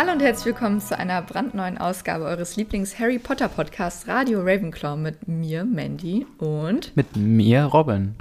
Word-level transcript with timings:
Hallo 0.00 0.12
und 0.12 0.22
herzlich 0.22 0.46
willkommen 0.46 0.80
zu 0.80 0.98
einer 0.98 1.20
brandneuen 1.20 1.76
Ausgabe 1.76 2.24
eures 2.24 2.56
Lieblings-Harry 2.56 3.18
Potter 3.18 3.50
Podcasts 3.50 4.08
Radio 4.08 4.40
Ravenclaw 4.40 4.96
mit 4.96 5.28
mir, 5.28 5.66
Mandy 5.66 6.24
und 6.38 6.96
mit 6.96 7.16
mir, 7.16 7.64
Robin. 7.64 8.14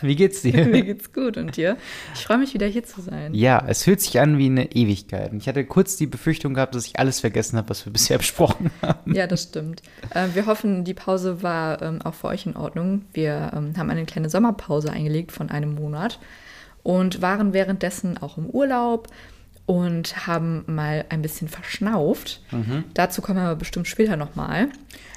Wie 0.00 0.16
geht's 0.16 0.42
dir? 0.42 0.66
Mir 0.66 0.82
geht's 0.82 1.12
gut 1.12 1.36
und 1.36 1.56
dir? 1.56 1.76
Ich 2.16 2.24
freue 2.24 2.38
mich 2.38 2.54
wieder 2.54 2.66
hier 2.66 2.82
zu 2.82 3.00
sein. 3.02 3.32
Ja, 3.34 3.64
es 3.68 3.84
fühlt 3.84 4.00
sich 4.00 4.18
an 4.18 4.36
wie 4.36 4.46
eine 4.46 4.72
Ewigkeit. 4.72 5.32
Ich 5.34 5.46
hatte 5.46 5.64
kurz 5.64 5.96
die 5.96 6.08
Befürchtung 6.08 6.54
gehabt, 6.54 6.74
dass 6.74 6.86
ich 6.86 6.98
alles 6.98 7.20
vergessen 7.20 7.56
habe, 7.56 7.70
was 7.70 7.86
wir 7.86 7.92
bisher 7.92 8.18
besprochen 8.18 8.72
haben. 8.82 9.14
Ja, 9.14 9.28
das 9.28 9.44
stimmt. 9.44 9.80
Äh, 10.10 10.26
wir 10.34 10.46
hoffen, 10.46 10.82
die 10.82 10.94
Pause 10.94 11.40
war 11.44 11.80
ähm, 11.82 12.02
auch 12.02 12.14
für 12.14 12.26
euch 12.26 12.46
in 12.46 12.56
Ordnung. 12.56 13.04
Wir 13.12 13.52
ähm, 13.54 13.74
haben 13.76 13.90
eine 13.90 14.06
kleine 14.06 14.28
Sommerpause 14.28 14.90
eingelegt 14.90 15.30
von 15.30 15.50
einem 15.50 15.76
Monat 15.76 16.18
und 16.82 17.22
waren 17.22 17.52
währenddessen 17.52 18.18
auch 18.18 18.38
im 18.38 18.46
Urlaub 18.46 19.06
und 19.66 20.26
haben 20.26 20.64
mal 20.66 21.04
ein 21.08 21.22
bisschen 21.22 21.48
verschnauft. 21.48 22.42
Mhm. 22.50 22.84
Dazu 22.94 23.22
kommen 23.22 23.38
wir 23.38 23.44
aber 23.44 23.56
bestimmt 23.56 23.88
später 23.88 24.16
nochmal. 24.16 24.68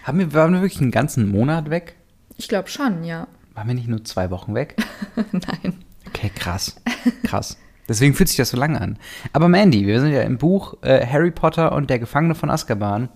Haben 0.04 0.20
wir, 0.20 0.34
waren 0.34 0.54
wir 0.54 0.62
wirklich 0.62 0.81
einen 0.81 0.91
ganzen 0.91 1.30
Monat 1.30 1.70
weg? 1.70 1.95
Ich 2.38 2.48
glaube 2.48 2.70
schon, 2.70 3.04
ja. 3.04 3.27
Waren 3.54 3.68
wir 3.68 3.76
nicht 3.76 3.88
nur 3.88 4.04
zwei 4.04 4.30
Wochen 4.30 4.54
weg? 4.54 4.76
Nein. 5.31 5.84
Okay, 6.08 6.31
krass. 6.34 6.76
Krass. 7.23 7.58
Deswegen 7.88 8.13
fühlt 8.13 8.30
sich 8.30 8.38
das 8.38 8.49
so 8.49 8.58
lange 8.58 8.81
an. 8.81 8.98
Aber 9.34 9.48
Mandy, 9.48 9.85
wir 9.85 9.99
sind 9.99 10.12
ja 10.12 10.21
im 10.21 10.38
Buch 10.38 10.76
äh, 10.82 11.05
Harry 11.05 11.32
Potter 11.32 11.71
und 11.71 11.90
der 11.90 11.99
Gefangene 11.99 12.35
von 12.35 12.49
Azkaban 12.49 13.09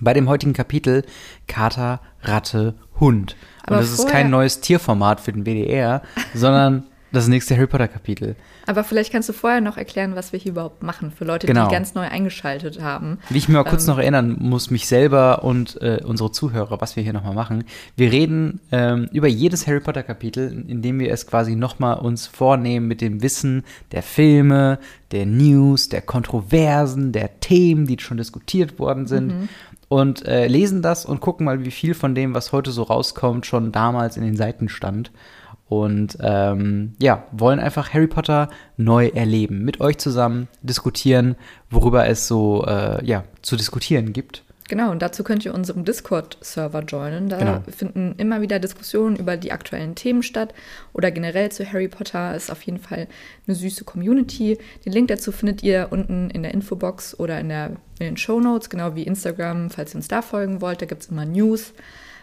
bei 0.00 0.12
dem 0.12 0.28
heutigen 0.28 0.52
Kapitel 0.52 1.04
Kater, 1.46 2.00
Ratte, 2.22 2.74
Hund. 3.00 3.36
Aber 3.62 3.76
und 3.76 3.82
das 3.82 3.92
ist 3.92 4.08
kein 4.08 4.30
neues 4.30 4.60
Tierformat 4.60 5.20
für 5.20 5.32
den 5.32 5.44
WDR, 5.44 6.02
sondern 6.34 6.84
das 7.12 7.28
nächste 7.28 7.56
Harry 7.56 7.66
Potter 7.66 7.88
Kapitel. 7.88 8.36
Aber 8.66 8.84
vielleicht 8.84 9.12
kannst 9.12 9.28
du 9.28 9.32
vorher 9.32 9.60
noch 9.60 9.76
erklären, 9.76 10.16
was 10.16 10.32
wir 10.32 10.40
hier 10.40 10.52
überhaupt 10.52 10.82
machen, 10.82 11.10
für 11.10 11.24
Leute, 11.24 11.46
genau. 11.46 11.68
die 11.68 11.72
ganz 11.72 11.94
neu 11.94 12.02
eingeschaltet 12.02 12.80
haben. 12.80 13.18
Wie 13.28 13.38
ich 13.38 13.48
mir 13.48 13.54
mal 13.54 13.60
ähm, 13.60 13.70
kurz 13.70 13.86
noch 13.86 13.98
erinnern 13.98 14.36
muss, 14.38 14.70
mich 14.70 14.86
selber 14.88 15.44
und 15.44 15.80
äh, 15.80 16.00
unsere 16.04 16.32
Zuhörer, 16.32 16.80
was 16.80 16.96
wir 16.96 17.02
hier 17.02 17.12
nochmal 17.12 17.34
machen. 17.34 17.64
Wir 17.96 18.10
reden 18.10 18.60
ähm, 18.72 19.08
über 19.12 19.28
jedes 19.28 19.66
Harry 19.66 19.80
Potter 19.80 20.02
Kapitel, 20.02 20.64
indem 20.68 20.98
wir 20.98 21.12
es 21.12 21.26
quasi 21.26 21.54
nochmal 21.54 21.98
uns 21.98 22.26
vornehmen 22.26 22.88
mit 22.88 23.00
dem 23.00 23.22
Wissen 23.22 23.64
der 23.92 24.02
Filme, 24.02 24.78
der 25.12 25.26
News, 25.26 25.88
der 25.88 26.02
Kontroversen, 26.02 27.12
der 27.12 27.40
Themen, 27.40 27.86
die 27.86 27.98
schon 28.00 28.16
diskutiert 28.16 28.78
worden 28.78 29.06
sind. 29.06 29.28
Mhm. 29.28 29.48
Und 29.88 30.26
äh, 30.26 30.48
lesen 30.48 30.82
das 30.82 31.06
und 31.06 31.20
gucken 31.20 31.46
mal, 31.46 31.64
wie 31.64 31.70
viel 31.70 31.94
von 31.94 32.16
dem, 32.16 32.34
was 32.34 32.50
heute 32.50 32.72
so 32.72 32.82
rauskommt, 32.82 33.46
schon 33.46 33.70
damals 33.70 34.16
in 34.16 34.24
den 34.24 34.36
Seiten 34.36 34.68
stand 34.68 35.12
und 35.68 36.16
ähm, 36.20 36.94
ja, 37.00 37.24
wollen 37.32 37.58
einfach 37.58 37.92
Harry 37.92 38.06
Potter 38.06 38.48
neu 38.76 39.08
erleben, 39.08 39.64
mit 39.64 39.80
euch 39.80 39.98
zusammen 39.98 40.48
diskutieren, 40.62 41.36
worüber 41.70 42.06
es 42.06 42.28
so 42.28 42.64
äh, 42.66 43.04
ja, 43.04 43.24
zu 43.42 43.56
diskutieren 43.56 44.12
gibt. 44.12 44.44
Genau, 44.68 44.90
und 44.90 45.00
dazu 45.00 45.22
könnt 45.22 45.44
ihr 45.44 45.54
unserem 45.54 45.84
Discord-Server 45.84 46.82
joinen. 46.82 47.28
Da 47.28 47.38
genau. 47.38 47.62
finden 47.68 48.14
immer 48.18 48.40
wieder 48.40 48.58
Diskussionen 48.58 49.14
über 49.14 49.36
die 49.36 49.52
aktuellen 49.52 49.94
Themen 49.94 50.24
statt 50.24 50.52
oder 50.92 51.12
generell 51.12 51.52
zu 51.52 51.70
Harry 51.70 51.86
Potter 51.86 52.34
ist 52.34 52.50
auf 52.50 52.62
jeden 52.62 52.78
Fall 52.80 53.06
eine 53.46 53.54
süße 53.54 53.84
Community. 53.84 54.58
Den 54.84 54.92
Link 54.92 55.08
dazu 55.08 55.30
findet 55.30 55.62
ihr 55.62 55.88
unten 55.90 56.30
in 56.30 56.42
der 56.42 56.52
Infobox 56.52 57.18
oder 57.18 57.38
in, 57.38 57.48
der, 57.48 57.66
in 58.00 58.06
den 58.06 58.16
Show 58.16 58.40
Notes, 58.40 58.68
genau 58.68 58.96
wie 58.96 59.04
Instagram, 59.04 59.70
falls 59.70 59.94
ihr 59.94 59.96
uns 59.96 60.08
da 60.08 60.20
folgen 60.20 60.60
wollt. 60.60 60.82
Da 60.82 60.86
gibt 60.86 61.02
es 61.02 61.10
immer 61.10 61.24
News 61.24 61.72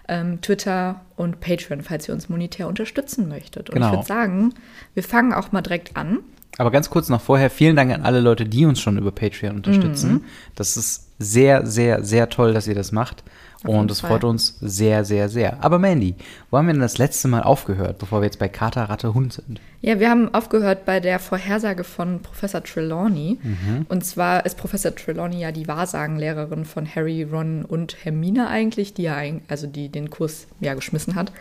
ähm, 0.08 0.42
Twitter 0.42 1.02
und 1.16 1.40
Patreon, 1.40 1.82
falls 1.82 2.08
ihr 2.08 2.14
uns 2.14 2.30
monetär 2.30 2.68
unterstützen 2.68 3.28
möchtet. 3.30 3.70
Und 3.70 3.76
genau. 3.76 3.88
ich 3.88 3.94
würde 3.94 4.08
sagen, 4.08 4.54
wir 4.94 5.04
fangen 5.04 5.34
auch 5.34 5.52
mal 5.52 5.62
direkt 5.62 5.96
an. 5.96 6.20
Aber 6.58 6.72
ganz 6.72 6.90
kurz 6.90 7.10
noch 7.10 7.22
vorher, 7.22 7.50
vielen 7.50 7.76
Dank 7.76 7.92
an 7.92 8.04
alle 8.04 8.20
Leute, 8.20 8.46
die 8.46 8.66
uns 8.66 8.80
schon 8.80 8.98
über 8.98 9.12
Patreon 9.12 9.56
unterstützen. 9.56 10.12
Mhm. 10.12 10.24
Das 10.56 10.78
ist 10.78 11.10
sehr, 11.18 11.66
sehr, 11.66 12.04
sehr 12.04 12.30
toll, 12.30 12.54
dass 12.54 12.68
ihr 12.68 12.76
das 12.76 12.92
macht. 12.92 13.24
Und 13.64 13.92
es 13.92 14.02
freut 14.02 14.24
uns 14.24 14.58
sehr, 14.60 15.06
sehr, 15.06 15.30
sehr. 15.30 15.64
Aber 15.64 15.80
Mandy, 15.80 16.16
wo 16.50 16.58
haben 16.58 16.68
wir 16.68 16.74
denn 16.74 16.82
das 16.82 16.98
letzte 16.98 17.28
Mal 17.28 17.44
aufgehört, 17.44 17.98
bevor 17.98 18.22
wir 18.22 18.26
jetzt 18.26 18.40
bei 18.40 18.50
Kater, 18.50 18.84
Ratte, 18.84 19.14
Hund 19.14 19.34
sind? 19.34 19.62
Ja, 19.82 20.00
wir 20.00 20.10
haben 20.10 20.34
aufgehört 20.34 20.86
bei 20.86 21.00
der 21.00 21.20
Vorhersage 21.20 21.84
von 21.84 22.22
Professor 22.22 22.64
Trelawney. 22.64 23.40
Mhm. 23.42 23.86
Und 23.90 24.06
zwar 24.06 24.46
ist 24.46 24.58
Professor 24.58 24.94
Trelawney 24.94 25.40
ja 25.40 25.52
die 25.52 25.68
Wahrsagenlehrerin 25.68 26.66
von 26.66 26.88
Harry, 26.94 27.24
Ron 27.24 27.66
und 27.66 27.98
Hermine 28.04 28.48
eigentlich, 28.48 28.94
die 28.94 29.04
ja, 29.04 29.18
also 29.48 29.68
die 29.68 29.90
den 29.90 30.10
Kurs 30.10 30.48
ja 30.60 30.74
geschmissen 30.74 31.16
hat. 31.16 31.32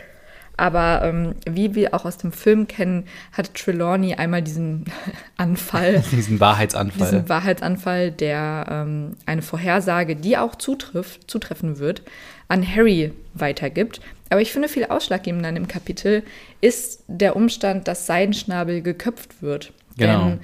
Aber 0.63 1.03
ähm, 1.03 1.35
wie 1.45 1.75
wir 1.75 1.93
auch 1.93 2.05
aus 2.05 2.19
dem 2.19 2.31
Film 2.31 2.69
kennen, 2.69 3.07
hat 3.33 3.53
Trelawney 3.53 4.15
einmal 4.15 4.43
diesen 4.43 4.85
Anfall. 5.37 6.05
diesen 6.13 6.39
Wahrheitsanfall. 6.39 7.11
Diesen 7.11 7.29
Wahrheitsanfall, 7.29 8.13
der 8.13 8.67
ähm, 8.71 9.17
eine 9.27 9.43
Vorhersage, 9.43 10.15
die 10.15 10.39
auch 10.39 10.55
zutrifft, 10.55 11.29
zutreffen 11.29 11.81
wird, 11.81 12.03
an 12.47 12.65
Harry 12.65 13.13
weitergibt. 13.35 14.01
Aber 14.31 14.41
ich 14.41 14.53
finde, 14.53 14.69
viel 14.69 14.85
ausschlaggebender 14.85 15.49
in 15.49 15.57
dem 15.57 15.67
Kapitel 15.67 16.23
ist 16.61 17.03
der 17.09 17.35
Umstand, 17.35 17.89
dass 17.89 18.07
Seidenschnabel 18.07 18.83
geköpft 18.83 19.43
wird. 19.43 19.73
Genau. 19.97 20.29
Denn 20.29 20.41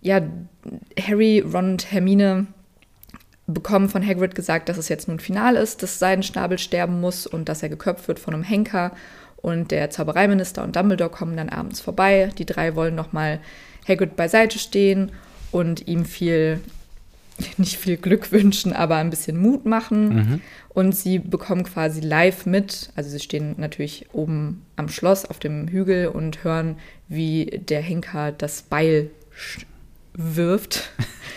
ja, 0.00 0.22
Harry, 1.00 1.38
Ron 1.38 1.70
und 1.74 1.92
Hermine 1.92 2.48
bekommen 3.46 3.88
von 3.88 4.04
Hagrid 4.04 4.34
gesagt, 4.34 4.68
dass 4.68 4.76
es 4.76 4.88
jetzt 4.88 5.06
nun 5.06 5.20
final 5.20 5.54
ist, 5.54 5.84
dass 5.84 6.00
Seidenschnabel 6.00 6.58
sterben 6.58 7.00
muss 7.00 7.28
und 7.28 7.48
dass 7.48 7.62
er 7.62 7.68
geköpft 7.68 8.08
wird 8.08 8.18
von 8.18 8.34
einem 8.34 8.42
Henker. 8.42 8.90
Und 9.42 9.72
der 9.72 9.90
Zaubereiminister 9.90 10.62
und 10.62 10.76
Dumbledore 10.76 11.10
kommen 11.10 11.36
dann 11.36 11.48
abends 11.48 11.80
vorbei. 11.80 12.30
Die 12.38 12.46
drei 12.46 12.76
wollen 12.76 12.94
nochmal 12.94 13.40
Hagrid 13.86 14.16
beiseite 14.16 14.58
stehen 14.58 15.10
und 15.50 15.88
ihm 15.88 16.04
viel, 16.04 16.60
nicht 17.56 17.76
viel 17.76 17.96
Glück 17.96 18.30
wünschen, 18.30 18.72
aber 18.72 18.96
ein 18.96 19.10
bisschen 19.10 19.36
Mut 19.36 19.66
machen. 19.66 20.14
Mhm. 20.14 20.40
Und 20.68 20.96
sie 20.96 21.18
bekommen 21.18 21.64
quasi 21.64 22.00
live 22.00 22.46
mit, 22.46 22.90
also 22.94 23.10
sie 23.10 23.20
stehen 23.20 23.56
natürlich 23.58 24.06
oben 24.12 24.64
am 24.76 24.88
Schloss 24.88 25.26
auf 25.26 25.38
dem 25.38 25.68
Hügel 25.68 26.06
und 26.06 26.44
hören, 26.44 26.76
wie 27.08 27.60
der 27.68 27.82
Henker 27.82 28.32
das 28.32 28.62
Beil 28.62 29.10
wirft. 30.14 30.90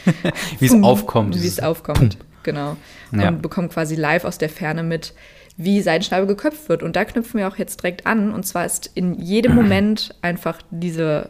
wie 0.60 0.68
es 0.68 0.84
aufkommt. 0.84 1.42
Wie 1.42 1.48
es 1.48 1.60
aufkommt, 1.60 2.20
Pum. 2.20 2.28
genau. 2.44 2.78
Und 3.12 3.20
ja. 3.20 3.32
bekommen 3.32 3.70
quasi 3.70 3.96
live 3.96 4.26
aus 4.26 4.38
der 4.38 4.50
Ferne 4.50 4.84
mit, 4.84 5.14
wie 5.58 5.82
Seidenschnabel 5.82 6.28
geköpft 6.28 6.70
wird. 6.70 6.84
Und 6.84 6.96
da 6.96 7.06
knüpfen 7.06 7.40
wir 7.40 7.48
auch 7.48 7.58
jetzt 7.58 7.82
direkt 7.82 8.06
an. 8.06 8.34
Und 8.34 8.46
zwar 8.46 8.66
ist 8.66 8.92
in 8.94 9.16
jedem 9.16 9.56
Moment 9.56 10.16
einfach 10.22 10.60
diese 10.72 11.30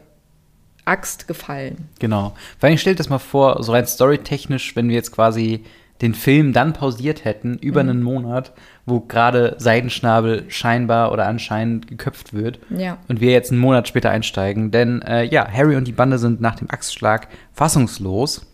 Axt 0.86 1.28
gefallen. 1.28 1.90
Genau. 2.00 2.34
Vor 2.60 2.70
allem 2.70 2.78
stellt 2.78 3.00
das 3.00 3.10
mal 3.10 3.20
vor, 3.20 3.64
so 3.64 3.72
rein 3.72 3.86
storytechnisch, 3.88 4.76
wenn 4.76 4.88
wir 4.88 4.96
jetzt 4.96 5.12
quasi 5.12 5.64
den 6.02 6.14
Film 6.14 6.52
dann 6.52 6.74
pausiert 6.74 7.24
hätten, 7.24 7.58
über 7.58 7.84
mhm. 7.84 7.90
einen 7.90 8.04
Monat, 8.04 8.52
wo 8.86 9.00
gerade 9.00 9.56
Seidenschnabel 9.60 10.46
scheinbar 10.50 11.12
oder 11.12 11.26
anscheinend 11.26 11.88
geköpft 11.88 12.34
wird. 12.34 12.60
Ja. 12.70 12.98
Und 13.08 13.22
wir 13.22 13.32
jetzt 13.32 13.52
einen 13.52 13.62
Monat 13.62 13.88
später 13.88 14.10
einsteigen. 14.10 14.72
Denn 14.72 15.02
äh, 15.04 15.24
ja, 15.24 15.48
Harry 15.50 15.76
und 15.76 15.88
die 15.88 15.94
Bande 15.94 16.18
sind 16.18 16.42
nach 16.42 16.56
dem 16.56 16.70
Axtschlag 16.70 17.30
fassungslos 17.54 18.46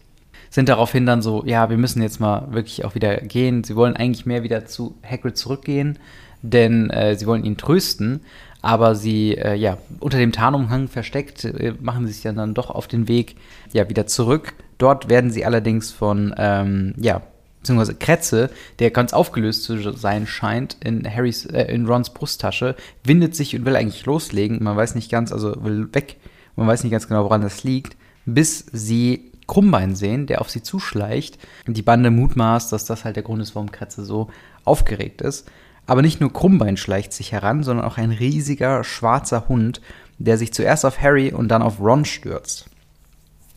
sind 0.52 0.70
daraufhin 0.70 1.06
dann 1.06 1.22
so, 1.22 1.44
ja, 1.46 1.70
wir 1.70 1.78
müssen 1.78 2.02
jetzt 2.02 2.20
mal 2.20 2.52
wirklich 2.52 2.86
auch 2.86 2.94
wieder 2.94 3.18
gehen. 3.18 3.64
Sie 3.64 3.76
wollen 3.76 3.96
eigentlich 3.96 4.26
mehr 4.26 4.44
wieder 4.44 4.66
zu 4.66 4.96
Hagrid 5.02 5.38
zurückgehen, 5.38 5.98
denn 6.42 6.90
äh, 6.90 7.16
sie 7.16 7.26
wollen 7.26 7.46
ihn 7.46 7.58
trösten. 7.58 8.22
Aber 8.62 8.94
sie, 8.94 9.38
äh, 9.38 9.56
ja, 9.56 9.78
unter 10.00 10.20
dem 10.20 10.34
Tarnumhang 10.34 10.88
versteckt, 10.90 11.46
äh, 11.46 11.74
machen 11.80 12.06
sie 12.06 12.14
sich 12.14 12.22
dann, 12.22 12.36
dann 12.36 12.54
doch 12.54 12.70
auf 12.70 12.88
den 12.88 13.08
Weg, 13.08 13.38
ja, 13.72 13.90
wieder 13.90 14.06
zurück. 14.06 14.54
Dort 14.78 15.10
werden 15.10 15.32
sie 15.32 15.46
allerdings 15.46 15.92
von, 15.92 16.36
ähm, 16.38 16.94
ja, 16.98 17.22
beziehungsweise 17.62 17.96
Kretze, 17.96 18.50
der 18.80 18.92
ganz 18.92 19.14
aufgelöst 19.14 19.64
zu 19.64 19.94
sein 19.94 20.28
scheint, 20.28 20.76
in 20.84 21.10
Harrys, 21.10 21.46
äh, 21.46 21.74
in 21.74 21.86
Rons 21.86 22.10
Brusttasche, 22.10 22.76
windet 23.06 23.36
sich 23.36 23.56
und 23.56 23.66
will 23.66 23.78
eigentlich 23.78 24.06
loslegen. 24.06 24.62
Man 24.62 24.76
weiß 24.76 24.96
nicht 24.96 25.10
ganz, 25.10 25.32
also 25.32 25.64
will 25.64 25.88
weg. 25.94 26.18
Man 26.58 26.68
weiß 26.68 26.84
nicht 26.84 26.92
ganz 26.92 27.08
genau, 27.08 27.24
woran 27.24 27.42
das 27.42 27.64
liegt, 27.64 27.96
bis 28.26 28.66
sie 28.74 29.31
Krummbein 29.52 29.96
sehen, 29.96 30.28
der 30.28 30.40
auf 30.40 30.50
sie 30.50 30.64
zuschleicht. 30.64 31.38
Die 31.68 31.82
Bande 31.82 32.10
mutmaßt, 32.10 32.72
dass 32.72 32.86
das 32.86 33.04
halt 33.04 33.18
der 33.18 33.24
Grund 33.24 33.42
ist, 33.42 33.54
warum 33.54 33.70
Kretze 33.70 34.06
so 34.06 34.30
aufgeregt 34.64 35.20
ist. 35.20 35.52
Aber 35.86 36.02
nicht 36.02 36.22
nur 36.22 36.32
Krummbein 36.32 36.78
schleicht 36.78 37.12
sich 37.12 37.34
heran, 37.34 37.62
sondern 37.62 37.86
auch 37.86 37.98
ein 37.98 38.12
riesiger 38.12 38.86
schwarzer 38.86 39.50
Hund, 39.50 39.82
der 40.20 40.38
sich 40.38 40.54
zuerst 40.54 40.86
auf 40.86 41.02
Harry 41.02 41.34
und 41.34 41.50
dann 41.50 41.64
auf 41.64 41.82
Ron 41.82 42.06
stürzt. 42.06 42.70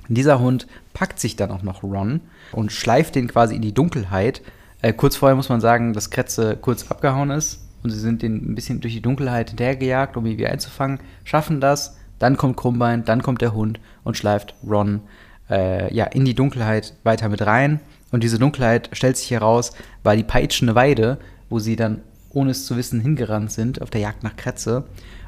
Dieser 0.09 0.41
Hund 0.41 0.67
packt 0.95 1.21
sich 1.21 1.37
dann 1.37 1.53
auch 1.53 1.63
noch 1.63 1.85
Ron 1.85 2.23
und 2.51 2.73
schleift 2.73 3.15
den 3.15 3.29
quasi 3.29 3.55
in 3.55 3.63
die 3.63 3.73
Dunkelheit. 3.73 4.43
Äh, 4.83 4.95
kurz 4.95 5.15
vorher 5.15 5.37
muss 5.37 5.49
man 5.49 5.61
sagen, 5.61 5.93
dass 5.93 6.11
Kretze 6.11 6.59
kurz 6.61 6.91
abgehauen 6.91 7.31
ist 7.31 7.69
und 7.85 7.91
sie 7.91 8.01
sind 8.01 8.23
den 8.23 8.51
ein 8.51 8.57
bisschen 8.57 8.81
durch 8.81 8.95
die 8.95 9.01
Dunkelheit 9.01 9.51
hinterhergejagt, 9.51 10.17
um 10.17 10.27
ihn 10.27 10.39
wieder 10.39 10.51
einzufangen, 10.51 10.99
schaffen 11.23 11.61
das. 11.61 11.97
Dann 12.19 12.37
kommt 12.37 12.57
Krummbein, 12.57 13.05
dann 13.05 13.23
kommt 13.23 13.43
der 13.43 13.55
Hund 13.55 13.79
und 14.03 14.17
schleift 14.17 14.57
Ron 14.69 15.03
äh, 15.51 15.93
ja, 15.95 16.05
in 16.05 16.25
die 16.25 16.35
Dunkelheit 16.35 16.95
weiter 17.03 17.29
mit 17.29 17.45
rein. 17.45 17.81
Und 18.11 18.23
diese 18.23 18.39
Dunkelheit 18.39 18.91
stellt 18.93 19.17
sich 19.17 19.31
heraus, 19.31 19.73
war 20.03 20.17
die 20.17 20.23
peitschende 20.23 20.75
Weide, 20.75 21.19
wo 21.49 21.59
sie 21.59 21.77
dann, 21.77 22.01
ohne 22.31 22.51
es 22.51 22.67
zu 22.67 22.77
wissen, 22.77 23.01
hingerannt 23.01 23.51
sind 23.53 23.83
auf 23.83 23.91
der 23.91 24.01
Jagd 24.01 24.23
nach 24.23 24.37
Kretze. 24.37 24.85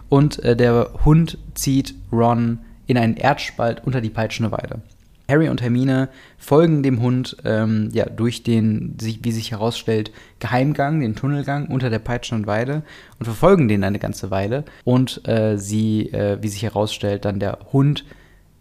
Und 0.09 0.43
äh, 0.45 0.57
der 0.57 0.91
Hund 1.05 1.39
zieht 1.55 1.95
Ron 2.13 2.61
in 2.87 2.97
einen 2.97 3.17
Erdspalt 3.17 3.83
unter 3.85 4.01
die 4.01 4.11
peitschende 4.11 4.53
Weide. 4.53 4.81
Harry 5.29 5.49
und 5.49 5.61
Hermine 5.61 6.09
folgen 6.39 6.83
dem 6.83 7.01
Hund 7.01 7.37
ähm, 7.45 7.89
ja, 7.93 8.07
durch 8.07 8.43
den, 8.45 8.97
wie 9.01 9.33
sich 9.33 9.51
herausstellt, 9.51 10.13
Geheimgang, 10.39 11.01
den 11.01 11.17
Tunnelgang 11.17 11.67
unter 11.67 11.91
der 11.91 11.99
Peitschen 11.99 12.39
und 12.39 12.47
Weide 12.47 12.83
und 13.19 13.25
verfolgen 13.25 13.67
den 13.67 13.83
eine 13.83 13.99
ganze 13.99 14.31
Weile. 14.31 14.65
Und 14.85 15.27
äh, 15.27 15.59
sie, 15.59 16.13
äh, 16.13 16.39
wie 16.41 16.49
sich 16.49 16.63
herausstellt, 16.63 17.25
dann 17.25 17.41
der 17.41 17.59
Hund 17.73 18.05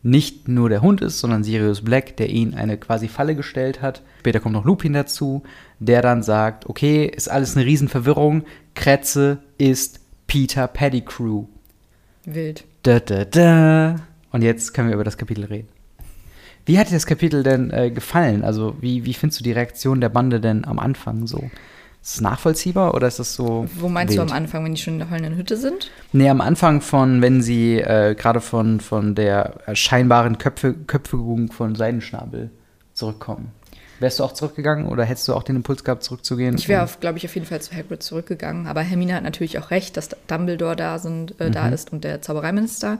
nicht 0.06 0.48
nur 0.48 0.70
der 0.70 0.84
Hund 0.84 1.02
ist, 1.02 1.20
sondern 1.20 1.44
Sirius 1.44 1.82
Black, 1.82 2.16
der 2.18 2.30
ihn 2.30 2.54
eine 2.54 2.78
quasi 2.78 3.08
Falle 3.08 3.36
gestellt 3.36 3.82
hat. 3.82 4.04
Später 4.20 4.40
kommt 4.40 4.54
noch 4.54 4.64
Lupin 4.64 4.94
dazu, 4.94 5.42
der 5.80 6.04
dann 6.04 6.22
sagt, 6.22 6.70
okay, 6.70 7.06
ist 7.08 7.28
alles 7.28 7.58
eine 7.58 7.66
Riesenverwirrung, 7.66 8.44
Kretze 8.76 9.40
ist 9.58 10.00
Peter 10.28 10.68
Pettigrew. 10.68 11.46
Wild. 12.24 12.66
Da, 12.84 13.00
da, 13.00 13.26
da. 13.26 13.96
Und 14.32 14.44
jetzt 14.44 14.76
können 14.76 14.90
wir 14.90 14.94
über 14.94 15.04
das 15.04 15.18
Kapitel 15.18 15.46
reden. 15.46 15.70
Wie 16.68 16.78
hat 16.78 16.90
dir 16.90 16.94
das 16.94 17.08
Kapitel 17.08 17.42
denn 17.42 17.72
äh, 17.72 17.90
gefallen? 17.90 18.44
Also, 18.44 18.76
wie, 18.80 19.06
wie 19.06 19.14
findest 19.14 19.40
du 19.40 19.44
die 19.44 19.54
Reaktion 19.54 20.02
der 20.02 20.10
Bande 20.10 20.40
denn 20.40 20.66
am 20.66 20.78
Anfang 20.78 21.26
so? 21.26 21.50
Ist 22.06 22.18
es 22.18 22.22
nachvollziehbar 22.22 22.94
oder 22.94 23.08
ist 23.08 23.18
das 23.18 23.34
so. 23.34 23.68
Wo 23.74 23.90
meinst 23.90 24.16
wild? 24.16 24.30
du 24.30 24.32
am 24.32 24.38
Anfang, 24.38 24.64
wenn 24.64 24.76
die 24.76 24.80
schon 24.82 24.94
in 24.94 25.00
der 25.00 25.10
heulenden 25.10 25.38
Hütte 25.38 25.58
sind? 25.58 25.90
Nee, 26.12 26.30
am 26.30 26.40
Anfang 26.40 26.82
von, 26.82 27.24
wenn 27.24 27.42
sie 27.42 27.80
äh, 27.80 28.14
gerade 28.14 28.42
von, 28.42 28.80
von 28.80 29.16
der 29.16 29.56
scheinbaren 29.74 30.38
Köpfe, 30.38 30.76
Köpfigung 30.76 31.52
von 31.52 31.74
Seidenschnabel 31.74 32.52
zurückkommen. 32.94 33.54
Wärst 34.00 34.20
du 34.20 34.24
auch 34.24 34.34
zurückgegangen 34.34 34.86
oder 34.86 35.04
hättest 35.04 35.28
du 35.28 35.34
auch 35.34 35.42
den 35.42 35.56
Impuls 35.56 35.84
gehabt, 35.84 36.04
zurückzugehen? 36.04 36.56
Ich 36.60 36.68
wäre, 36.68 36.88
glaube 37.00 37.18
ich, 37.18 37.26
auf 37.26 37.34
jeden 37.34 37.48
Fall 37.48 37.60
zu 37.62 37.76
Hagrid 37.76 38.04
zurückgegangen. 38.04 38.68
Aber 38.68 38.82
Hermine 38.82 39.16
hat 39.16 39.24
natürlich 39.24 39.58
auch 39.58 39.72
recht, 39.72 39.98
dass 39.98 40.10
Dumbledore 40.28 40.76
da, 40.76 41.00
sind, 41.00 41.42
äh, 41.42 41.48
mhm. 41.48 41.54
da 41.54 41.70
ist 41.70 41.92
und 41.92 42.04
der 42.04 42.22
Zaubereiminister. 42.22 43.00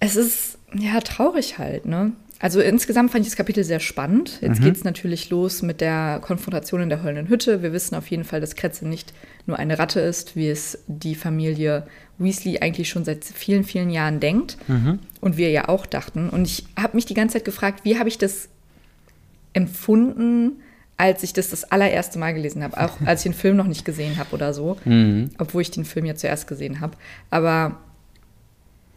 Es 0.00 0.16
ist 0.16 0.58
ja 0.74 1.00
traurig 1.00 1.56
halt, 1.56 1.86
ne? 1.86 2.12
Also 2.42 2.60
insgesamt 2.60 3.12
fand 3.12 3.22
ich 3.22 3.30
das 3.30 3.36
Kapitel 3.36 3.62
sehr 3.64 3.80
spannend. 3.80 4.38
Jetzt 4.40 4.60
mhm. 4.60 4.64
geht 4.64 4.76
es 4.76 4.84
natürlich 4.84 5.28
los 5.28 5.60
mit 5.60 5.82
der 5.82 6.20
Konfrontation 6.22 6.80
in 6.80 6.88
der 6.88 7.02
heulenden 7.02 7.28
Hütte. 7.28 7.62
Wir 7.62 7.74
wissen 7.74 7.94
auf 7.94 8.06
jeden 8.06 8.24
Fall, 8.24 8.40
dass 8.40 8.56
Kretze 8.56 8.88
nicht 8.88 9.12
nur 9.46 9.58
eine 9.58 9.78
Ratte 9.78 10.00
ist, 10.00 10.36
wie 10.36 10.48
es 10.48 10.78
die 10.86 11.14
Familie 11.14 11.86
Weasley 12.18 12.60
eigentlich 12.60 12.88
schon 12.88 13.04
seit 13.04 13.24
vielen, 13.24 13.62
vielen 13.62 13.90
Jahren 13.90 14.20
denkt. 14.20 14.56
Mhm. 14.68 15.00
Und 15.20 15.36
wir 15.36 15.50
ja 15.50 15.68
auch 15.68 15.84
dachten. 15.84 16.30
Und 16.30 16.46
ich 16.46 16.64
habe 16.78 16.96
mich 16.96 17.04
die 17.04 17.14
ganze 17.14 17.34
Zeit 17.34 17.44
gefragt, 17.44 17.84
wie 17.84 17.98
habe 17.98 18.08
ich 18.08 18.16
das 18.16 18.48
empfunden, 19.52 20.62
als 20.96 21.22
ich 21.22 21.34
das 21.34 21.50
das 21.50 21.70
allererste 21.70 22.18
Mal 22.18 22.32
gelesen 22.32 22.62
habe. 22.62 22.80
Auch 22.80 23.02
als 23.04 23.20
ich 23.20 23.32
den 23.32 23.38
Film 23.38 23.56
noch 23.56 23.66
nicht 23.66 23.84
gesehen 23.84 24.16
habe 24.16 24.34
oder 24.34 24.54
so. 24.54 24.78
Mhm. 24.86 25.30
Obwohl 25.36 25.60
ich 25.60 25.70
den 25.70 25.84
Film 25.84 26.06
ja 26.06 26.14
zuerst 26.14 26.46
gesehen 26.46 26.80
habe. 26.80 26.96
Aber 27.28 27.80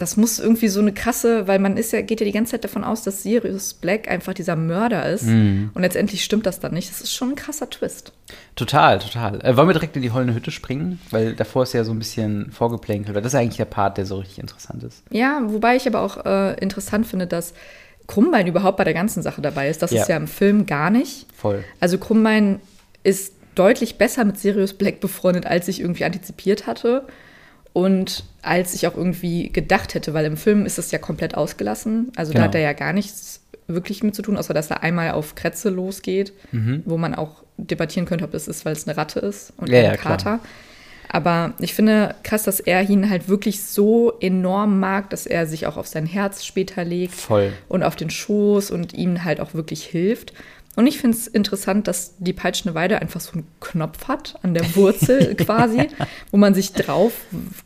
das 0.03 0.17
muss 0.17 0.38
irgendwie 0.38 0.67
so 0.67 0.81
eine 0.81 0.91
krasse, 0.91 1.47
weil 1.47 1.59
man 1.59 1.77
ist 1.77 1.94
ja, 1.94 2.01
geht 2.01 2.19
ja 2.19 2.25
die 2.25 2.33
ganze 2.33 2.51
Zeit 2.51 2.65
davon 2.65 2.83
aus, 2.83 3.03
dass 3.03 3.23
Sirius 3.23 3.73
Black 3.73 4.09
einfach 4.09 4.33
dieser 4.33 4.57
Mörder 4.57 5.09
ist. 5.09 5.23
Mm. 5.23 5.69
Und 5.73 5.81
letztendlich 5.81 6.25
stimmt 6.25 6.45
das 6.45 6.59
dann 6.59 6.73
nicht. 6.73 6.89
Das 6.89 7.00
ist 7.00 7.13
schon 7.13 7.29
ein 7.29 7.35
krasser 7.35 7.69
Twist. 7.69 8.11
Total, 8.57 9.00
total. 9.00 9.39
Äh, 9.45 9.55
wollen 9.55 9.69
wir 9.69 9.73
direkt 9.73 9.95
in 9.95 10.01
die 10.01 10.11
heulende 10.11 10.33
Hütte 10.33 10.51
springen? 10.51 11.00
Weil 11.09 11.35
davor 11.35 11.63
ist 11.63 11.71
ja 11.71 11.85
so 11.85 11.94
ein 11.94 12.00
bisschen 12.00 12.51
vorgeplänkelt. 12.51 13.15
Das 13.15 13.27
ist 13.27 13.35
eigentlich 13.35 13.55
der 13.55 13.63
Part, 13.63 13.97
der 13.97 14.05
so 14.05 14.17
richtig 14.17 14.39
interessant 14.39 14.83
ist. 14.83 15.03
Ja, 15.09 15.41
wobei 15.45 15.77
ich 15.77 15.88
aber 15.88 16.01
auch 16.01 16.25
äh, 16.25 16.59
interessant 16.59 17.07
finde, 17.07 17.25
dass 17.25 17.53
Krummbein 18.07 18.45
überhaupt 18.45 18.75
bei 18.75 18.83
der 18.83 18.94
ganzen 18.94 19.23
Sache 19.23 19.41
dabei 19.41 19.69
ist. 19.69 19.81
Das 19.81 19.91
ja. 19.91 20.01
ist 20.01 20.09
ja 20.09 20.17
im 20.17 20.27
Film 20.27 20.65
gar 20.65 20.89
nicht. 20.89 21.27
Voll. 21.33 21.63
Also 21.79 21.97
Krummbein 21.97 22.59
ist 23.03 23.35
deutlich 23.55 23.97
besser 23.97 24.25
mit 24.25 24.38
Sirius 24.38 24.73
Black 24.73 25.00
befreundet, 25.00 25.45
als 25.45 25.69
ich 25.69 25.79
irgendwie 25.79 26.03
antizipiert 26.03 26.67
hatte 26.67 27.07
und 27.73 28.23
als 28.43 28.75
ich 28.75 28.87
auch 28.87 28.95
irgendwie 28.95 29.49
gedacht 29.49 29.95
hätte, 29.95 30.13
weil 30.13 30.25
im 30.25 30.37
Film 30.37 30.65
ist 30.65 30.77
es 30.77 30.91
ja 30.91 30.99
komplett 30.99 31.35
ausgelassen. 31.35 32.11
Also 32.15 32.31
genau. 32.31 32.43
da 32.43 32.47
hat 32.47 32.55
er 32.55 32.61
ja 32.61 32.73
gar 32.73 32.93
nichts 32.93 33.41
wirklich 33.67 34.03
mit 34.03 34.15
zu 34.15 34.21
tun, 34.21 34.37
außer 34.37 34.53
dass 34.53 34.69
er 34.69 34.83
einmal 34.83 35.11
auf 35.11 35.35
Kretze 35.35 35.69
losgeht, 35.69 36.33
mhm. 36.51 36.83
wo 36.85 36.97
man 36.97 37.15
auch 37.15 37.43
debattieren 37.57 38.05
könnte, 38.05 38.25
ob 38.25 38.33
es 38.33 38.47
ist, 38.47 38.65
weil 38.65 38.73
es 38.73 38.87
eine 38.87 38.97
Ratte 38.97 39.19
ist 39.19 39.53
und 39.57 39.69
ja, 39.69 39.91
ein 39.91 39.97
Kater. 39.97 40.29
Ja, 40.29 40.39
Aber 41.09 41.53
ich 41.59 41.73
finde 41.73 42.15
krass, 42.23 42.43
dass 42.43 42.59
er 42.59 42.87
ihn 42.89 43.09
halt 43.09 43.29
wirklich 43.29 43.63
so 43.63 44.13
enorm 44.19 44.79
mag, 44.79 45.09
dass 45.09 45.25
er 45.25 45.47
sich 45.47 45.65
auch 45.65 45.77
auf 45.77 45.87
sein 45.87 46.05
Herz 46.05 46.43
später 46.43 46.83
legt 46.83 47.13
Voll. 47.13 47.53
und 47.69 47.83
auf 47.83 47.95
den 47.95 48.09
Schoß 48.09 48.71
und 48.71 48.93
ihm 48.93 49.23
halt 49.23 49.39
auch 49.39 49.53
wirklich 49.53 49.83
hilft. 49.83 50.33
Und 50.75 50.87
ich 50.87 50.97
finde 50.97 51.15
es 51.15 51.27
interessant, 51.27 51.87
dass 51.87 52.15
die 52.17 52.33
peitschende 52.33 52.73
Weide 52.73 52.99
einfach 52.99 53.19
so 53.19 53.33
einen 53.33 53.47
Knopf 53.59 54.07
hat 54.07 54.35
an 54.41 54.55
der 54.55 54.75
Wurzel 54.75 55.35
quasi, 55.37 55.87
wo 56.31 56.37
man 56.37 56.55
sich 56.55 56.73
drauf, 56.73 57.13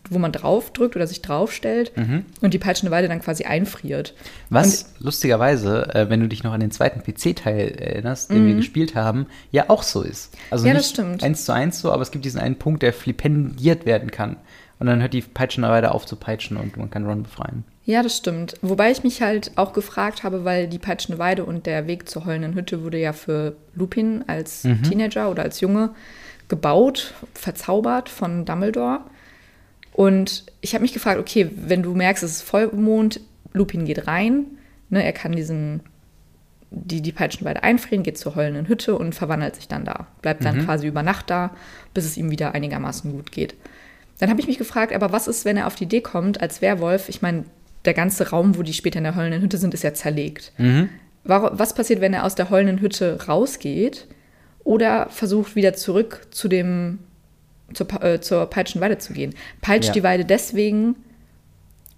wo 0.09 0.19
man 0.19 0.33
drauf 0.33 0.71
drückt 0.71 0.95
oder 0.95 1.07
sich 1.07 1.21
draufstellt 1.21 1.95
mhm. 1.95 2.25
und 2.41 2.53
die 2.53 2.59
peitschende 2.59 2.91
Weide 2.91 3.07
dann 3.07 3.21
quasi 3.21 3.45
einfriert. 3.45 4.13
Was 4.49 4.83
und, 4.83 5.05
lustigerweise, 5.05 5.93
äh, 5.95 6.09
wenn 6.09 6.19
du 6.19 6.27
dich 6.27 6.43
noch 6.43 6.51
an 6.51 6.59
den 6.59 6.71
zweiten 6.71 7.01
PC-Teil 7.01 7.69
erinnerst, 7.79 8.29
den 8.29 8.45
wir 8.45 8.53
mhm. 8.53 8.57
gespielt 8.57 8.95
haben, 8.95 9.27
ja 9.51 9.69
auch 9.69 9.83
so 9.83 10.01
ist. 10.01 10.35
Also 10.51 10.67
ja, 10.67 10.73
nicht 10.73 10.83
das 10.83 10.89
stimmt. 10.89 11.23
eins 11.23 11.45
zu 11.45 11.53
eins 11.53 11.79
so, 11.79 11.91
aber 11.91 12.01
es 12.01 12.11
gibt 12.11 12.25
diesen 12.25 12.41
einen 12.41 12.57
Punkt, 12.57 12.83
der 12.83 12.91
flipendiert 12.91 13.85
werden 13.85 14.11
kann. 14.11 14.35
Und 14.79 14.87
dann 14.87 15.01
hört 15.01 15.13
die 15.13 15.21
peitschende 15.21 15.69
Weide 15.69 15.91
auf 15.91 16.05
zu 16.05 16.17
peitschen 16.17 16.57
und 16.57 16.77
man 16.77 16.89
kann 16.89 17.05
Ron 17.05 17.23
befreien. 17.23 17.63
Ja, 17.87 18.03
das 18.03 18.17
stimmt. 18.17 18.55
Wobei 18.61 18.91
ich 18.91 19.05
mich 19.05 19.21
halt 19.21 19.51
auch 19.55 19.71
gefragt 19.71 20.23
habe, 20.23 20.43
weil 20.43 20.67
die 20.67 20.77
Peitschende 20.77 21.19
Weide 21.19 21.45
und 21.45 21.65
der 21.65 21.87
Weg 21.87 22.09
zur 22.09 22.25
heulenden 22.25 22.53
Hütte 22.53 22.83
wurde 22.83 22.99
ja 22.99 23.13
für 23.13 23.55
Lupin 23.75 24.25
als 24.27 24.65
mhm. 24.65 24.83
Teenager 24.83 25.31
oder 25.31 25.43
als 25.43 25.61
Junge 25.61 25.91
gebaut, 26.49 27.13
verzaubert 27.33 28.09
von 28.09 28.43
Dumbledore. 28.43 28.99
Und 29.93 30.43
ich 30.59 30.73
habe 30.73 30.81
mich 30.81 30.91
gefragt, 30.91 31.17
okay, 31.17 31.49
wenn 31.55 31.81
du 31.81 31.95
merkst, 31.95 32.23
es 32.23 32.31
ist 32.31 32.41
Vollmond, 32.41 33.21
Lupin 33.53 33.85
geht 33.85 34.05
rein, 34.05 34.47
ne, 34.89 35.01
er 35.01 35.13
kann 35.13 35.31
diesen, 35.31 35.79
die, 36.71 37.01
die 37.01 37.13
Peitschenweide 37.13 37.63
einfrieren, 37.63 38.03
geht 38.03 38.17
zur 38.17 38.35
heulenden 38.35 38.67
Hütte 38.67 38.97
und 38.97 39.15
verwandelt 39.15 39.55
sich 39.55 39.69
dann 39.69 39.85
da. 39.85 40.07
Bleibt 40.21 40.43
dann 40.43 40.57
mhm. 40.57 40.65
quasi 40.65 40.87
über 40.87 41.03
Nacht 41.03 41.29
da, 41.29 41.51
bis 41.93 42.03
es 42.03 42.17
ihm 42.17 42.31
wieder 42.31 42.53
einigermaßen 42.53 43.13
gut 43.13 43.31
geht. 43.31 43.55
Dann 44.19 44.29
habe 44.29 44.41
ich 44.41 44.47
mich 44.47 44.57
gefragt, 44.57 44.91
aber 44.91 45.13
was 45.13 45.29
ist, 45.29 45.45
wenn 45.45 45.55
er 45.55 45.67
auf 45.67 45.75
die 45.75 45.85
Idee 45.85 46.01
kommt, 46.01 46.41
als 46.41 46.61
Werwolf, 46.61 47.07
ich 47.07 47.21
meine, 47.21 47.45
der 47.87 47.93
ganze 47.93 48.29
Raum, 48.29 48.57
wo 48.57 48.61
die 48.61 48.73
später 48.73 48.99
in 48.99 49.05
der 49.05 49.15
heulenden 49.15 49.41
Hütte 49.41 49.57
sind, 49.57 49.73
ist 49.73 49.83
ja 49.83 49.93
zerlegt. 49.93 50.51
Mhm. 50.57 50.89
Was 51.23 51.73
passiert, 51.73 51.99
wenn 51.99 52.13
er 52.13 52.23
aus 52.23 52.35
der 52.35 52.49
heulenden 52.49 52.79
Hütte 52.79 53.25
rausgeht 53.27 54.07
oder 54.63 55.09
versucht 55.09 55.55
wieder 55.55 55.73
zurück 55.73 56.27
zu 56.31 56.47
dem 56.47 56.99
zur, 57.73 58.01
äh, 58.01 58.21
zur 58.21 58.45
Peitschenweide 58.45 58.97
zu 58.97 59.13
gehen? 59.13 59.33
Peitscht 59.61 59.89
ja. 59.89 59.93
die 59.93 60.03
Weide 60.03 60.23
deswegen, 60.23 60.95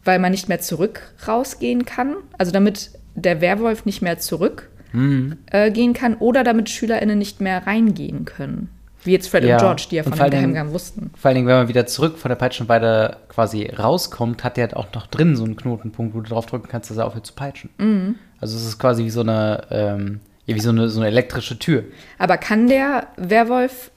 weil 0.03 0.17
man 0.17 0.31
nicht 0.31 0.49
mehr 0.49 0.61
zurück 0.61 1.13
rausgehen 1.27 1.85
kann? 1.85 2.15
Also 2.37 2.51
damit 2.51 2.91
der 3.15 3.41
Werwolf 3.41 3.85
nicht 3.85 4.01
mehr 4.01 4.17
zurück 4.17 4.69
mhm. 4.93 5.37
äh, 5.51 5.69
gehen 5.69 5.93
kann 5.93 6.15
oder 6.15 6.43
damit 6.43 6.69
SchülerInnen 6.69 7.17
nicht 7.17 7.41
mehr 7.41 7.67
reingehen 7.67 8.25
können? 8.25 8.69
Wie 9.03 9.11
jetzt 9.13 9.29
Fred 9.29 9.45
ja. 9.45 9.55
und 9.55 9.61
George, 9.61 9.87
die 9.89 9.95
ja 9.95 10.03
von 10.03 10.13
dem 10.13 10.29
Geheimgang 10.29 10.73
wussten. 10.73 11.11
Vor 11.15 11.29
allen 11.29 11.35
Dingen, 11.35 11.47
wenn 11.47 11.55
man 11.55 11.67
wieder 11.67 11.85
zurück 11.85 12.17
von 12.17 12.29
der 12.29 12.35
Peitschenweide 12.35 13.17
quasi 13.29 13.67
rauskommt, 13.67 14.43
hat 14.43 14.57
der 14.57 14.65
halt 14.65 14.75
auch 14.75 14.87
noch 14.93 15.07
drin 15.07 15.35
so 15.35 15.45
einen 15.45 15.55
Knotenpunkt, 15.55 16.13
wo 16.13 16.21
du 16.21 16.29
drauf 16.29 16.45
drücken 16.45 16.67
kannst, 16.69 16.89
dass 16.89 16.97
er 16.97 17.05
aufhört 17.05 17.25
zu 17.25 17.33
peitschen. 17.33 17.69
Mhm. 17.77 18.15
Also 18.41 18.57
es 18.57 18.65
ist 18.65 18.77
quasi 18.77 19.05
wie 19.05 19.09
so 19.09 19.21
eine, 19.21 19.67
ähm, 19.71 20.19
ja, 20.45 20.55
wie 20.55 20.59
so 20.59 20.69
eine, 20.69 20.89
so 20.89 20.99
eine 20.99 21.07
elektrische 21.07 21.57
Tür. 21.57 21.83
Aber 22.17 22.37
kann 22.37 22.67
der 22.67 23.07
Werwolf 23.15 23.91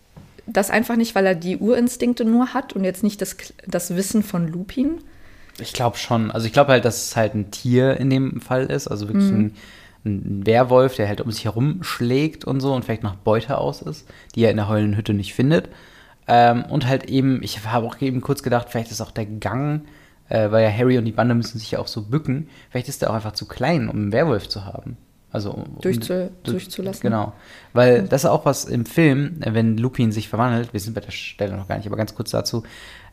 das 0.46 0.70
einfach 0.70 0.96
nicht, 0.96 1.14
weil 1.14 1.26
er 1.26 1.34
die 1.34 1.56
Urinstinkte 1.56 2.24
nur 2.24 2.54
hat 2.54 2.72
und 2.72 2.84
jetzt 2.84 3.02
nicht 3.02 3.20
das, 3.20 3.36
das 3.66 3.96
Wissen 3.96 4.22
von 4.22 4.48
Lupin? 4.48 4.98
Ich 5.60 5.72
glaube 5.72 5.96
schon. 5.96 6.30
Also 6.30 6.46
ich 6.46 6.52
glaube 6.52 6.72
halt, 6.72 6.84
dass 6.84 7.06
es 7.06 7.16
halt 7.16 7.34
ein 7.34 7.50
Tier 7.50 7.96
in 7.96 8.10
dem 8.10 8.40
Fall 8.40 8.66
ist, 8.66 8.88
also 8.88 9.08
wirklich 9.08 9.30
mhm. 9.30 9.38
ein 9.38 9.54
ein 10.04 10.46
Werwolf, 10.46 10.96
der 10.96 11.08
halt 11.08 11.20
um 11.20 11.30
sich 11.30 11.44
herum 11.44 11.82
schlägt 11.82 12.44
und 12.44 12.60
so 12.60 12.74
und 12.74 12.84
vielleicht 12.84 13.02
nach 13.02 13.14
Beute 13.14 13.58
aus 13.58 13.82
ist, 13.82 14.08
die 14.34 14.42
er 14.42 14.50
in 14.50 14.56
der 14.56 14.68
heulenden 14.68 14.96
Hütte 14.96 15.14
nicht 15.14 15.34
findet. 15.34 15.68
Ähm, 16.26 16.64
und 16.64 16.86
halt 16.86 17.04
eben, 17.04 17.42
ich 17.42 17.64
habe 17.66 17.86
auch 17.86 18.00
eben 18.00 18.20
kurz 18.20 18.42
gedacht, 18.42 18.68
vielleicht 18.70 18.90
ist 18.90 19.00
auch 19.00 19.10
der 19.10 19.26
Gang, 19.26 19.82
äh, 20.28 20.50
weil 20.50 20.64
ja 20.64 20.70
Harry 20.70 20.98
und 20.98 21.04
die 21.04 21.12
Bande 21.12 21.34
müssen 21.34 21.58
sich 21.58 21.72
ja 21.72 21.78
auch 21.78 21.88
so 21.88 22.02
bücken, 22.02 22.48
vielleicht 22.70 22.88
ist 22.88 23.02
der 23.02 23.10
auch 23.10 23.14
einfach 23.14 23.32
zu 23.32 23.46
klein, 23.46 23.88
um 23.88 23.96
einen 23.96 24.12
Werwolf 24.12 24.48
zu 24.48 24.64
haben. 24.64 24.96
Also 25.30 25.52
um, 25.52 25.80
Durchzu, 25.80 26.30
durchzulassen. 26.42 27.02
Genau. 27.02 27.32
Weil 27.72 28.02
das 28.02 28.24
ist 28.24 28.30
auch 28.30 28.44
was 28.44 28.66
im 28.66 28.84
Film, 28.84 29.36
wenn 29.40 29.78
Lupin 29.78 30.12
sich 30.12 30.28
verwandelt, 30.28 30.72
wir 30.74 30.80
sind 30.80 30.94
bei 30.94 31.00
der 31.00 31.10
Stelle 31.10 31.56
noch 31.56 31.68
gar 31.68 31.78
nicht, 31.78 31.86
aber 31.86 31.96
ganz 31.96 32.14
kurz 32.14 32.30
dazu, 32.30 32.64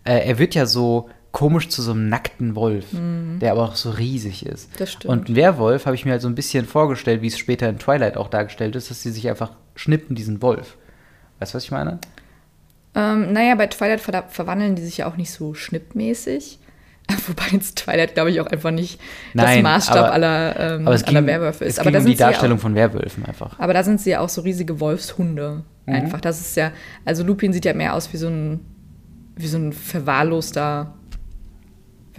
äh, 0.04 0.28
er 0.28 0.38
wird 0.38 0.54
ja 0.54 0.66
so 0.66 1.10
komisch 1.32 1.70
zu 1.70 1.82
so 1.82 1.92
einem 1.92 2.10
nackten 2.10 2.56
Wolf, 2.56 2.94
mhm. 2.94 3.40
der 3.40 3.52
aber 3.52 3.64
auch 3.64 3.76
so 3.76 3.92
riesig 3.92 4.46
ist. 4.46 4.70
Das 4.80 4.92
stimmt. 4.92 5.12
Und 5.12 5.30
ein 5.30 5.36
Werwolf 5.36 5.86
habe 5.86 5.96
ich 5.96 6.06
mir 6.06 6.12
halt 6.12 6.22
so 6.22 6.28
ein 6.28 6.36
bisschen 6.36 6.66
vorgestellt, 6.66 7.22
wie 7.22 7.28
es 7.28 7.38
später 7.38 7.70
in 7.70 7.78
Twilight 7.78 8.18
auch 8.18 8.30
dargestellt 8.30 8.76
ist, 8.76 8.90
dass 8.90 9.04
sie 9.04 9.12
sich 9.12 9.28
einfach 9.30 9.52
schnippen, 9.76 10.16
diesen 10.16 10.42
Wolf. 10.42 10.78
Weißt 11.40 11.54
du, 11.54 11.58
was 11.58 11.64
ich 11.64 11.72
meine? 11.72 12.00
Ähm, 12.96 13.32
naja, 13.32 13.56
bei 13.56 13.68
Twilight 13.68 14.02
ver 14.02 14.26
verwandeln 14.30 14.76
die 14.76 14.82
sich 14.82 14.98
ja 14.98 15.08
auch 15.08 15.18
nicht 15.18 15.32
so 15.32 15.54
schnippmäßig. 15.54 16.60
Wobei 17.28 17.46
jetzt 17.52 17.78
Twilight, 17.78 18.14
glaube 18.14 18.32
ich, 18.32 18.42
auch 18.42 18.48
einfach 18.48 18.72
nicht 18.72 19.00
Nein, 19.34 19.64
das 19.64 19.72
Maßstab 19.72 19.98
aber, 19.98 20.14
aller, 20.14 20.60
ähm, 20.60 20.88
aber 20.88 21.08
aller 21.08 21.26
Werwölfe 21.26 21.66
ist. 21.66 21.74
Es 21.74 21.80
aber 21.80 21.92
da 21.92 22.00
um 22.00 22.06
die 22.06 22.16
Darstellung 22.16 22.58
auch, 22.58 22.62
von 22.62 22.76
Werwölfen 22.76 23.26
einfach. 23.26 23.60
Aber 23.60 23.74
da 23.74 23.84
sind 23.84 24.02
sie 24.02 24.12
ja 24.12 24.20
auch 24.20 24.30
so 24.30 24.42
riesige 24.42 24.80
Wolfshunde. 24.80 25.64
Mhm. 25.86 25.94
Einfach. 25.94 26.22
Das 26.22 26.40
ist 26.40 26.56
ja, 26.56 26.72
also 27.06 27.24
Lupin 27.24 27.54
sieht 27.54 27.66
ja 27.66 27.74
mehr 27.74 27.94
aus 27.94 28.12
wie 28.14 28.18
so 28.18 28.28
ein, 28.28 28.60
wie 29.36 29.48
so 29.48 29.58
ein 29.58 29.74
verwahrloster 29.74 30.94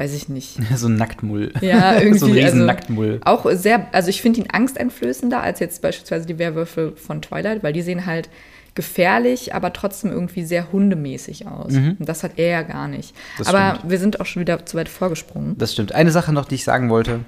weiß 0.01 0.15
ich 0.15 0.29
nicht. 0.29 0.59
so 0.77 0.89
ein 0.89 0.97
Nacktmull. 0.97 1.53
Ja, 1.61 1.99
irgendwie. 1.99 2.19
so 2.19 2.27
ein 2.27 2.33
riesen 2.33 2.47
also, 2.47 2.65
Nacktmull. 2.65 3.21
Auch 3.25 3.47
sehr, 3.53 3.87
also 3.93 4.09
ich 4.09 4.23
finde 4.23 4.41
ihn 4.41 4.47
angsteinflößender 4.51 5.41
als 5.41 5.61
jetzt 5.61 5.83
beispielsweise 5.83 6.27
die 6.27 6.39
Werwölfe 6.39 6.93
von 6.97 7.21
Twilight, 7.21 7.63
weil 7.63 7.73
die 7.73 7.83
sehen 7.83 8.07
halt 8.07 8.31
gefährlich, 8.75 9.55
aber 9.55 9.73
trotzdem 9.73 10.11
irgendwie 10.11 10.45
sehr 10.45 10.73
hundemäßig 10.73 11.47
aus. 11.49 11.75
Und 11.75 12.09
das 12.09 12.23
hat 12.23 12.33
er 12.37 12.49
ja 12.49 12.63
gar 12.63 12.89
nicht. 12.89 13.15
Mhm. 13.15 13.19
Das 13.39 13.49
aber 13.49 13.75
stimmt. 13.77 13.91
wir 13.91 13.99
sind 13.99 14.21
auch 14.21 14.27
schon 14.27 14.41
wieder 14.41 14.65
zu 14.65 14.77
weit 14.77 14.89
vorgesprungen. 14.89 15.59
Das 15.59 15.73
stimmt. 15.73 15.93
Eine 15.93 16.13
Sache 16.13 16.33
noch, 16.33 16.47
die 16.47 16.55
ich 16.55 16.65
sagen 16.65 16.89
wollte. 16.89 17.21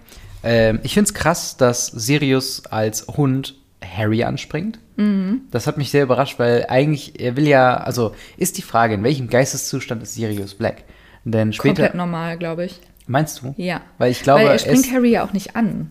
Ähm, 0.44 0.78
ich 0.82 0.94
finde 0.94 1.08
es 1.08 1.14
krass, 1.14 1.56
dass 1.56 1.86
Sirius 1.86 2.64
als 2.66 3.06
Hund 3.08 3.56
Harry 3.84 4.22
anspringt. 4.22 4.78
Mhm. 4.96 5.42
Das 5.50 5.66
hat 5.66 5.78
mich 5.78 5.90
sehr 5.90 6.04
überrascht, 6.04 6.38
weil 6.38 6.66
eigentlich, 6.68 7.20
er 7.20 7.36
will 7.36 7.48
ja, 7.48 7.76
also 7.76 8.14
ist 8.36 8.56
die 8.56 8.62
Frage, 8.62 8.94
in 8.94 9.02
welchem 9.02 9.28
Geisteszustand 9.28 10.02
ist 10.02 10.14
Sirius 10.14 10.54
Black? 10.54 10.84
Denn 11.24 11.52
später, 11.52 11.68
Komplett 11.74 11.94
normal, 11.94 12.36
glaube 12.38 12.64
ich. 12.64 12.80
meinst 13.06 13.42
du? 13.42 13.54
Ja. 13.56 13.80
Weil 13.98 14.10
ich 14.10 14.22
glaube, 14.22 14.40
Weil 14.44 14.50
er 14.50 14.58
springt 14.58 14.86
ist, 14.86 14.92
Harry 14.92 15.10
ja 15.10 15.24
auch 15.24 15.32
nicht 15.32 15.54
an. 15.56 15.90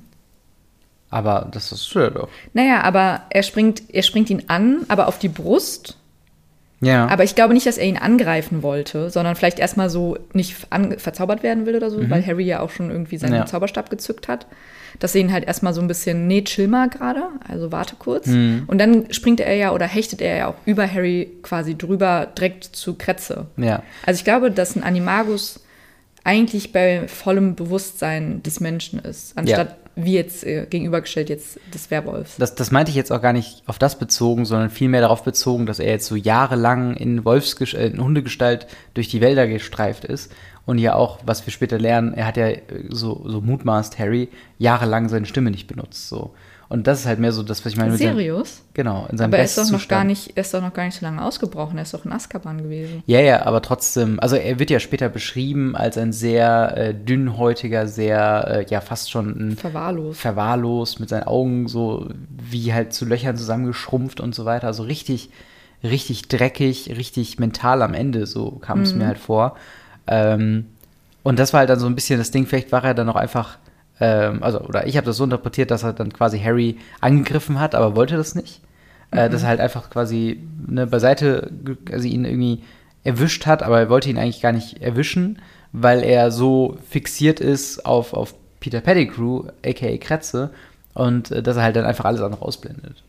aber 1.09 1.47
das 1.51 1.71
ist 1.71 1.87
schön 1.87 2.13
doch. 2.13 2.29
Naja, 2.53 2.81
aber 2.81 3.21
er 3.29 3.43
springt, 3.43 3.83
er 3.93 4.03
springt 4.03 4.29
ihn 4.29 4.43
an, 4.47 4.81
aber 4.87 5.07
auf 5.07 5.19
die 5.19 5.29
Brust. 5.29 5.97
Ja. 6.83 7.07
Aber 7.09 7.23
ich 7.23 7.35
glaube 7.35 7.53
nicht, 7.53 7.67
dass 7.67 7.77
er 7.77 7.85
ihn 7.85 7.97
angreifen 7.97 8.63
wollte, 8.63 9.09
sondern 9.11 9.35
vielleicht 9.35 9.59
erstmal 9.59 9.89
so 9.89 10.17
nicht 10.33 10.55
an, 10.71 10.97
verzaubert 10.97 11.43
werden 11.43 11.65
will 11.67 11.75
oder 11.75 11.91
so, 11.91 12.09
weil 12.09 12.25
Harry 12.25 12.43
ja 12.45 12.59
auch 12.59 12.71
schon 12.71 12.89
irgendwie 12.89 13.17
seinen 13.17 13.31
Mhm. 13.33 13.37
Ja. 13.37 13.45
Zauberstab 13.45 13.89
gezückt 13.91 14.27
hat. 14.27 14.47
Dass 14.99 15.15
er 15.15 15.21
ihn 15.21 15.31
halt 15.31 15.45
erstmal 15.45 15.73
so 15.73 15.81
ein 15.81 15.87
bisschen, 15.87 16.27
nee, 16.27 16.43
chill 16.43 16.67
mal 16.67 16.89
gerade, 16.89 17.23
also 17.47 17.71
warte 17.71 17.95
kurz. 17.97 18.27
Mhm. 18.27 18.63
Und 18.67 18.77
dann 18.79 19.11
springt 19.11 19.39
er 19.39 19.55
ja 19.55 19.73
oder 19.73 19.87
hechtet 19.87 20.21
er 20.21 20.35
ja 20.35 20.47
auch 20.47 20.55
über 20.65 20.91
Harry 20.91 21.31
quasi 21.43 21.77
drüber 21.77 22.27
direkt 22.37 22.63
zu 22.63 22.95
Kretze. 22.95 23.47
ja. 23.57 23.83
Also 24.05 24.19
ich 24.19 24.23
glaube, 24.23 24.51
dass 24.51 24.75
ein 24.75 24.83
Animagus 24.83 25.61
eigentlich 26.23 26.71
bei 26.71 27.07
vollem 27.07 27.55
Bewusstsein 27.55 28.43
des 28.43 28.59
Menschen 28.59 28.99
ist, 28.99 29.37
anstatt 29.37 29.77
wie 29.95 30.13
jetzt 30.13 30.45
äh, 30.45 30.65
gegenübergestellt 30.69 31.29
jetzt 31.29 31.59
des 31.73 31.91
Werwolfs. 31.91 32.37
Das, 32.37 32.55
das 32.55 32.71
meinte 32.71 32.91
ich 32.91 32.95
jetzt 32.95 33.11
auch 33.11 33.21
gar 33.21 33.33
nicht 33.33 33.63
auf 33.67 33.77
das 33.77 33.97
bezogen, 33.97 34.45
sondern 34.45 34.69
vielmehr 34.69 35.01
darauf 35.01 35.23
bezogen, 35.23 35.65
dass 35.65 35.79
er 35.79 35.91
jetzt 35.91 36.05
so 36.05 36.15
jahrelang 36.15 36.95
in, 36.95 37.25
Wolfsges 37.25 37.73
äh, 37.73 37.87
in 37.87 38.01
Hundegestalt 38.01 38.67
durch 38.93 39.09
die 39.09 39.21
Wälder 39.21 39.47
gestreift 39.47 40.05
ist. 40.05 40.31
Und 40.65 40.77
ja 40.77 40.93
auch, 40.95 41.19
was 41.25 41.45
wir 41.45 41.51
später 41.51 41.79
lernen, 41.79 42.13
er 42.13 42.25
hat 42.27 42.37
ja 42.37 42.47
äh, 42.47 42.61
so, 42.89 43.23
so 43.27 43.41
mutmaßt 43.41 43.97
Harry 43.99 44.29
jahrelang 44.59 45.09
seine 45.09 45.25
Stimme 45.25 45.51
nicht 45.51 45.67
benutzt. 45.67 46.07
So. 46.07 46.33
Und 46.69 46.87
das 46.87 47.01
ist 47.01 47.05
halt 47.05 47.19
mehr 47.19 47.33
so 47.33 47.43
das, 47.43 47.65
was 47.65 47.73
ich 47.73 47.77
meine. 47.77 47.97
seinem- 47.97 48.15
Seriös? 48.15 48.63
Genau, 48.73 49.05
in 49.11 49.17
seinem 49.17 49.31
Aber 49.31 49.39
er 49.39 49.43
ist 49.43 49.57
doch 49.57 49.69
noch 49.69 49.87
gar 49.89 50.05
nicht, 50.05 50.37
er 50.37 50.41
ist 50.41 50.53
doch 50.53 50.61
noch 50.61 50.71
gar 50.73 50.85
nicht 50.85 50.97
so 50.97 51.05
lange 51.05 51.21
ausgebrochen. 51.21 51.77
Er 51.77 51.81
ist 51.81 51.93
doch 51.93 52.05
in 52.05 52.13
Azkaban 52.13 52.59
gewesen. 52.63 53.03
Ja, 53.07 53.19
ja, 53.19 53.45
aber 53.45 53.61
trotzdem, 53.61 54.19
also 54.21 54.37
er 54.37 54.57
wird 54.59 54.69
ja 54.69 54.79
später 54.79 55.09
beschrieben 55.09 55.75
als 55.75 55.97
ein 55.97 56.13
sehr 56.13 56.77
äh, 56.77 56.93
dünnhäutiger, 56.93 57.87
sehr, 57.87 58.47
äh, 58.47 58.65
ja, 58.71 58.79
fast 58.79 59.11
schon 59.11 59.49
ein 59.49 59.57
Verwahrlost. 59.57 60.21
verwahrlost, 60.21 60.99
mit 61.01 61.09
seinen 61.09 61.23
Augen 61.23 61.67
so 61.67 62.07
wie 62.29 62.73
halt 62.73 62.93
zu 62.93 63.03
Löchern 63.03 63.35
zusammengeschrumpft 63.35 64.21
und 64.21 64.33
so 64.33 64.45
weiter. 64.45 64.67
Also 64.67 64.83
richtig, 64.83 65.29
richtig 65.83 66.29
dreckig, 66.29 66.93
richtig 66.95 67.37
mental 67.39 67.81
am 67.81 67.93
Ende, 67.93 68.25
so 68.25 68.51
kam 68.51 68.81
es 68.81 68.93
mir 68.95 69.07
halt 69.07 69.17
vor. 69.17 69.57
Ähm, 70.07 70.65
und 71.23 71.39
das 71.39 71.53
war 71.53 71.59
halt 71.59 71.69
dann 71.69 71.79
so 71.79 71.87
ein 71.87 71.95
bisschen 71.95 72.19
das 72.19 72.31
Ding, 72.31 72.47
vielleicht 72.47 72.71
war 72.71 72.83
er 72.83 72.93
dann 72.93 73.09
auch 73.09 73.15
einfach, 73.15 73.57
ähm, 73.99 74.41
also, 74.41 74.61
oder 74.61 74.87
ich 74.87 74.97
habe 74.97 75.05
das 75.05 75.17
so 75.17 75.23
interpretiert, 75.23 75.71
dass 75.71 75.83
er 75.83 75.93
dann 75.93 76.11
quasi 76.11 76.39
Harry 76.39 76.77
angegriffen 76.99 77.59
hat, 77.59 77.75
aber 77.75 77.95
wollte 77.95 78.17
das 78.17 78.35
nicht. 78.35 78.61
Äh, 79.11 79.29
dass 79.29 79.43
er 79.43 79.49
halt 79.49 79.59
einfach 79.59 79.89
quasi 79.89 80.41
ne, 80.67 80.87
beiseite, 80.87 81.51
also 81.91 82.07
ihn 82.07 82.23
irgendwie 82.23 82.63
erwischt 83.03 83.45
hat, 83.45 83.61
aber 83.61 83.79
er 83.79 83.89
wollte 83.89 84.09
ihn 84.09 84.17
eigentlich 84.17 84.41
gar 84.41 84.53
nicht 84.53 84.81
erwischen, 84.81 85.41
weil 85.73 86.01
er 86.03 86.31
so 86.31 86.77
fixiert 86.89 87.41
ist 87.41 87.85
auf, 87.85 88.13
auf 88.13 88.33
Peter 88.61 88.79
Pettigrew, 88.79 89.47
aka 89.65 89.97
Kretze, 89.97 90.51
und 90.93 91.31
äh, 91.31 91.43
dass 91.43 91.57
er 91.57 91.63
halt 91.63 91.75
dann 91.75 91.85
einfach 91.85 92.05
alles 92.05 92.21
andere 92.21 92.41
ausblendet. 92.41 93.03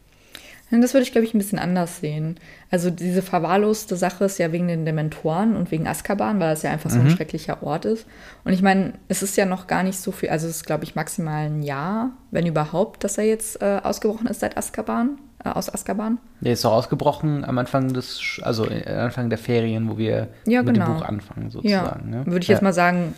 Ja, 0.73 0.81
Das 0.81 0.95
würde 0.95 1.05
ich, 1.05 1.13
glaube 1.13 1.27
ich, 1.27 1.35
ein 1.35 1.39
bisschen 1.39 1.59
anders 1.59 2.01
sehen. 2.01 2.41
Also 2.71 2.91
diese 2.91 3.23
verwahrloste 3.23 3.95
Sache 3.97 4.25
ist 4.25 4.39
ja 4.39 4.51
wegen 4.51 4.67
den 4.69 4.85
Dementoren 4.87 5.55
und 5.55 5.71
wegen 5.71 5.87
Azkaban, 5.87 6.41
weil 6.41 6.51
das 6.51 6.63
ja 6.63 6.71
einfach 6.71 6.91
so 6.91 6.99
ein 6.99 7.11
schrecklicher 7.11 7.63
Ort 7.63 7.85
ist. 7.85 8.07
Und 8.45 8.53
ich 8.55 8.63
meine, 8.63 8.95
es 9.09 9.23
ist 9.23 9.37
ja 9.37 9.45
noch 9.47 9.67
gar 9.67 9.83
nicht 9.83 9.99
so 10.01 10.11
viel, 10.11 10.31
also 10.31 10.49
es 10.49 10.57
ist, 10.57 10.67
glaube 10.67 10.85
ich, 10.85 10.95
maximal 10.95 11.45
ein 11.47 11.63
Jahr, 11.63 12.11
wenn 12.31 12.47
überhaupt, 12.47 13.05
dass 13.05 13.19
er 13.19 13.25
jetzt 13.25 13.61
äh, 13.63 13.81
ausgebrochen 13.83 14.27
ist 14.27 14.41
seit 14.41 14.57
Azkaban, 14.57 15.19
äh, 15.45 15.51
aus 15.51 15.73
Azkaban. 15.73 16.19
Der 16.41 16.55
ist 16.55 16.65
doch 16.65 16.73
ausgebrochen 16.73 17.45
am 17.45 17.59
Anfang 17.59 17.93
des, 17.93 18.41
also 18.43 18.67
äh, 18.67 18.89
Anfang 18.91 19.29
der 19.29 19.39
Ferien, 19.39 19.89
wo 19.91 19.99
wir 19.99 20.29
Ja, 20.47 20.63
mit 20.63 20.75
genau. 20.75 20.87
dem 20.87 20.95
Buch 20.95 21.03
anfangen, 21.05 21.45
Ja, 21.45 21.51
sozusagen. 21.51 22.11
ne? 22.11 22.25
würde 22.27 22.41
ich 22.41 22.49
jetzt 22.49 22.61
ja. 22.61 22.65
mal 22.65 22.73
sagen, 22.73 23.15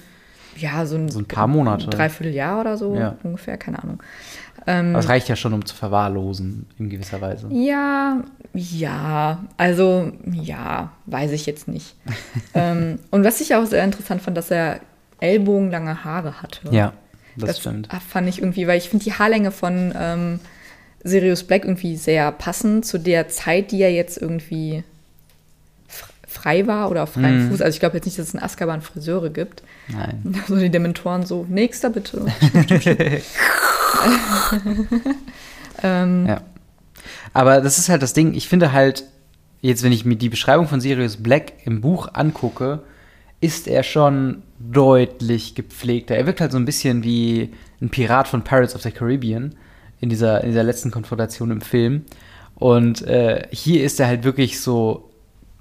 ja, 0.56 0.86
so 0.86 0.96
ein, 0.96 1.08
So 1.08 1.18
ein 1.20 1.24
paar 1.26 1.46
Monate. 1.48 1.88
Dreivierteljahr 1.90 2.60
oder 2.60 2.76
so 2.76 2.94
Ja. 2.96 3.16
ungefähr, 3.22 3.56
keine 3.56 3.82
Ahnung. 3.82 4.00
Aber 4.66 4.98
es 4.98 5.08
reicht 5.08 5.28
ja 5.28 5.36
schon, 5.36 5.52
um 5.52 5.64
zu 5.64 5.74
verwahrlosen, 5.74 6.66
in 6.78 6.88
gewisser 6.88 7.20
Weise. 7.20 7.48
Ja, 7.50 8.22
ja, 8.54 9.44
also 9.56 10.12
ja, 10.30 10.92
weiß 11.06 11.32
ich 11.32 11.46
jetzt 11.46 11.68
nicht. 11.68 11.96
ähm, 12.54 12.98
und 13.10 13.24
was 13.24 13.40
ich 13.40 13.54
auch 13.54 13.66
sehr 13.66 13.84
interessant 13.84 14.22
fand, 14.22 14.36
dass 14.36 14.50
er 14.50 14.80
ellbogenlange 15.20 16.04
Haare 16.04 16.42
hatte. 16.42 16.68
Ja, 16.70 16.92
das, 17.36 17.60
stimmt. 17.60 17.88
fand 18.08 18.28
ich 18.28 18.38
irgendwie, 18.38 18.66
weil 18.66 18.78
ich 18.78 18.88
finde 18.88 19.04
die 19.04 19.12
Haarlänge 19.12 19.50
von 19.50 19.92
ähm, 19.96 20.40
Sirius 21.02 21.44
Black 21.44 21.64
irgendwie 21.64 21.96
sehr 21.96 22.32
passend 22.32 22.86
zu 22.86 22.98
der 22.98 23.28
Zeit, 23.28 23.70
die 23.70 23.82
er 23.82 23.92
jetzt 23.92 24.20
irgendwie 24.20 24.84
frei 26.34 26.66
war 26.66 26.90
oder 26.90 27.02
auf 27.04 27.12
freiem 27.12 27.46
Mhm. 27.46 27.50
Fuß. 27.50 27.62
Also 27.62 27.74
ich 27.74 27.80
glaube 27.80 27.96
jetzt 27.96 28.04
nicht, 28.06 28.18
dass 28.18 28.28
es 28.28 28.34
in 28.34 28.40
Azkaban 28.40 28.82
Friseure 28.82 29.30
gibt. 29.30 29.62
Nein. 29.88 30.42
So 30.48 30.56
die 30.56 30.70
Dementoren 30.70 31.24
so, 31.24 31.46
nächster 31.48 31.90
bitte. 31.90 32.26
ähm, 35.82 36.26
Ja. 36.26 36.40
Aber 37.32 37.60
das 37.60 37.78
ist 37.78 37.88
halt 37.88 38.02
das 38.02 38.12
Ding, 38.12 38.34
ich 38.34 38.48
finde 38.48 38.72
halt, 38.72 39.04
jetzt 39.60 39.82
wenn 39.82 39.92
ich 39.92 40.04
mir 40.04 40.16
die 40.16 40.28
Beschreibung 40.28 40.68
von 40.68 40.80
Sirius 40.80 41.16
Black 41.16 41.52
im 41.64 41.80
Buch 41.80 42.08
angucke, 42.12 42.80
ist 43.40 43.66
er 43.68 43.82
schon 43.82 44.42
deutlich 44.58 45.54
gepflegter. 45.54 46.14
Er 46.16 46.26
wirkt 46.26 46.40
halt 46.40 46.52
so 46.52 46.58
ein 46.58 46.64
bisschen 46.64 47.02
wie 47.02 47.52
ein 47.82 47.90
Pirat 47.90 48.28
von 48.28 48.42
Pirates 48.42 48.74
of 48.74 48.82
the 48.82 48.90
Caribbean 48.90 49.54
in 50.00 50.08
dieser, 50.08 50.42
in 50.42 50.50
dieser 50.50 50.62
letzten 50.62 50.90
Konfrontation 50.90 51.50
im 51.50 51.60
Film. 51.60 52.04
Und 52.54 53.02
äh, 53.02 53.46
hier 53.50 53.84
ist 53.84 53.98
er 54.00 54.06
halt 54.06 54.24
wirklich 54.24 54.60
so 54.60 55.10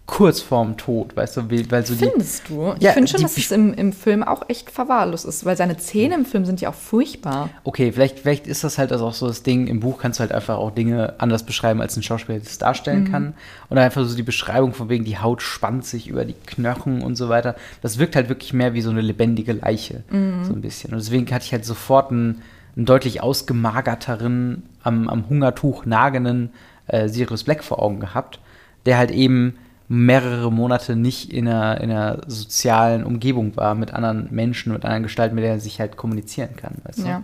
kurz 0.05 0.41
vorm 0.41 0.75
Tod, 0.75 1.15
weißt 1.15 1.37
du, 1.37 1.49
weil 1.71 1.85
so 1.85 1.95
die. 1.95 2.05
Findest 2.09 2.49
du? 2.49 2.73
Ich 2.77 2.83
Ja, 2.83 2.91
finde 2.91 3.07
schon, 3.07 3.19
die- 3.19 3.23
dass 3.23 3.37
es 3.37 3.51
im, 3.51 3.73
im 3.73 3.93
Film 3.93 4.21
auch 4.21 4.49
echt 4.49 4.69
verwahrlost 4.69 5.25
ist, 5.25 5.45
weil 5.45 5.55
seine 5.55 5.77
Zähne 5.77 6.15
im 6.15 6.25
Film 6.25 6.43
sind 6.45 6.59
ja 6.59 6.69
auch 6.69 6.73
furchtbar. 6.75 7.49
Okay, 7.63 7.91
vielleicht, 7.93 8.19
vielleicht 8.19 8.45
ist 8.45 8.65
das 8.65 8.77
halt 8.77 8.91
also 8.91 9.05
auch 9.07 9.13
so 9.13 9.27
das 9.27 9.43
Ding, 9.43 9.65
im 9.67 9.79
Buch 9.79 9.99
kannst 9.99 10.19
du 10.19 10.21
halt 10.21 10.33
einfach 10.33 10.57
auch 10.57 10.71
Dinge 10.71 11.13
anders 11.19 11.43
beschreiben, 11.45 11.79
als 11.81 11.95
ein 11.95 12.03
Schauspieler 12.03 12.39
das 12.39 12.57
darstellen 12.57 13.09
kann. 13.09 13.33
Und 13.69 13.77
einfach 13.77 14.03
so 14.05 14.15
die 14.15 14.23
Beschreibung 14.23 14.73
von 14.73 14.89
wegen, 14.89 15.05
die 15.05 15.17
Haut 15.19 15.41
spannt 15.41 15.85
sich 15.85 16.07
über 16.09 16.25
die 16.25 16.35
Knochen 16.45 17.01
und 17.01 17.15
so 17.15 17.29
weiter. 17.29 17.55
Das 17.81 17.97
wirkt 17.97 18.17
halt 18.17 18.27
wirklich 18.27 18.51
mehr 18.53 18.73
wie 18.73 18.81
so 18.81 18.89
eine 18.89 19.01
lebendige 19.01 19.53
Leiche, 19.53 20.03
so 20.09 20.15
ein 20.53 20.61
bisschen. 20.61 20.91
Und 20.91 20.97
deswegen 20.99 21.25
hatte 21.33 21.45
ich 21.45 21.53
halt 21.53 21.63
sofort 21.65 22.11
einen, 22.11 22.41
einen 22.75 22.85
deutlich 22.85 23.23
ausgemagerteren, 23.23 24.63
am, 24.83 25.07
am 25.09 25.29
Hungertuch 25.29 25.85
nagenden 25.85 26.51
äh, 26.87 27.07
Sirius 27.07 27.43
Black 27.45 27.63
vor 27.63 27.81
Augen 27.81 27.99
gehabt, 27.99 28.39
der 28.85 28.97
halt 28.97 29.11
eben 29.11 29.55
mehrere 29.93 30.51
Monate 30.51 30.95
nicht 30.95 31.31
in 31.31 31.47
einer, 31.47 31.79
in 31.79 31.91
einer 31.91 32.21
sozialen 32.27 33.03
Umgebung 33.03 33.55
war, 33.55 33.75
mit 33.75 33.93
anderen 33.93 34.27
Menschen, 34.31 34.73
mit 34.73 34.83
anderen 34.85 35.03
Gestalten, 35.03 35.35
mit 35.35 35.43
denen 35.43 35.55
er 35.55 35.59
sich 35.59 35.79
halt 35.79 35.97
kommunizieren 35.97 36.55
kann. 36.55 36.75
Weißt 36.83 36.99
du? 36.99 37.07
Ja. 37.07 37.23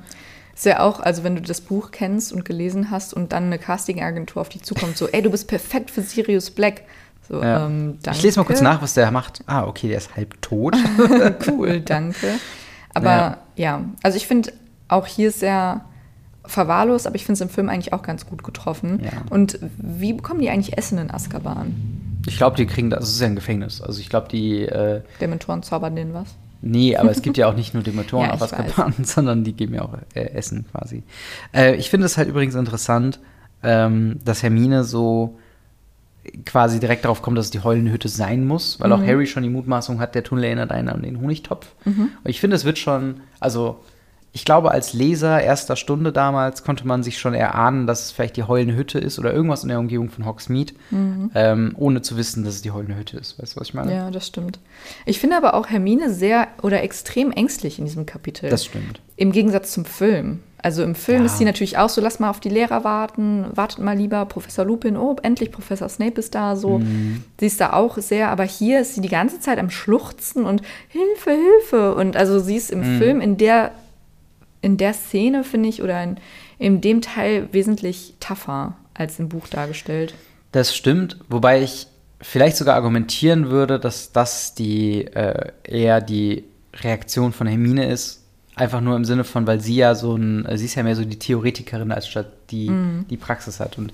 Ist 0.53 0.65
ja 0.65 0.81
auch, 0.81 0.99
also 0.99 1.23
wenn 1.23 1.35
du 1.35 1.41
das 1.41 1.61
Buch 1.61 1.89
kennst 1.91 2.31
und 2.31 2.45
gelesen 2.45 2.91
hast 2.91 3.13
und 3.13 3.31
dann 3.31 3.45
eine 3.45 3.57
Castingagentur 3.57 4.41
auf 4.41 4.49
dich 4.49 4.61
zukommt, 4.63 4.97
so, 4.97 5.07
ey, 5.07 5.21
du 5.21 5.31
bist 5.31 5.47
perfekt 5.47 5.89
für 5.89 6.01
Sirius 6.01 6.51
Black. 6.51 6.83
So, 7.27 7.41
Ja. 7.41 7.65
ähm, 7.65 7.97
ich 8.11 8.21
lese 8.21 8.39
mal 8.39 8.45
kurz 8.45 8.61
nach, 8.61 8.81
was 8.81 8.93
der 8.93 9.09
macht. 9.09 9.41
Ah, 9.47 9.63
okay, 9.65 9.87
der 9.87 9.97
ist 9.97 10.15
halb 10.15 10.39
tot. 10.41 10.75
cool, 11.47 11.79
danke. 11.81 12.35
Aber 12.93 13.09
Ja. 13.09 13.37
ja, 13.55 13.81
also 14.03 14.17
ich 14.17 14.27
finde, 14.27 14.51
auch 14.87 15.07
hier 15.07 15.31
er 15.41 15.85
verwahrlost, 16.49 17.07
aber 17.07 17.15
ich 17.15 17.25
finde 17.25 17.33
es 17.33 17.41
im 17.41 17.49
Film 17.49 17.69
eigentlich 17.69 17.93
auch 17.93 18.01
ganz 18.01 18.25
gut 18.25 18.43
getroffen. 18.43 19.01
Ja. 19.03 19.11
Und 19.29 19.59
wie 19.77 20.13
bekommen 20.13 20.41
die 20.41 20.49
eigentlich 20.49 20.77
Essen 20.77 20.97
in 20.97 21.11
Azkaban? 21.11 21.75
Ich 22.27 22.37
glaube, 22.37 22.57
die 22.57 22.65
kriegen 22.65 22.89
das, 22.89 22.99
also 22.99 23.09
es 23.09 23.15
ist 23.15 23.21
ja 23.21 23.27
ein 23.27 23.35
Gefängnis. 23.35 23.81
Also 23.81 23.99
ich 23.99 24.09
glaube, 24.09 24.27
die, 24.29 24.63
äh, 24.63 25.01
Dementoren 25.21 25.63
zaubern 25.63 25.95
denen 25.95 26.13
was? 26.13 26.35
nee, 26.61 26.97
aber 26.97 27.11
es 27.11 27.21
gibt 27.21 27.37
ja 27.37 27.47
auch 27.47 27.55
nicht 27.55 27.73
nur 27.73 27.83
Dementoren 27.83 28.27
Ja, 28.27 28.33
auf 28.33 28.41
Azkaban, 28.41 28.93
sondern 29.03 29.43
die 29.43 29.53
geben 29.53 29.75
ja 29.75 29.83
auch 29.83 29.97
äh, 30.13 30.21
Essen 30.31 30.65
quasi. 30.71 31.03
Äh, 31.53 31.75
ich 31.75 31.89
finde 31.89 32.05
es 32.05 32.17
halt 32.17 32.27
übrigens 32.27 32.55
interessant, 32.55 33.19
ähm, 33.63 34.19
dass 34.25 34.43
Hermine 34.43 34.83
so 34.83 35.37
quasi 36.45 36.79
direkt 36.79 37.05
darauf 37.05 37.21
kommt, 37.21 37.37
dass 37.37 37.45
es 37.45 37.51
die 37.51 37.61
heulende 37.61 37.91
Hütte 37.91 38.09
sein 38.09 38.45
muss, 38.45 38.79
weil 38.79 38.91
auch 38.91 39.01
Harry 39.01 39.25
schon 39.25 39.41
die 39.41 39.49
Mutmaßung 39.49 39.99
hat, 39.99 40.15
der 40.15 40.23
Tunnel 40.23 40.43
erinnert 40.43 40.71
einen 40.71 40.89
an 40.89 41.01
den 41.01 41.19
Honigtopf. 41.19 41.67
Und 41.85 42.11
ich 42.25 42.39
finde, 42.39 42.55
es 42.55 42.65
wird 42.65 42.77
schon, 42.77 43.21
also 43.39 43.79
ich 44.31 44.45
glaube, 44.45 44.71
als 44.71 44.93
Leser 44.93 45.41
erster 45.41 45.75
Stunde 45.75 46.11
damals 46.11 46.63
konnte 46.63 46.85
man 46.85 47.01
sich 47.03 47.17
schon 47.17 47.33
erahnen, 47.33 47.87
dass 47.87 48.05
es 48.05 48.11
vielleicht 48.11 48.37
die 48.37 48.43
heulende 48.43 48.75
Hütte 48.75 48.99
ist 48.99 49.17
oder 49.19 49.33
irgendwas 49.33 49.63
in 49.63 49.69
der 49.69 49.79
Umgebung 49.79 50.09
von 50.09 50.25
Hogsmeade, 50.25 50.73
Mhm. 50.91 51.31
ähm, 51.35 51.73
ohne 51.77 52.01
zu 52.01 52.15
wissen, 52.17 52.43
dass 52.43 52.55
es 52.55 52.61
die 52.61 52.71
heulende 52.71 52.95
Hütte 52.95 53.17
ist. 53.17 53.41
Weißt 53.41 53.55
du, 53.55 53.59
was 53.59 53.69
ich 53.69 53.73
meine? 53.73 53.93
Ja, 53.93 54.11
das 54.11 54.27
stimmt. 54.27 54.59
Ich 55.05 55.19
finde 55.19 55.37
aber 55.37 55.55
auch 55.55 55.67
Hermine 55.67 56.13
sehr 56.13 56.47
oder 56.61 56.83
extrem 56.83 57.31
ängstlich 57.31 57.79
in 57.79 57.85
diesem 57.85 58.05
Kapitel. 58.05 58.49
Das 58.49 58.65
stimmt. 58.65 59.01
Im 59.15 59.31
Gegensatz 59.31 59.71
zum 59.73 59.85
Film. 59.85 60.39
Also 60.61 60.83
im 60.83 60.93
Film 60.93 61.19
Ja. 61.21 61.25
ist 61.27 61.37
sie 61.37 61.45
natürlich 61.45 61.77
auch 61.77 61.87
so, 61.89 62.01
lass 62.01 62.19
mal 62.19 62.29
auf 62.29 62.41
die 62.41 62.49
Lehrer 62.49 62.83
warten, 62.83 63.45
wartet 63.55 63.79
mal 63.79 63.95
lieber, 63.97 64.25
Professor 64.25 64.65
Lupin, 64.65 64.97
oh, 64.97 65.15
endlich 65.23 65.51
Professor 65.51 65.87
Snape 65.87 66.19
ist 66.19 66.35
da, 66.35 66.57
so. 66.57 66.79
Mhm. 66.79 67.23
Sie 67.39 67.45
ist 67.47 67.61
da 67.61 67.71
auch 67.73 67.97
sehr, 67.97 68.29
aber 68.29 68.43
hier 68.43 68.81
ist 68.81 68.93
sie 68.95 69.01
die 69.01 69.07
ganze 69.07 69.39
Zeit 69.39 69.57
am 69.57 69.69
Schluchzen 69.69 70.43
und 70.45 70.61
Hilfe, 70.89 71.31
Hilfe. 71.31 71.95
Und 71.95 72.17
also 72.17 72.39
sie 72.39 72.57
ist 72.57 72.71
im 72.71 72.79
Mhm. 72.79 72.97
Film 72.99 73.21
in 73.21 73.37
der, 73.37 73.71
in 74.61 74.77
der 74.77 74.93
Szene, 74.93 75.43
finde 75.43 75.69
ich, 75.69 75.81
oder 75.81 76.01
in, 76.03 76.17
in 76.57 76.81
dem 76.81 77.01
Teil 77.01 77.49
wesentlich 77.51 78.15
tougher 78.19 78.75
als 78.93 79.19
im 79.19 79.29
Buch 79.29 79.47
dargestellt. 79.47 80.13
Das 80.51 80.75
stimmt, 80.75 81.17
wobei 81.29 81.61
ich 81.61 81.87
vielleicht 82.21 82.57
sogar 82.57 82.75
argumentieren 82.75 83.49
würde, 83.49 83.79
dass 83.79 84.11
das 84.11 84.55
die 84.55 85.05
äh, 85.05 85.51
eher 85.63 86.01
die 86.01 86.43
Reaktion 86.81 87.31
von 87.31 87.47
Hermine 87.47 87.89
ist. 87.89 88.23
Einfach 88.55 88.81
nur 88.81 88.97
im 88.97 89.05
Sinne 89.05 89.23
von, 89.23 89.47
weil 89.47 89.61
sie 89.61 89.75
ja 89.75 89.95
so 89.95 90.15
ein, 90.15 90.45
sie 90.55 90.65
ist 90.65 90.75
ja 90.75 90.83
mehr 90.83 90.95
so 90.95 91.05
die 91.05 91.17
Theoretikerin, 91.17 91.93
als 91.93 92.09
statt 92.09 92.27
die, 92.51 92.69
die 93.09 93.15
Praxis 93.15 93.61
hat. 93.61 93.77
Und, 93.77 93.93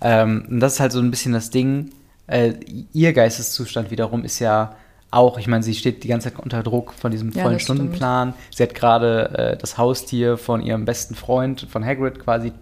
ähm, 0.00 0.46
und 0.48 0.60
das 0.60 0.74
ist 0.74 0.80
halt 0.80 0.92
so 0.92 1.00
ein 1.00 1.10
bisschen 1.10 1.32
das 1.32 1.50
Ding. 1.50 1.90
Äh, 2.28 2.52
ihr 2.92 3.12
Geisteszustand 3.12 3.90
wiederum 3.90 4.24
ist 4.24 4.38
ja 4.38 4.76
auch, 5.14 5.38
ich 5.38 5.46
meine, 5.46 5.62
sie 5.62 5.74
steht 5.74 6.04
die 6.04 6.08
ganze 6.08 6.30
Zeit 6.30 6.42
unter 6.42 6.62
Druck 6.62 6.92
von 6.92 7.10
diesem 7.10 7.30
Ja, 7.30 7.42
vollen 7.42 7.60
stimmt. 7.60 7.78
Stundenplan. 7.78 8.34
Sie 8.54 8.62
hat 8.62 8.74
gerade 8.74 9.30
äh, 9.38 9.56
das 9.56 9.78
Haustier 9.78 10.36
von 10.36 10.60
ihrem 10.60 10.84
besten 10.84 11.14
Freund, 11.14 11.66
von 11.70 11.84
Hagrid, 11.84 12.18
quasi 12.18 12.52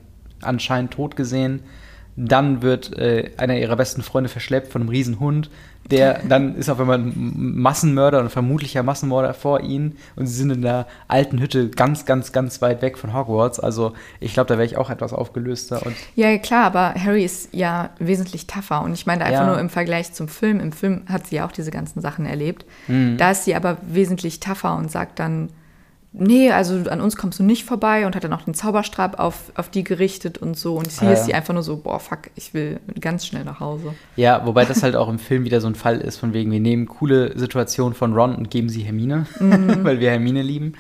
anscheinend 0.40 0.92
tot 0.92 1.16
gesehen. 1.16 1.62
Dann 2.16 2.61
wird 2.61 2.97
äh, 2.99 3.30
einer 3.38 3.56
ihrer 3.59 3.76
besten 3.76 4.02
Freunde 4.02 4.28
verschleppt 4.28 4.71
von 4.71 4.82
einem 4.82 4.90
Riesenhund. 4.90 5.50
Der 5.91 6.21
dann 6.27 6.55
ist 6.57 6.69
auf 6.71 6.81
einmal 6.81 6.99
ein 6.99 7.12
Massenmörder 7.61 8.21
und 8.21 8.31
vermutlicher 8.31 8.83
Massenmörder 8.83 9.35
vor 9.35 9.61
ihnen. 9.61 9.97
Und 10.17 10.27
sie 10.27 10.35
sind 10.35 10.51
in 10.51 10.62
der 10.62 10.87
alten 11.09 11.41
Hütte 11.41 11.69
ganz, 11.71 12.05
ganz, 12.07 12.33
ganz 12.33 12.62
weit 12.62 12.83
weg 12.83 12.97
von 12.97 13.12
Hogwarts. 13.15 13.59
Also 13.61 13.93
ich 14.21 14.33
glaube, 14.33 14.49
da 14.49 14.55
wäre 14.55 14.65
ich 14.65 14.77
auch 14.77 14.91
etwas 14.91 15.12
aufgelöster. 15.12 15.85
Und 15.85 15.95
Ja, 16.15 16.37
klar, 16.39 16.65
aber 16.67 16.95
Harry 16.95 17.25
ist 17.25 17.49
ja 17.53 17.91
wesentlich 17.99 18.47
tougher. 18.47 18.83
Und 18.83 18.93
ich 18.95 19.07
meine 19.07 19.25
einfach 19.25 19.41
Ja. 19.43 19.47
nur 19.47 19.59
im 19.59 19.71
Vergleich 19.71 20.12
zum 20.12 20.29
Film. 20.29 20.61
Im 20.61 20.73
Film 20.73 21.03
hat 21.09 21.27
sie 21.27 21.37
ja 21.37 21.47
auch 21.47 21.53
diese 21.53 21.71
ganzen 21.71 22.01
Sachen 22.01 22.27
erlebt. 22.27 22.65
Mhm. 22.89 23.17
Da 23.19 23.33
ist 23.33 23.45
sie 23.45 23.55
aber 23.55 23.77
wesentlich 23.83 24.41
tougher 24.41 24.77
und 24.77 24.91
sagt 24.91 25.19
dann, 25.19 25.51
nee, 26.12 26.50
also 26.50 26.76
an 26.90 27.00
uns 27.00 27.16
kommst 27.16 27.38
du 27.38 27.42
nicht 27.42 27.64
vorbei 27.64 28.07
und 28.07 28.14
hat 28.14 28.25
dann 28.25 28.33
auch 28.33 28.42
den 28.42 28.54
Zauberstab 28.54 29.19
auf, 29.19 29.52
auf 29.54 29.71
die 29.71 29.85
gerichtet 29.85 30.38
und 30.38 30.57
so. 30.59 30.75
Und 30.76 30.90
hier 30.90 31.09
Ah, 31.09 31.12
ist 31.12 31.21
ja. 31.21 31.25
sie 31.26 31.35
einfach 31.35 31.54
nur 31.54 31.62
so, 31.62 31.76
boah, 31.78 31.99
fuck, 32.00 32.31
ich 32.37 32.54
will 32.54 32.81
ganz 33.00 33.26
schnell 33.26 33.45
nach 33.45 33.61
Hause. 33.61 33.95
ja, 34.16 34.45
wobei 34.47 34.64
das 34.64 34.83
halt 34.83 34.97
auch 34.97 35.09
im 35.09 35.19
Film 35.19 35.45
wieder 35.45 35.61
so 35.61 35.66
ein 35.66 35.75
Fall 35.75 36.00
ist, 36.00 36.19
von 36.19 36.33
wegen, 36.33 36.50
wir 36.50 36.61
nehmen 36.61 36.87
coole 36.87 37.37
Situationen 37.38 37.95
von 37.95 38.12
Ron 38.14 38.35
und 38.35 38.50
geben 38.50 38.69
sie 38.69 38.83
Hermine, 38.83 39.26
weil 39.40 40.00
wir 40.00 40.11
Hermine 40.11 40.42
lieben. 40.42 40.75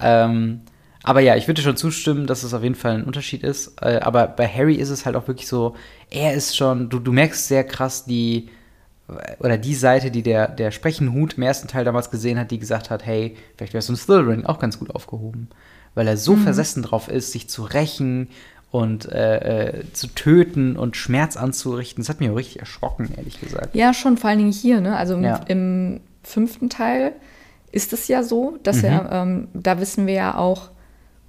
Ähm, 0.00 0.60
aber 1.02 1.20
ja, 1.20 1.36
ich 1.36 1.46
würde 1.48 1.60
schon 1.60 1.76
zustimmen, 1.76 2.26
dass 2.26 2.44
es 2.44 2.54
auf 2.54 2.62
jeden 2.62 2.74
Fall 2.74 2.94
ein 2.94 3.04
Unterschied 3.04 3.42
ist. 3.42 3.74
Äh, 3.82 4.00
aber 4.00 4.26
bei 4.26 4.48
Harry 4.48 4.76
ist 4.76 4.88
es 4.90 5.04
halt 5.04 5.16
auch 5.16 5.28
wirklich 5.28 5.48
so, 5.48 5.76
er 6.10 6.32
ist 6.34 6.56
schon, 6.56 6.88
du, 6.88 6.98
du 6.98 7.12
merkst 7.12 7.46
sehr 7.48 7.64
krass 7.64 8.06
die, 8.06 8.48
oder 9.38 9.58
die 9.58 9.74
Seite, 9.74 10.10
die 10.10 10.22
der, 10.22 10.48
der 10.48 10.70
Sprechenhut 10.70 11.34
im 11.34 11.42
ersten 11.42 11.68
Teil 11.68 11.84
damals 11.84 12.10
gesehen 12.10 12.38
hat, 12.38 12.50
die 12.50 12.58
gesagt 12.58 12.90
hat, 12.90 13.04
hey, 13.04 13.36
vielleicht 13.56 13.74
wärst 13.74 13.88
du 13.88 13.92
in 13.92 13.96
Slytherin 13.98 14.46
auch 14.46 14.58
ganz 14.58 14.78
gut 14.78 14.94
aufgehoben. 14.94 15.48
Weil 15.94 16.08
er 16.08 16.16
so 16.16 16.36
versessen 16.36 16.82
drauf 16.82 17.08
ist, 17.08 17.30
sich 17.32 17.48
zu 17.48 17.62
rächen 17.64 18.28
und 18.70 19.06
äh, 19.12 19.68
äh, 19.78 19.82
zu 19.92 20.08
töten 20.08 20.76
und 20.76 20.96
Schmerz 20.96 21.36
anzurichten. 21.36 22.02
Das 22.02 22.08
hat 22.08 22.18
mich 22.20 22.30
auch 22.30 22.34
richtig 22.36 22.58
erschrocken, 22.60 23.10
ehrlich 23.16 23.40
gesagt. 23.40 23.74
Ja, 23.74 23.94
schon, 23.94 24.16
vor 24.16 24.30
allen 24.30 24.40
Dingen 24.40 24.52
hier, 24.52 24.80
ne? 24.80 24.96
Also 24.96 25.14
im, 25.14 25.22
Ja. 25.22 25.40
im 25.46 26.00
fünften 26.24 26.70
Teil 26.70 27.12
ist 27.70 27.92
es 27.92 28.08
ja 28.08 28.22
so, 28.24 28.58
dass 28.64 28.78
Mhm. 28.78 28.84
er, 28.84 29.12
ähm, 29.12 29.48
da 29.54 29.78
wissen 29.78 30.06
wir 30.08 30.14
ja 30.14 30.36
auch, 30.38 30.70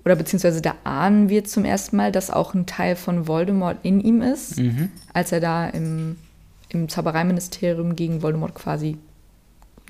oder 0.05 0.15
beziehungsweise 0.15 0.61
da 0.61 0.73
ahnen 0.83 1.29
wir 1.29 1.43
zum 1.43 1.65
ersten 1.65 1.97
Mal, 1.97 2.11
dass 2.11 2.31
auch 2.31 2.53
ein 2.55 2.65
Teil 2.65 2.95
von 2.95 3.27
Voldemort 3.27 3.77
in 3.83 3.99
ihm 3.99 4.21
ist, 4.21 4.57
Mhm. 4.59 4.89
als 5.13 5.31
er 5.31 5.39
da 5.41 5.67
im, 5.67 6.15
im 6.75 6.89
Zaubereiministerium 6.89 7.95
gegen 7.95 8.21
Voldemort 8.21 8.53
quasi, 8.55 8.97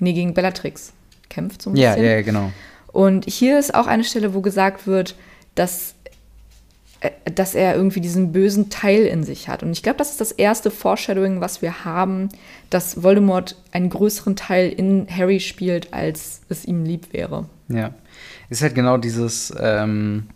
nee, 0.00 0.12
gegen 0.12 0.34
Bellatrix 0.34 0.92
kämpft 1.28 1.62
so 1.62 1.70
ein 1.70 1.76
Ja, 1.76 1.90
bisschen. 1.90 2.04
ja, 2.06 2.12
ja, 2.12 2.22
genau. 2.22 2.52
Und 2.92 3.28
hier 3.28 3.58
ist 3.58 3.74
auch 3.74 3.86
eine 3.86 4.04
Stelle, 4.04 4.32
wo 4.32 4.40
gesagt 4.40 4.86
wird, 4.86 5.16
dass, 5.54 5.94
äh, 7.00 7.10
dass 7.34 7.54
er 7.54 7.74
irgendwie 7.74 8.00
diesen 8.00 8.32
bösen 8.32 8.70
Teil 8.70 9.04
in 9.04 9.24
sich 9.24 9.48
hat. 9.48 9.62
Und 9.62 9.72
ich 9.72 9.82
glaube, 9.82 9.98
das 9.98 10.12
ist 10.12 10.20
das 10.20 10.32
erste 10.32 10.70
Foreshadowing, 10.70 11.40
was 11.40 11.60
wir 11.60 11.84
haben, 11.84 12.30
dass 12.70 13.02
Voldemort 13.02 13.56
einen 13.72 13.90
größeren 13.90 14.36
Teil 14.36 14.70
in 14.70 15.06
Harry 15.10 15.40
spielt, 15.40 15.92
als 15.92 16.40
es 16.48 16.64
ihm 16.64 16.84
lieb 16.84 17.12
wäre. 17.12 17.46
Ja. 17.68 17.92
Ist 18.48 18.62
halt 18.62 18.74
genau 18.74 18.96
dieses, 18.96 19.52
ähm, 19.60 20.28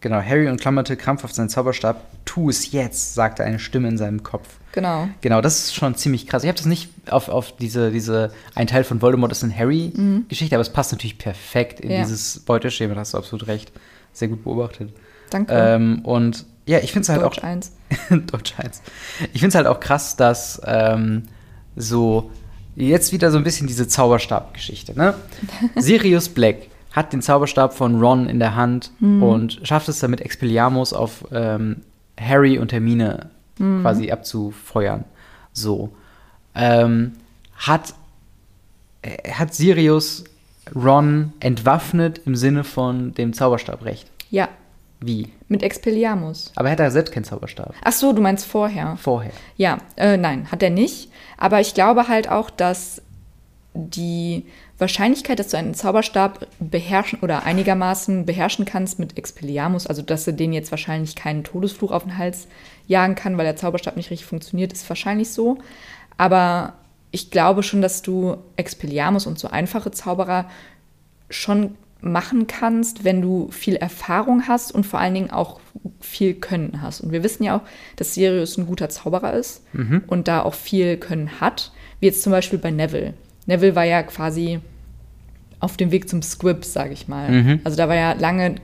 genau, 0.00 0.20
Harry 0.20 0.48
umklammerte 0.48 0.96
krampfhaft 0.96 1.34
seinen 1.34 1.48
Zauberstab. 1.48 2.02
Tu 2.24 2.48
es 2.50 2.72
jetzt, 2.72 3.14
sagte 3.14 3.44
eine 3.44 3.58
Stimme 3.58 3.88
in 3.88 3.98
seinem 3.98 4.22
Kopf. 4.22 4.48
Genau. 4.72 5.08
Genau, 5.20 5.40
das 5.40 5.58
ist 5.64 5.74
schon 5.74 5.94
ziemlich 5.96 6.26
krass. 6.26 6.44
Ich 6.44 6.48
habe 6.48 6.56
das 6.56 6.66
nicht 6.66 6.90
auf, 7.10 7.28
auf 7.28 7.56
diese, 7.56 7.90
diese, 7.90 8.32
ein 8.54 8.66
Teil 8.68 8.84
von 8.84 9.02
Voldemort 9.02 9.32
ist 9.32 9.42
in 9.42 9.56
Harry-Geschichte, 9.56 10.54
aber 10.54 10.62
es 10.62 10.70
passt 10.72 10.92
natürlich 10.92 11.18
perfekt 11.18 11.80
in 11.80 11.88
Mhm. 11.88 11.94
Ja. 11.94 12.00
dieses 12.02 12.40
Beuteschema, 12.40 12.94
da 12.94 13.00
hast 13.00 13.14
du 13.14 13.18
absolut 13.18 13.46
recht. 13.48 13.72
Sehr 14.12 14.28
gut 14.28 14.44
beobachtet. 14.44 14.92
Danke. 15.30 15.52
Ähm, 15.54 16.00
und 16.04 16.44
ja, 16.66 16.78
ich 16.78 16.92
finde 16.92 17.02
es 17.02 17.08
halt 17.08 17.22
Deutsch 17.22 17.38
auch. 17.38 17.42
1. 17.44 17.72
Deutsch 18.30 18.54
1. 18.58 18.82
Ich 19.32 19.40
finde 19.40 19.48
es 19.48 19.54
halt 19.56 19.66
auch 19.66 19.80
krass, 19.80 20.14
dass 20.16 20.60
ähm, 20.64 21.24
so 21.74 22.30
jetzt 22.76 23.12
wieder 23.12 23.30
so 23.32 23.38
ein 23.38 23.44
bisschen 23.44 23.66
diese 23.66 23.88
Zauberstab-Geschichte, 23.88 24.96
ne? 24.96 25.14
Sirius 25.76 26.28
Black 26.28 26.68
hat 26.92 27.12
den 27.12 27.22
Zauberstab 27.22 27.72
von 27.72 28.00
Ron 28.00 28.28
in 28.28 28.38
der 28.38 28.56
Hand 28.56 28.92
und 29.00 29.60
schafft 29.62 29.88
es 29.88 30.00
damit, 30.00 30.20
Expelliarmus 30.20 30.92
auf 30.92 31.24
ähm, 31.32 31.82
Harry 32.18 32.58
und 32.58 32.72
Hermine 32.72 33.30
quasi 33.56 34.10
abzufeuern. 34.10 35.04
So. 35.52 35.90
Ähm, 36.54 37.12
hat, 37.56 37.94
äh, 39.02 39.30
hat 39.32 39.54
Sirius 39.54 40.24
Ron 40.74 41.32
entwaffnet 41.40 42.22
im 42.26 42.36
Sinne 42.36 42.64
von 42.64 43.12
dem 43.14 43.32
Zauberstabrecht? 43.32 44.10
Ja, 44.30 44.48
Wie? 45.00 45.28
mit 45.48 45.62
Expelliarmus. 45.62 46.52
Aber 46.56 46.68
er 46.68 46.72
hat 46.72 46.80
ja 46.80 46.90
selbst 46.90 47.12
keinen 47.12 47.24
Zauberstab. 47.24 47.74
Ach 47.82 47.92
so, 47.92 48.12
du 48.12 48.22
meinst 48.22 48.46
vorher. 48.46 48.96
Vorher. 48.96 49.32
Ja, 49.56 49.78
äh, 49.96 50.16
nein, 50.16 50.50
hat 50.50 50.62
er 50.62 50.70
nicht. 50.70 51.10
Aber 51.36 51.60
ich 51.60 51.74
glaube 51.74 52.08
halt 52.08 52.28
auch, 52.28 52.50
dass 52.50 53.02
die 53.74 54.46
Wahrscheinlichkeit, 54.80 55.38
dass 55.38 55.48
du 55.48 55.56
einen 55.56 55.74
Zauberstab 55.74 56.46
beherrschen 56.58 57.20
oder 57.20 57.44
einigermaßen 57.44 58.26
beherrschen 58.26 58.64
kannst 58.64 58.98
mit 58.98 59.18
Expelliarmus, 59.18 59.86
also 59.86 60.02
dass 60.02 60.24
du 60.24 60.32
den 60.32 60.52
jetzt 60.52 60.70
wahrscheinlich 60.70 61.16
keinen 61.16 61.44
Todesfluch 61.44 61.90
auf 61.90 62.04
den 62.04 62.18
Hals 62.18 62.48
jagen 62.86 63.14
kann, 63.14 63.36
weil 63.38 63.44
der 63.44 63.56
Zauberstab 63.56 63.96
nicht 63.96 64.10
richtig 64.10 64.26
funktioniert, 64.26 64.72
ist 64.72 64.88
wahrscheinlich 64.88 65.30
so. 65.30 65.58
Aber 66.16 66.74
ich 67.10 67.30
glaube 67.30 67.62
schon, 67.62 67.82
dass 67.82 68.02
du 68.02 68.36
Expelliarmus 68.56 69.26
und 69.26 69.38
so 69.38 69.48
einfache 69.48 69.90
Zauberer 69.90 70.50
schon 71.28 71.76
machen 72.00 72.46
kannst, 72.46 73.04
wenn 73.04 73.20
du 73.20 73.50
viel 73.50 73.76
Erfahrung 73.76 74.48
hast 74.48 74.72
und 74.72 74.86
vor 74.86 75.00
allen 75.00 75.14
Dingen 75.14 75.30
auch 75.30 75.60
viel 76.00 76.34
Können 76.34 76.80
hast. 76.82 77.00
Und 77.00 77.12
wir 77.12 77.22
wissen 77.22 77.44
ja 77.44 77.58
auch, 77.58 77.62
dass 77.96 78.14
Sirius 78.14 78.56
ein 78.56 78.66
guter 78.66 78.88
Zauberer 78.88 79.34
ist 79.34 79.62
und 80.06 80.26
da 80.26 80.42
auch 80.42 80.54
viel 80.54 80.96
Können 80.96 81.40
hat, 81.40 81.72
wie 82.00 82.06
jetzt 82.06 82.22
zum 82.22 82.32
Beispiel 82.32 82.58
bei 82.58 82.70
Neville. 82.70 83.14
Neville 83.46 83.74
war 83.74 83.84
ja 83.84 84.02
quasi 84.02 84.60
auf 85.60 85.76
dem 85.76 85.90
Weg 85.92 86.08
zum 86.08 86.22
Squib, 86.22 86.64
sage 86.64 86.92
ich 86.92 87.06
mal. 87.06 87.60
Also 87.64 87.76
da 87.76 87.88
war 87.88 87.94
ja 87.94 88.12
lange 88.12 88.56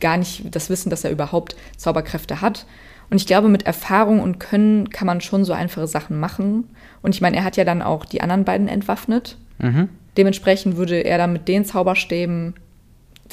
gar 0.00 0.16
nicht 0.16 0.54
das 0.54 0.70
Wissen, 0.70 0.88
dass 0.88 1.04
er 1.04 1.10
überhaupt 1.10 1.56
Zauberkräfte 1.76 2.40
hat. 2.40 2.66
Und 3.10 3.16
ich 3.16 3.26
glaube, 3.26 3.48
mit 3.48 3.64
Erfahrung 3.64 4.20
und 4.20 4.38
Können 4.38 4.88
kann 4.90 5.06
man 5.06 5.20
schon 5.20 5.44
so 5.44 5.52
einfache 5.52 5.88
Sachen 5.88 6.20
machen. 6.20 6.68
Und 7.02 7.14
ich 7.14 7.20
meine, 7.20 7.36
er 7.36 7.44
hat 7.44 7.56
ja 7.56 7.64
dann 7.64 7.82
auch 7.82 8.04
die 8.04 8.20
anderen 8.20 8.44
beiden 8.44 8.68
entwaffnet. 8.68 9.36
Mhm. 9.58 9.88
Dementsprechend 10.16 10.76
würde 10.76 11.00
er 11.00 11.18
dann 11.18 11.32
mit 11.32 11.48
den 11.48 11.64
Zauberstäben 11.64 12.54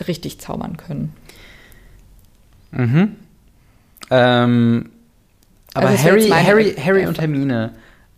richtig 0.08 0.40
zaubern 0.40 0.78
können. 0.78 1.14
Mhm. 2.72 3.16
Ähm, 4.10 4.90
aber 5.74 5.90
Also 5.90 6.04
Harry, 6.04 6.30
Harry, 6.30 6.74
Harry 6.74 7.06
und 7.06 7.20
Hermine, 7.20 7.72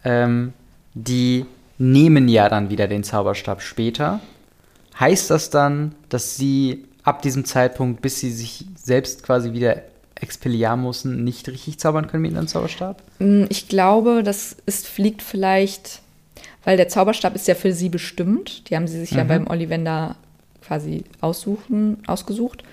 ähm, 0.05 0.53
die 0.93 1.45
nehmen 1.77 2.27
ja 2.27 2.47
dann 2.49 2.69
wieder 2.69 2.87
den 2.87 3.03
Zauberstab 3.03 3.61
später. 3.61 4.19
Heißt 4.99 5.29
das 5.29 5.49
dann, 5.49 5.95
dass 6.09 6.35
sie 6.35 6.85
ab 7.03 7.21
diesem 7.21 7.45
Zeitpunkt, 7.45 8.01
bis 8.01 8.19
sie 8.19 8.31
sich 8.31 8.65
selbst 8.75 9.23
quasi 9.23 9.53
wieder 9.53 9.81
Expelliarmussen, 10.15 11.23
nicht 11.23 11.47
richtig 11.47 11.79
zaubern 11.79 12.07
können 12.07 12.23
mit 12.23 12.33
ihrem 12.33 12.47
Zauberstab? 12.47 13.01
Mm, 13.19 13.45
Ich 13.49 13.67
glaube, 13.69 14.21
das 14.23 14.57
ist, 14.65 14.97
liegt 14.97 15.21
vielleicht, 15.21 16.01
weil 16.65 16.75
der 16.75 16.89
Zauberstab 16.89 17.35
ist 17.35 17.47
ja 17.47 17.55
für 17.55 17.71
sie 17.71 17.87
bestimmt. 17.89 18.69
Die 18.69 18.75
haben 18.75 18.87
sie 18.87 18.99
sich 18.99 19.11
ja 19.11 19.23
Mhm. 19.23 19.27
beim 19.29 19.47
Ollivander 19.47 20.17
quasi 20.61 21.03
aussuchen, 21.21 21.97
ausgesucht. 22.05 22.63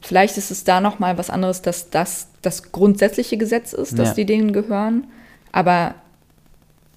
Vielleicht 0.00 0.38
ist 0.38 0.50
es 0.52 0.62
da 0.64 0.80
noch 0.80 1.00
mal 1.00 1.18
was 1.18 1.28
anderes, 1.28 1.60
dass 1.62 1.90
das 1.90 2.28
das 2.42 2.70
grundsätzliche 2.70 3.36
Gesetz 3.36 3.72
ist, 3.72 3.98
dass 3.98 4.10
Ja. 4.10 4.14
die 4.14 4.24
denen 4.26 4.52
gehören. 4.52 5.08
Aber 5.50 5.96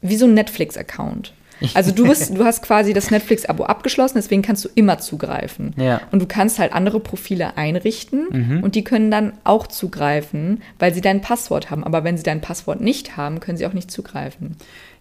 wie 0.01 0.15
so 0.15 0.25
ein 0.27 0.35
Netflix-Account. 0.35 1.33
Also 1.73 1.91
du 1.91 2.07
bist, 2.07 2.35
du 2.37 2.45
hast 2.45 2.61
quasi 2.63 2.93
das 2.93 3.11
Netflix-Abo 3.11 3.63
abgeschlossen, 3.65 4.13
deswegen 4.17 4.41
kannst 4.41 4.63
du 4.65 4.69
immer 4.75 4.97
zugreifen. 4.99 5.73
Ja. 5.77 6.01
Und 6.11 6.21
du 6.21 6.25
kannst 6.25 6.59
halt 6.59 6.73
andere 6.73 6.99
Profile 6.99 7.57
einrichten 7.57 8.27
Mhm. 8.31 8.63
und 8.63 8.75
die 8.75 8.83
können 8.83 9.11
dann 9.11 9.33
auch 9.43 9.67
zugreifen, 9.67 10.61
weil 10.79 10.93
sie 10.93 11.01
dein 11.01 11.21
Passwort 11.21 11.69
haben. 11.71 11.83
Aber 11.83 12.03
wenn 12.03 12.17
sie 12.17 12.23
dein 12.23 12.41
Passwort 12.41 12.81
nicht 12.81 13.17
haben, 13.17 13.39
können 13.39 13.57
sie 13.57 13.65
auch 13.65 13.73
nicht 13.73 13.91
zugreifen. 13.91 14.55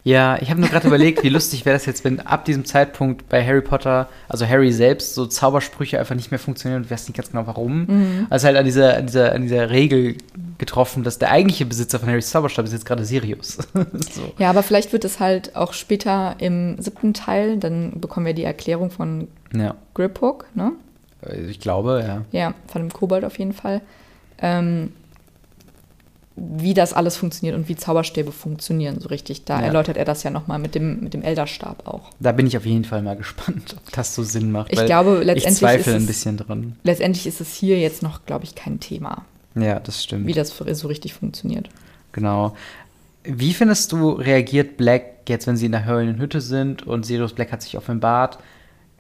Ja, 0.09 0.39
ich 0.41 0.49
habe 0.49 0.59
nur 0.59 0.71
gerade 0.71 0.87
überlegt, 0.87 1.23
wie 1.23 1.29
lustig 1.29 1.67
wäre 1.67 1.77
das 1.77 1.85
jetzt, 1.85 2.03
wenn 2.03 2.21
ab 2.21 2.47
diesem 2.47 2.65
Zeitpunkt 2.65 3.29
bei 3.29 3.45
Harry 3.45 3.61
Potter, 3.61 4.09
also 4.27 4.47
Harry 4.47 4.73
selbst, 4.73 5.15
so 5.15 5.27
Zaubersprüche 5.27 5.99
einfach 5.99 6.15
nicht 6.15 6.31
mehr 6.31 6.39
funktionieren 6.39 6.81
und 6.81 6.89
du 6.89 6.91
weißt 6.95 7.11
nicht 7.11 7.17
ganz 7.19 7.31
genau 7.31 7.47
warum. 7.47 7.85
Mhm. 7.85 8.27
Also 8.31 8.47
halt 8.47 8.57
an 8.57 8.65
dieser, 8.65 8.97
an, 8.97 9.07
dieser, 9.07 9.35
an 9.35 9.43
dieser 9.43 9.69
Regel 9.69 10.17
getroffen, 10.57 11.05
dass 11.05 11.19
der 11.19 11.31
eigentliche 11.31 11.67
Besitzer 11.67 12.01
von 12.01 12.09
Harrys 12.09 12.31
Zauberstab 12.31 12.65
ist 12.65 12.73
jetzt 12.73 12.87
gerade 12.87 13.05
Sirius. 13.05 13.57
so. 14.11 14.33
Ja, 14.39 14.49
aber 14.49 14.63
vielleicht 14.63 14.95
wird 14.95 15.05
es 15.05 15.21
halt 15.21 15.55
auch 15.55 15.75
später 15.75 16.37
im 16.39 16.81
siebten 16.81 17.13
Teil, 17.13 17.59
dann 17.59 18.01
bekommen 18.01 18.25
wir 18.25 18.33
die 18.33 18.45
Erklärung 18.45 18.91
von 18.91 19.29
Ja, 19.55 19.75
Griphook, 19.93 20.47
ne? 20.55 20.73
ich 21.51 21.61
glaube, 21.61 22.03
ja. 22.07 22.25
Ja, 22.33 22.55
von 22.67 22.81
dem 22.81 22.93
Kobold 22.95 23.27
auf 23.27 23.39
jeden 23.39 23.53
Fall. 23.53 23.83
Ähm, 24.41 24.93
wie 26.59 26.75
das 26.75 26.93
alles 26.93 27.17
funktioniert 27.17 27.57
und 27.57 27.69
wie 27.69 27.77
Zauberstäbe 27.77 28.33
funktionieren, 28.33 29.01
so 29.01 29.09
richtig. 29.09 29.45
Da 29.45 29.61
Ja. 29.61 29.67
erläutert 29.67 29.97
er 29.97 30.05
das 30.05 30.23
ja 30.23 30.31
nochmal 30.31 30.59
mit 30.59 30.75
dem, 30.75 31.01
mit 31.01 31.15
dem 31.15 31.23
Elderstab 31.23 31.87
auch. 31.87 32.11
Da 32.21 32.33
bin 32.33 32.47
ich 32.47 32.57
auf 32.57 32.67
jeden 32.67 32.85
Fall 32.85 33.03
mal 33.03 33.17
gespannt, 33.17 33.75
ob 33.77 33.93
das 33.93 34.15
so 34.15 34.23
Sinn 34.23 34.51
macht. 34.53 34.73
Ich 34.73 34.85
glaube, 34.87 35.19
ich 35.21 35.27
letztendlich 35.27 35.59
zweifle 35.59 35.93
ist 35.93 35.97
ein 35.97 36.01
es- 36.03 36.07
bisschen 36.07 36.37
dran. 36.37 36.77
Letztendlich 36.85 37.27
ist 37.27 37.41
es 37.41 37.55
hier 37.55 37.79
jetzt 37.79 38.03
noch, 38.03 38.25
glaube 38.27 38.45
ich, 38.45 38.55
kein 38.55 38.81
Thema, 38.81 39.25
Ja, 39.55 39.81
das 39.81 40.03
stimmt. 40.05 40.27
wie 40.27 40.33
das 40.35 40.57
so 40.57 40.89
richtig 40.89 41.15
funktioniert. 41.15 41.69
Genau. 42.13 42.55
Wie 43.25 43.53
findest 43.53 43.93
du, 43.93 44.13
reagiert 44.13 44.77
Black 44.77 45.03
jetzt, 45.29 45.47
wenn 45.47 45.57
sie 45.57 45.67
in 45.67 45.73
der 45.73 45.87
heulenden 45.87 46.19
Hütte 46.21 46.41
sind 46.41 46.87
und 46.87 47.05
Sirius 47.05 47.35
Black 47.35 47.53
hat 47.53 47.63
sich 47.63 47.77
offenbart? 47.77 48.39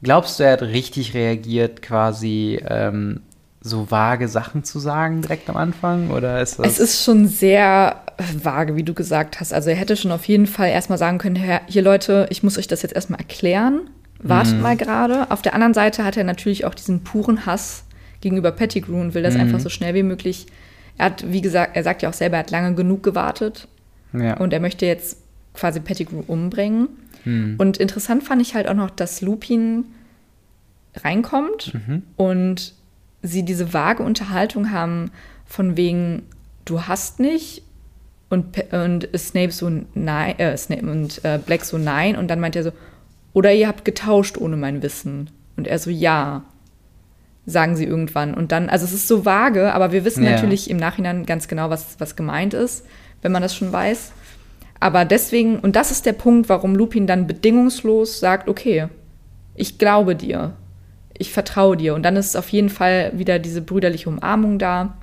Glaubst 0.02 0.38
du, 0.38 0.44
er 0.44 0.52
hat 0.52 0.62
richtig 0.62 1.14
reagiert, 1.14 1.82
quasi 1.82 2.60
ähm, 2.68 3.22
so 3.60 3.90
vage 3.90 4.28
Sachen 4.28 4.62
zu 4.64 4.78
sagen 4.78 5.20
direkt 5.22 5.48
am 5.50 5.56
Anfang? 5.56 6.10
Oder 6.10 6.40
ist 6.40 6.58
das. 6.58 6.66
Es 6.66 6.78
ist 6.78 7.04
schon 7.04 7.26
sehr 7.26 8.02
vage, 8.42 8.76
wie 8.76 8.82
du 8.84 8.94
gesagt 8.94 9.40
hast. 9.40 9.52
Also 9.52 9.70
er 9.70 9.76
hätte 9.76 9.96
schon 9.96 10.12
auf 10.12 10.24
jeden 10.24 10.46
Fall 10.46 10.68
erstmal 10.70 10.98
sagen 10.98 11.18
können, 11.18 11.36
"Herr- 11.36 11.62
hier 11.66 11.82
Leute, 11.82 12.26
ich 12.30 12.42
muss 12.42 12.56
euch 12.58 12.68
das 12.68 12.82
jetzt 12.82 12.94
erstmal 12.94 13.18
erklären. 13.20 13.90
Wartet 14.20 14.56
Mhm. 14.56 14.62
mal 14.62 14.76
gerade. 14.76 15.30
Auf 15.30 15.42
der 15.42 15.54
anderen 15.54 15.74
Seite 15.74 16.04
hat 16.04 16.16
er 16.16 16.24
natürlich 16.24 16.64
auch 16.64 16.74
diesen 16.74 17.04
puren 17.04 17.46
Hass 17.46 17.84
gegenüber 18.20 18.50
Pettigrew 18.52 19.00
und 19.00 19.14
will 19.14 19.22
das 19.22 19.34
Mhm. 19.34 19.40
einfach 19.42 19.60
so 19.60 19.68
schnell 19.68 19.94
wie 19.94 20.02
möglich. 20.02 20.46
Er 20.96 21.06
hat, 21.06 21.30
wie 21.30 21.40
gesagt, 21.40 21.76
er 21.76 21.84
sagt 21.84 22.02
ja 22.02 22.08
auch 22.08 22.14
selber, 22.14 22.36
er 22.36 22.40
hat 22.40 22.50
lange 22.50 22.74
genug 22.74 23.02
gewartet 23.04 23.68
ja. 24.12 24.36
und 24.36 24.52
er 24.52 24.58
möchte 24.60 24.86
jetzt 24.86 25.18
quasi 25.54 25.78
Pettigrew 25.80 26.22
umbringen. 26.26 26.88
Hm. 27.24 27.54
Und 27.58 27.76
interessant 27.78 28.22
fand 28.24 28.42
ich 28.42 28.54
halt 28.54 28.68
auch 28.68 28.74
noch, 28.74 28.90
dass 28.90 29.20
Lupin 29.20 29.84
reinkommt 31.04 31.74
Mhm. 31.74 32.02
und 32.16 32.74
sie 33.22 33.44
diese 33.44 33.72
vage 33.72 34.02
Unterhaltung 34.02 34.70
haben 34.70 35.10
von 35.46 35.76
wegen, 35.76 36.22
du 36.64 36.82
hast 36.82 37.20
nicht 37.20 37.62
und, 38.28 38.46
und 38.72 39.08
Snape 39.16 39.52
so 39.52 39.70
nein, 39.94 40.38
äh, 40.38 40.56
Snape 40.56 40.86
und 40.90 41.24
äh, 41.24 41.38
Black 41.44 41.64
so 41.64 41.78
nein 41.78 42.16
und 42.16 42.28
dann 42.28 42.40
meint 42.40 42.56
er 42.56 42.64
so, 42.64 42.72
oder 43.32 43.52
ihr 43.52 43.68
habt 43.68 43.84
getauscht 43.84 44.36
ohne 44.38 44.56
mein 44.56 44.82
Wissen. 44.82 45.30
Und 45.56 45.66
er 45.66 45.78
so, 45.78 45.90
ja, 45.90 46.44
sagen 47.46 47.76
sie 47.76 47.84
irgendwann. 47.84 48.34
Und 48.34 48.52
dann, 48.52 48.68
also 48.68 48.84
es 48.84 48.92
ist 48.92 49.08
so 49.08 49.24
vage, 49.24 49.72
aber 49.72 49.92
wir 49.92 50.04
wissen 50.04 50.24
Ja. 50.24 50.32
natürlich 50.32 50.70
im 50.70 50.76
Nachhinein 50.76 51.26
ganz 51.26 51.48
genau, 51.48 51.70
was, 51.70 51.98
was 51.98 52.16
gemeint 52.16 52.54
ist, 52.54 52.84
wenn 53.22 53.32
man 53.32 53.42
das 53.42 53.54
schon 53.56 53.72
weiß. 53.72 54.12
Aber 54.80 55.04
deswegen, 55.04 55.58
und 55.58 55.74
das 55.76 55.90
ist 55.90 56.06
der 56.06 56.12
Punkt, 56.12 56.48
warum 56.48 56.74
Lupin 56.76 57.06
dann 57.06 57.26
bedingungslos 57.26 58.20
sagt, 58.20 58.48
okay, 58.48 58.88
ich 59.54 59.78
glaube 59.78 60.14
dir, 60.14 60.52
ich 61.18 61.32
vertraue 61.32 61.76
dir. 61.76 61.94
Und 61.94 62.02
dann 62.02 62.16
ist 62.16 62.36
auf 62.36 62.48
jeden 62.50 62.70
Fall 62.70 63.12
wieder 63.14 63.38
diese 63.38 63.60
brüderliche 63.60 64.08
Umarmung 64.08 64.58
da. 64.58 64.96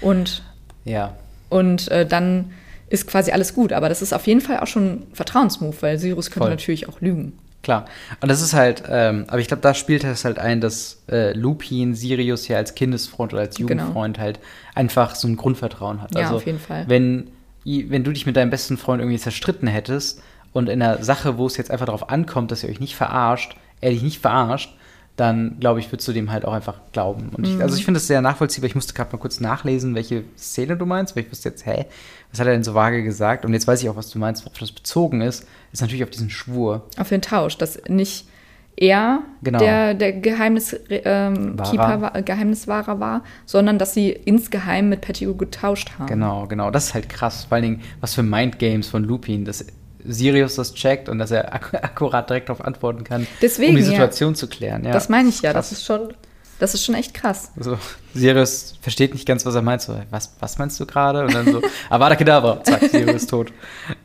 Und, 0.00 0.42
ja. 0.84 1.14
und 1.48 1.88
äh, 1.88 2.06
dann 2.06 2.52
ist 2.88 3.06
quasi 3.06 3.32
alles 3.32 3.54
gut. 3.54 3.72
Aber 3.72 3.88
das 3.88 4.02
ist 4.02 4.12
auf 4.12 4.26
jeden 4.26 4.40
Fall 4.40 4.60
auch 4.60 4.66
schon 4.66 4.86
ein 4.86 5.06
Vertrauensmove, 5.12 5.82
weil 5.82 5.98
Sirius 5.98 6.30
könnte 6.30 6.46
Voll. 6.46 6.50
natürlich 6.50 6.88
auch 6.88 7.00
lügen. 7.00 7.38
Klar. 7.62 7.86
Und 8.20 8.30
das 8.30 8.42
ist 8.42 8.54
halt, 8.54 8.84
ähm, 8.88 9.24
aber 9.26 9.40
ich 9.40 9.48
glaube, 9.48 9.62
da 9.62 9.74
spielt 9.74 10.04
es 10.04 10.24
halt 10.24 10.38
ein, 10.38 10.60
dass 10.60 11.02
äh, 11.10 11.32
Lupin 11.32 11.96
Sirius 11.96 12.44
hier 12.44 12.58
als 12.58 12.76
Kindesfreund 12.76 13.32
oder 13.32 13.42
als 13.42 13.56
Genau. 13.56 13.70
Jugendfreund 13.70 14.20
halt 14.20 14.38
einfach 14.74 15.16
so 15.16 15.26
ein 15.26 15.36
Grundvertrauen 15.36 16.00
hat. 16.00 16.14
Ja, 16.14 16.22
also, 16.26 16.36
auf 16.36 16.46
jeden 16.46 16.60
Fall. 16.60 16.84
Wenn, 16.86 17.30
wenn 17.64 18.04
du 18.04 18.12
dich 18.12 18.24
mit 18.24 18.36
deinem 18.36 18.50
besten 18.50 18.76
Freund 18.76 19.00
irgendwie 19.00 19.18
zerstritten 19.18 19.66
hättest 19.66 20.22
und 20.52 20.68
in 20.68 20.80
einer 20.80 21.02
Sache, 21.02 21.38
wo 21.38 21.46
es 21.46 21.56
jetzt 21.56 21.72
einfach 21.72 21.86
darauf 21.86 22.08
ankommt, 22.08 22.52
dass 22.52 22.62
ihr 22.62 22.68
euch 22.68 22.78
nicht 22.78 22.94
verarscht, 22.94 23.56
er 23.80 23.90
dich 23.90 24.02
nicht 24.02 24.20
verarscht, 24.20 24.72
dann 25.16 25.56
glaube 25.60 25.80
ich, 25.80 25.90
würdest 25.90 26.06
du 26.08 26.12
dem 26.12 26.30
halt 26.30 26.44
auch 26.44 26.52
einfach 26.52 26.80
glauben. 26.92 27.30
Und 27.34 27.46
ich, 27.46 27.60
also 27.62 27.76
ich 27.76 27.84
finde 27.84 27.98
es 27.98 28.06
sehr 28.06 28.20
nachvollziehbar. 28.20 28.68
Ich 28.68 28.74
musste 28.74 28.92
gerade 28.92 29.12
mal 29.12 29.18
kurz 29.18 29.40
nachlesen, 29.40 29.94
welche 29.94 30.24
Szene 30.36 30.76
du 30.76 30.84
meinst, 30.84 31.16
weil 31.16 31.24
ich 31.24 31.30
wusste 31.30 31.48
jetzt, 31.48 31.64
hä, 31.64 31.86
was 32.30 32.40
hat 32.40 32.46
er 32.46 32.52
denn 32.52 32.64
so 32.64 32.74
vage 32.74 33.02
gesagt? 33.02 33.44
Und 33.44 33.54
jetzt 33.54 33.66
weiß 33.66 33.82
ich 33.82 33.88
auch, 33.88 33.96
was 33.96 34.10
du 34.10 34.18
meinst, 34.18 34.44
worauf 34.44 34.58
das 34.58 34.72
bezogen 34.72 35.22
ist, 35.22 35.46
ist 35.72 35.80
natürlich 35.80 36.04
auf 36.04 36.10
diesen 36.10 36.28
Schwur. 36.28 36.86
Auf 36.98 37.08
den 37.08 37.22
Tausch, 37.22 37.56
dass 37.56 37.80
nicht 37.88 38.28
er 38.76 39.22
Genau. 39.42 39.58
der, 39.58 39.94
der 39.94 40.12
Geheimnis, 40.12 40.76
ähm, 40.90 41.58
war, 41.58 42.22
Geheimniswahrer 42.22 43.00
war, 43.00 43.22
sondern 43.46 43.78
dass 43.78 43.94
sie 43.94 44.10
insgeheim 44.10 44.90
mit 44.90 45.00
Pettigrew 45.00 45.34
getauscht 45.34 45.92
haben. 45.98 46.08
Genau, 46.08 46.46
genau. 46.46 46.70
Das 46.70 46.88
ist 46.88 46.94
halt 46.94 47.08
krass. 47.08 47.44
Vor 47.44 47.56
allen 47.56 47.62
Dingen, 47.62 47.82
was 48.00 48.14
für 48.14 48.22
Mindgames 48.22 48.88
von 48.88 49.02
Lupin, 49.02 49.46
dass 49.46 49.64
Sirius 50.06 50.56
das 50.56 50.74
checkt 50.74 51.08
und 51.08 51.18
dass 51.18 51.30
er 51.30 51.54
ak 51.54 51.74
akkurat 51.82 52.28
direkt 52.28 52.48
darauf 52.48 52.64
antworten 52.64 53.04
kann, 53.04 53.26
Deswegen, 53.42 53.72
um 53.72 53.76
die 53.76 53.82
ja. 53.82 53.90
Situation 53.90 54.34
zu 54.34 54.48
klären. 54.48 54.84
Ja, 54.84 54.92
das 54.92 55.08
meine 55.08 55.28
ich 55.28 55.42
ja, 55.42 55.52
krass. 55.52 55.70
das 55.70 55.78
ist 55.78 55.84
schon, 55.84 56.14
das 56.58 56.74
ist 56.74 56.84
schon 56.84 56.94
echt 56.94 57.12
krass. 57.12 57.52
Also, 57.56 57.78
Sirius 58.14 58.74
versteht 58.80 59.12
nicht 59.12 59.26
ganz, 59.26 59.44
was 59.44 59.54
er 59.54 59.62
meint. 59.62 59.82
So, 59.82 59.98
was, 60.10 60.34
was 60.40 60.58
meinst 60.58 60.80
du 60.80 60.86
gerade? 60.86 61.24
Und 61.24 61.34
dann 61.34 61.50
so, 61.52 61.60
Avada 61.90 62.16
Kedavra, 62.16 62.62
zack, 62.64 62.82
Sirius 62.90 63.26
tot. 63.26 63.52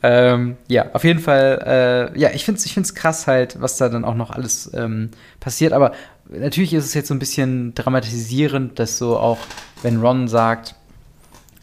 Ähm, 0.03 0.57
ja, 0.67 0.87
auf 0.93 1.03
jeden 1.03 1.19
Fall, 1.19 2.11
äh, 2.13 2.19
ja, 2.19 2.31
ich 2.33 2.43
finde 2.43 2.59
es 2.59 2.65
ich 2.65 2.73
find's 2.73 2.93
krass 2.93 3.27
halt, 3.27 3.61
was 3.61 3.77
da 3.77 3.87
dann 3.89 4.03
auch 4.03 4.15
noch 4.15 4.31
alles 4.31 4.69
ähm, 4.73 5.11
passiert. 5.39 5.71
Aber 5.71 5.93
natürlich 6.29 6.73
ist 6.73 6.85
es 6.85 6.93
jetzt 6.93 7.07
so 7.07 7.13
ein 7.13 7.19
bisschen 7.19 7.73
dramatisierend, 7.73 8.79
dass 8.79 8.97
so 8.97 9.17
auch, 9.17 9.39
wenn 9.81 10.01
Ron 10.01 10.27
sagt, 10.27 10.75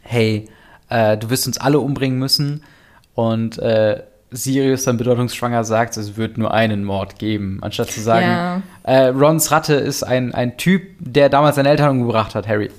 hey, 0.01 0.47
äh, 0.89 1.17
du 1.17 1.29
wirst 1.29 1.45
uns 1.47 1.59
alle 1.59 1.79
umbringen 1.79 2.17
müssen 2.17 2.63
und 3.13 3.59
äh, 3.59 4.03
Sirius 4.31 4.83
dann 4.83 4.97
bedeutungsschwanger 4.97 5.63
sagt, 5.63 5.97
es 5.97 6.15
wird 6.17 6.37
nur 6.37 6.53
einen 6.53 6.83
Mord 6.83 7.17
geben, 7.17 7.59
anstatt 7.61 7.89
zu 7.89 7.99
sagen, 8.01 8.25
Ja. 8.27 8.61
äh, 8.83 9.07
Rons 9.07 9.51
Ratte 9.51 9.73
ist 9.73 10.03
ein, 10.03 10.33
ein 10.35 10.57
Typ, 10.57 10.83
der 10.99 11.29
damals 11.29 11.55
seine 11.55 11.69
Eltern 11.69 11.89
umgebracht 11.91 12.35
hat, 12.35 12.47
Harry. 12.47 12.69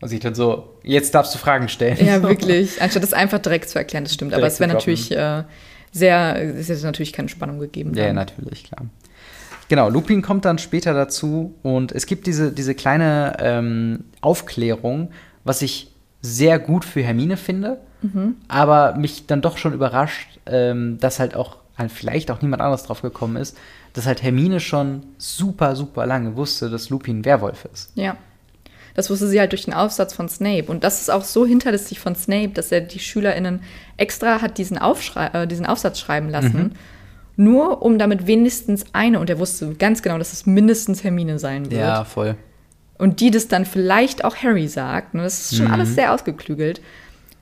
Und 0.00 0.08
sich 0.08 0.20
dann 0.20 0.34
so, 0.34 0.76
jetzt 0.84 1.14
darfst 1.14 1.34
du 1.34 1.38
Fragen 1.38 1.68
stellen. 1.68 1.96
Ja, 2.04 2.22
wirklich. 2.22 2.80
Anstatt 2.80 3.02
das 3.02 3.12
einfach 3.12 3.38
direkt 3.38 3.68
zu 3.70 3.78
erklären, 3.78 4.04
das 4.04 4.14
stimmt. 4.14 4.32
Aber 4.34 4.40
Direkt 4.42 4.52
es 4.54 4.60
wäre 4.60 4.72
natürlich 4.72 5.10
äh, 5.10 5.42
sehr, 5.90 6.36
es 6.54 6.68
hätte 6.68 6.84
natürlich 6.84 7.12
keine 7.12 7.28
Spannung 7.28 7.58
gegeben. 7.58 7.92
Ja, 7.94 8.02
ja, 8.02 8.06
dann. 8.08 8.16
natürlich, 8.16 8.64
klar. 8.64 8.86
Genau, 9.68 9.88
Lupin 9.88 10.22
kommt 10.22 10.44
dann 10.44 10.58
später 10.58 10.94
dazu 10.94 11.54
und 11.62 11.90
es 11.90 12.06
gibt 12.06 12.26
diese, 12.28 12.52
diese 12.52 12.74
kleine 12.76 13.36
ähm, 13.40 14.04
Aufklärung, 14.20 15.10
was 15.42 15.60
ich 15.62 15.90
sehr 16.34 16.58
gut 16.58 16.84
für 16.84 17.02
Hermine 17.02 17.36
finde, 17.36 17.78
aber 18.48 18.96
mich 18.96 19.26
dann 19.26 19.40
doch 19.40 19.56
schon 19.56 19.72
überrascht, 19.72 20.38
ähm, 20.46 20.98
dass 21.00 21.18
halt 21.18 21.34
auch 21.34 21.58
halt 21.76 21.92
vielleicht 21.92 22.30
auch 22.30 22.42
niemand 22.42 22.62
anderes 22.62 22.84
drauf 22.84 23.02
gekommen 23.02 23.36
ist, 23.36 23.56
dass 23.92 24.06
halt 24.06 24.22
Hermine 24.22 24.60
schon 24.60 25.02
super, 25.18 25.76
super 25.76 26.06
lange 26.06 26.36
wusste, 26.36 26.70
dass 26.70 26.90
Lupin 26.90 27.20
ein 27.20 27.24
Werwolf 27.24 27.66
ist. 27.72 27.92
Ja. 27.94 28.16
Das 28.94 29.10
wusste 29.10 29.28
sie 29.28 29.38
halt 29.38 29.52
durch 29.52 29.66
den 29.66 29.74
Aufsatz 29.74 30.14
von 30.14 30.28
Snape. 30.28 30.66
Und 30.68 30.82
das 30.82 31.02
ist 31.02 31.10
auch 31.10 31.22
so 31.22 31.44
hinterlistig 31.44 32.00
von 32.00 32.14
Snape, 32.16 32.48
dass 32.48 32.72
er 32.72 32.80
die 32.80 32.98
SchülerInnen 32.98 33.60
extra 33.98 34.40
hat 34.40 34.56
diesen, 34.56 34.78
Aufschrei 34.78 35.26
äh, 35.34 35.46
diesen 35.46 35.66
Aufsatz 35.66 36.00
schreiben 36.00 36.30
lassen. 36.30 36.72
Nur 37.36 37.82
um 37.82 37.98
damit 37.98 38.26
wenigstens 38.26 38.86
eine, 38.94 39.20
und 39.20 39.28
er 39.28 39.38
wusste 39.38 39.74
ganz 39.74 40.02
genau, 40.02 40.16
dass 40.16 40.32
es 40.32 40.46
mindestens 40.46 41.04
Hermine 41.04 41.38
sein 41.38 41.70
wird. 41.70 41.80
voll. 42.04 42.36
Und 42.98 43.20
die 43.20 43.30
das 43.30 43.48
dann 43.48 43.64
vielleicht 43.66 44.24
auch 44.24 44.36
Harry 44.36 44.68
sagt. 44.68 45.14
Und 45.14 45.20
das 45.20 45.40
ist 45.50 45.56
schon 45.58 45.66
Mhm. 45.66 45.72
alles 45.74 45.94
sehr 45.94 46.12
ausgeklügelt. 46.14 46.80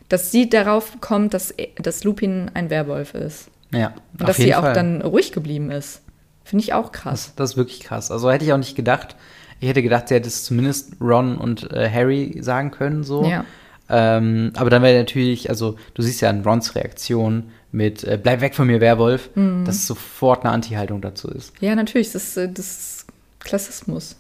Dass 0.09 0.31
sie 0.33 0.49
darauf 0.51 1.01
kommt, 1.01 1.33
dass, 1.35 1.55
dass 1.77 2.05
Lupin 2.05 2.51
ein 2.55 2.71
Werwolf 2.71 3.14
ist. 3.14 3.49
Ja, 3.73 3.95
Und 4.19 4.29
dass 4.29 4.37
sie 4.37 4.55
auch 4.55 4.61
Fall. 4.62 4.75
dann 4.75 5.01
ruhig 5.03 5.33
geblieben 5.33 5.71
ist. 5.71 6.03
Finde 6.45 6.62
ich 6.62 6.73
auch 6.75 6.93
krass. 6.93 7.27
Das, 7.27 7.35
das 7.37 7.51
ist 7.53 7.57
wirklich 7.57 7.81
krass. 7.81 8.11
Also 8.11 8.31
hätte 8.31 8.45
ich 8.45 8.53
auch 8.53 8.59
nicht 8.59 8.77
gedacht. 8.77 9.17
Ich 9.61 9.69
hätte 9.69 9.83
gedacht, 9.83 10.09
sie 10.09 10.14
hätte 10.17 10.29
es 10.29 10.45
zumindest 10.45 10.93
Ron 11.01 11.38
und 11.38 11.71
äh, 11.73 11.88
Harry 11.90 12.37
sagen 12.40 12.71
können, 12.71 13.03
so. 13.03 13.25
Ja. 13.25 13.45
Ähm, 13.88 14.53
aber 14.57 14.71
dann 14.71 14.83
wäre 14.83 14.99
natürlich, 14.99 15.49
also 15.51 15.77
du 15.95 16.03
siehst 16.03 16.21
ja 16.21 16.31
an 16.31 16.43
Rons 16.43 16.75
Reaktion 16.75 17.51
mit 17.73 18.05
äh, 18.05 18.19
Bleib 18.23 18.40
weg 18.40 18.55
von 18.55 18.67
mir, 18.67 18.81
Werwolf, 18.81 19.31
Mhm. 19.35 19.64
dass 19.64 19.87
sofort 19.87 20.45
eine 20.45 20.53
Anti-Haltung 20.53 21.01
dazu 21.01 21.29
ist. 21.29 21.53
Ja, 21.61 21.75
natürlich. 21.75 22.12
Das, 22.12 22.37
äh, 22.37 22.49
das 22.53 23.07
Klassismus. 23.40 24.17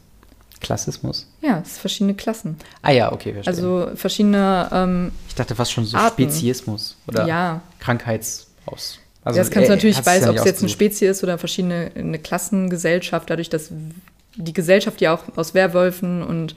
Klassismus? 0.64 1.26
Ja, 1.42 1.60
es 1.62 1.70
sind 1.74 1.80
verschiedene 1.80 2.14
Klassen. 2.14 2.56
Ah 2.82 2.90
ja, 2.90 3.12
okay, 3.12 3.32
verstehe. 3.32 3.52
Also 3.54 3.88
verschiedene, 3.94 4.68
ähm, 4.72 5.12
ich 5.28 5.34
dachte 5.34 5.54
fast 5.54 5.72
schon 5.72 5.84
so 5.84 5.96
Arten. 5.96 6.22
Speziesmus 6.22 6.96
oder 7.06 7.26
ja. 7.26 7.60
Krankheitsaus. 7.80 8.98
Also, 9.24 9.38
das 9.38 9.50
kannst 9.50 9.68
du 9.68 9.72
er- 9.72 9.76
natürlich, 9.76 9.96
hat's 9.96 10.06
weiß, 10.06 10.24
ja 10.24 10.30
ob 10.30 10.36
es 10.36 10.44
jetzt 10.44 10.60
eine. 10.60 10.68
Spezies 10.68 11.08
ist 11.10 11.22
oder 11.22 11.38
verschiedene, 11.38 11.90
eine 11.94 12.18
Klassengesellschaft, 12.18 13.30
dadurch, 13.30 13.48
dass 13.50 13.70
die 14.36 14.52
Gesellschaft 14.52 15.00
ja 15.00 15.14
auch 15.14 15.22
aus 15.36 15.54
Werwölfen 15.54 16.22
und, 16.22 16.56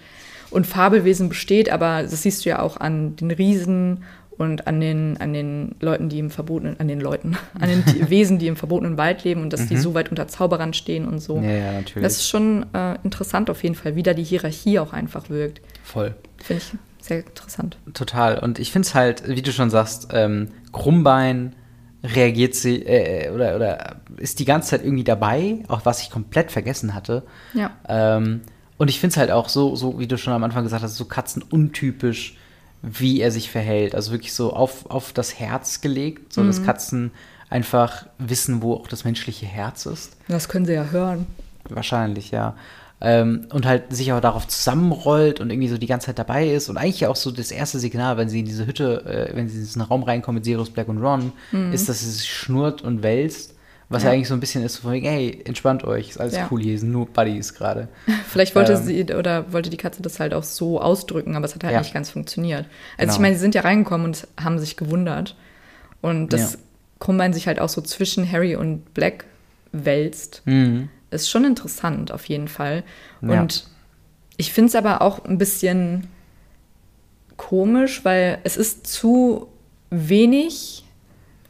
und 0.49 0.65
Fabelwesen 0.67 1.29
besteht, 1.29 1.69
aber 1.69 2.03
das 2.03 2.23
siehst 2.23 2.43
du 2.45 2.49
ja 2.49 2.59
auch 2.59 2.77
an 2.77 3.15
den 3.15 3.31
Riesen 3.31 4.03
und 4.37 4.67
an 4.67 4.79
den, 4.79 5.17
an 5.17 5.33
den 5.33 5.75
Leuten, 5.79 6.09
die 6.09 6.19
im 6.19 6.29
verbotenen, 6.29 6.79
an 6.79 6.87
den 6.87 7.01
Leuten, 7.01 7.37
an 7.59 7.69
den 7.69 7.83
Wesen, 8.09 8.39
die 8.39 8.47
im 8.47 8.55
verbotenen 8.55 8.97
Wald 8.97 9.23
leben 9.23 9.41
und 9.41 9.53
dass 9.53 9.67
die 9.67 9.77
so 9.77 9.93
weit 9.93 10.09
unter 10.09 10.27
Zauberern 10.27 10.73
stehen 10.73 11.07
und 11.07 11.19
so. 11.19 11.37
Mhm. 11.37 11.43
Ja, 11.43 11.55
ja, 11.55 11.71
natürlich. 11.73 12.03
Das 12.03 12.17
ist 12.17 12.29
schon 12.29 12.65
äh, 12.73 12.95
interessant 13.03 13.49
auf 13.49 13.63
jeden 13.63 13.75
Fall, 13.75 13.95
wie 13.95 14.03
da 14.03 14.13
die 14.13 14.23
Hierarchie 14.23 14.79
auch 14.79 14.93
einfach 14.93 15.29
wirkt. 15.29 15.61
Voll. 15.83 16.15
Finde 16.37 16.63
ich 16.63 16.77
sehr 17.07 17.19
interessant. 17.19 17.77
Total. 17.93 18.39
Und 18.39 18.59
ich 18.59 18.71
finde 18.71 18.87
es 18.87 18.95
halt, 18.95 19.27
wie 19.27 19.41
du 19.41 19.51
schon 19.51 19.69
sagst, 19.69 20.09
ähm, 20.11 20.49
Krummbein 20.71 21.55
reagiert 22.03 22.55
sie 22.55 22.83
äh, 22.83 23.31
oder, 23.31 23.55
oder 23.55 23.95
ist 24.17 24.39
die 24.39 24.45
ganze 24.45 24.69
Zeit 24.69 24.83
irgendwie 24.83 25.03
dabei, 25.03 25.63
auch 25.67 25.85
was 25.85 26.01
ich 26.01 26.09
komplett 26.09 26.51
vergessen 26.51 26.93
hatte. 26.93 27.23
Ja. 27.53 27.71
Ähm, 27.87 28.41
und 28.77 28.89
ich 28.89 28.99
finde 28.99 29.13
es 29.13 29.17
halt 29.17 29.31
auch 29.31 29.49
so, 29.49 29.75
so, 29.75 29.99
wie 29.99 30.07
du 30.07 30.17
schon 30.17 30.33
am 30.33 30.43
Anfang 30.43 30.63
gesagt 30.63 30.83
hast, 30.83 30.95
so 30.95 31.05
katzenuntypisch, 31.05 32.37
wie 32.81 33.21
er 33.21 33.31
sich 33.31 33.49
verhält. 33.51 33.95
Also 33.95 34.11
wirklich 34.11 34.33
so 34.33 34.53
auf, 34.53 34.89
auf 34.89 35.13
das 35.13 35.39
Herz 35.39 35.81
gelegt, 35.81 36.33
so 36.33 36.41
Mhm. 36.41 36.47
dass 36.47 36.63
Katzen 36.63 37.11
einfach 37.49 38.05
wissen, 38.17 38.61
wo 38.61 38.73
auch 38.73 38.87
das 38.87 39.03
menschliche 39.05 39.45
Herz 39.45 39.85
ist. 39.85 40.17
Das 40.27 40.49
können 40.49 40.65
sie 40.65 40.73
ja 40.73 40.85
hören. 40.91 41.25
Wahrscheinlich, 41.69 42.31
ja. 42.31 42.55
Ähm, 42.99 43.45
und 43.51 43.65
halt 43.67 43.95
sich 43.95 44.11
auch 44.11 44.19
darauf 44.21 44.47
zusammenrollt 44.47 45.39
und 45.39 45.51
irgendwie 45.51 45.67
so 45.67 45.77
die 45.77 45.85
ganze 45.85 46.07
Zeit 46.07 46.17
dabei 46.19 46.49
ist. 46.49 46.67
Und 46.67 46.77
eigentlich 46.77 47.05
auch 47.05 47.15
so 47.15 47.29
das 47.31 47.51
erste 47.51 47.77
Signal, 47.79 48.17
wenn 48.17 48.27
sie 48.27 48.39
in 48.39 48.45
diese 48.45 48.65
Hütte, 48.65 49.05
äh, 49.05 49.35
wenn 49.35 49.47
sie 49.47 49.55
in 49.57 49.61
diesen 49.63 49.81
Raum 49.83 50.01
reinkommen 50.03 50.35
mit 50.37 50.45
Sirius 50.45 50.71
Black 50.71 50.87
und 50.87 50.97
Ron, 50.97 51.31
ist, 51.71 51.87
dass 51.89 51.99
sie 51.99 52.09
sich 52.11 52.31
schnurrt 52.33 52.81
und 52.81 53.03
wälzt. 53.03 53.53
Was 53.89 54.03
ja. 54.03 54.09
Ja. 54.09 54.15
eigentlich 54.15 54.27
so 54.27 54.33
ein 54.33 54.39
bisschen 54.41 54.63
ist, 54.63 54.73
so 54.75 54.81
von 54.81 54.91
wegen, 54.93 55.07
hey, 55.07 55.41
entspannt 55.45 55.83
euch, 55.85 56.09
ist 56.09 56.19
alles 56.19 56.35
Ja. 56.35 56.47
cool, 56.51 56.61
hier 56.61 56.77
sind 56.77 56.91
nur 56.91 57.05
Buddies 57.05 57.53
gerade. 57.53 57.87
Vielleicht 58.27 58.53
wollte 58.55 58.73
Ähm. 58.73 58.83
sie 58.83 59.03
oder 59.13 59.51
wollte 59.53 59.69
die 59.69 59.77
Katze 59.77 60.01
das 60.01 60.19
halt 60.19 60.33
auch 60.33 60.43
so 60.43 60.81
ausdrücken, 60.81 61.35
aber 61.37 61.45
es 61.45 61.55
hat 61.55 61.63
halt 61.63 61.73
Ja. 61.73 61.79
nicht 61.79 61.93
ganz 61.93 62.09
funktioniert. 62.09 62.65
Also 62.97 63.03
Genau. 63.07 63.13
ich 63.13 63.19
meine, 63.19 63.35
sie 63.35 63.41
sind 63.41 63.55
ja 63.55 63.61
reingekommen 63.61 64.05
und 64.05 64.27
haben 64.41 64.59
sich 64.59 64.75
gewundert. 64.75 65.35
Und 66.01 66.33
dass 66.33 66.53
Ja. 66.53 66.59
Krummbein 66.99 67.31
sich 67.33 67.47
halt 67.47 67.59
auch 67.59 67.69
so 67.69 67.81
zwischen 67.81 68.29
Harry 68.29 68.55
und 68.57 68.93
Black 68.93 69.25
wälzt, 69.71 70.41
Mhm. 70.45 70.89
ist 71.11 71.29
schon 71.29 71.45
interessant 71.45 72.11
auf 72.11 72.25
jeden 72.25 72.47
Fall. 72.49 72.83
Und 73.21 73.67
ich 74.35 74.51
finde 74.51 74.67
es 74.69 74.75
aber 74.75 75.01
auch 75.01 75.23
ein 75.23 75.37
bisschen 75.37 76.07
komisch, 77.37 78.03
weil 78.03 78.39
es 78.43 78.57
ist 78.57 78.87
zu 78.87 79.47
wenig, 79.89 80.83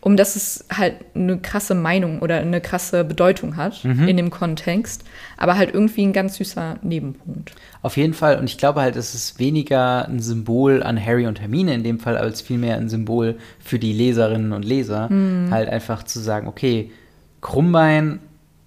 um 0.02 0.16
dass 0.16 0.36
es 0.36 0.66
halt 0.72 0.96
eine 1.16 1.38
krasse 1.40 1.74
Meinung 1.76 2.20
oder 2.20 2.38
eine 2.38 2.62
krasse 2.62 3.04
Bedeutung 3.04 3.58
hat 3.58 3.84
Mhm. 3.84 4.08
in 4.08 4.16
dem 4.18 4.30
Kontext, 4.30 5.04
aber 5.38 5.58
halt 5.58 5.74
irgendwie 5.74 6.04
ein 6.04 6.14
ganz 6.14 6.36
süßer 6.36 6.78
Nebenpunkt. 6.82 7.54
Auf 7.82 7.98
jeden 7.98 8.14
Fall, 8.14 8.38
und 8.38 8.46
ich 8.46 8.58
glaube 8.58 8.82
halt, 8.82 8.96
es 8.96 9.14
ist 9.16 9.40
weniger 9.40 10.08
ein 10.08 10.20
Symbol 10.20 10.84
an 10.84 11.04
Harry 11.04 11.26
und 11.28 11.42
Hermine 11.42 11.74
in 11.74 11.84
dem 11.84 12.00
Fall, 12.00 12.16
als 12.18 12.42
vielmehr 12.42 12.78
ein 12.78 12.90
Symbol 12.90 13.38
für 13.60 13.80
die 13.80 13.92
Leserinnen 13.94 14.54
und 14.54 14.64
Leser. 14.64 15.10
Halt 15.52 15.70
einfach 15.70 16.04
zu 16.04 16.20
sagen, 16.20 16.48
okay, 16.48 16.92
Krummbein, 17.42 18.20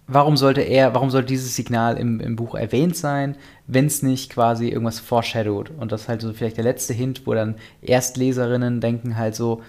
warum 0.07 0.37
sollte 0.37 0.61
er, 0.62 0.95
warum 0.95 1.11
sollte 1.11 1.29
dieses 1.29 1.55
Signal 1.55 1.97
im, 1.97 2.21
im 2.21 2.35
Buch 2.37 2.55
erwähnt 2.55 2.97
sein, 2.97 3.37
wenn 3.66 3.87
es 3.87 4.03
nicht 4.03 4.31
quasi 4.33 4.69
irgendwas 4.69 4.99
foreshadowed? 5.01 5.71
Und 5.79 5.93
das 5.93 6.03
ist 6.03 6.09
halt 6.09 6.21
so 6.23 6.33
vielleicht 6.33 6.57
der 6.57 6.64
letzte 6.64 6.93
Hint, 6.93 7.23
wo 7.27 7.35
dann 7.35 7.55
Erstleserinnen 7.83 8.81
denken 8.81 9.16
halt 9.16 9.35
so, 9.37 9.62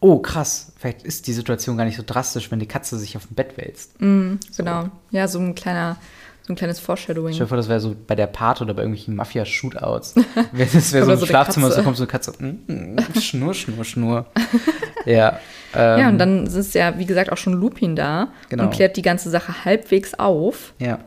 oh 0.00 0.18
krass, 0.18 0.72
vielleicht 0.78 1.02
ist 1.02 1.26
die 1.26 1.32
Situation 1.32 1.76
gar 1.76 1.84
nicht 1.84 1.96
so 1.96 2.02
drastisch, 2.06 2.50
wenn 2.50 2.58
die 2.58 2.66
Katze 2.66 2.98
sich 2.98 3.16
auf 3.16 3.26
dem 3.26 3.34
Bett 3.34 3.56
wälzt. 3.56 3.98
Genau. 3.98 4.88
Ja, 5.10 5.26
so 5.26 5.38
ein 5.38 5.54
kleiner, 5.54 5.96
so 6.46 6.52
ein 6.52 6.56
kleines 6.56 6.78
Foreshadowing. 6.78 7.32
Stell 7.34 7.46
dir 7.46 7.48
vor, 7.48 7.56
das 7.56 7.68
wäre 7.68 7.80
so 7.80 7.96
bei 8.06 8.14
der 8.14 8.26
Part 8.28 8.60
oder 8.60 8.74
bei 8.74 8.82
irgendwelchen 8.82 9.16
Mafia-Shootouts. 9.16 10.14
Das 10.52 10.92
wäre 10.92 11.06
so 11.06 11.12
ein 11.12 11.18
so 11.18 11.26
Schlafzimmer, 11.26 11.70
so 11.70 11.82
kommt 11.82 11.96
so 11.96 12.04
eine 12.04 12.10
Katze. 12.10 12.32
mm, 12.38 12.72
mm, 12.72 13.20
Schnur, 13.20 13.54
Schnur, 13.54 13.84
Schnur. 13.84 14.26
ja. 15.06 15.40
Ähm, 15.74 16.00
Ja, 16.00 16.08
und 16.08 16.18
dann 16.18 16.46
ist 16.46 16.74
ja, 16.74 16.98
wie 16.98 17.06
gesagt, 17.06 17.32
auch 17.32 17.36
schon 17.38 17.54
Lupin 17.54 17.96
da 17.96 18.28
Genau. 18.48 18.64
und 18.64 18.70
klärt 18.74 18.96
die 18.96 19.02
ganze 19.02 19.30
Sache 19.30 19.64
halbwegs 19.64 20.14
auf. 20.14 20.72
Ja. 20.78 20.98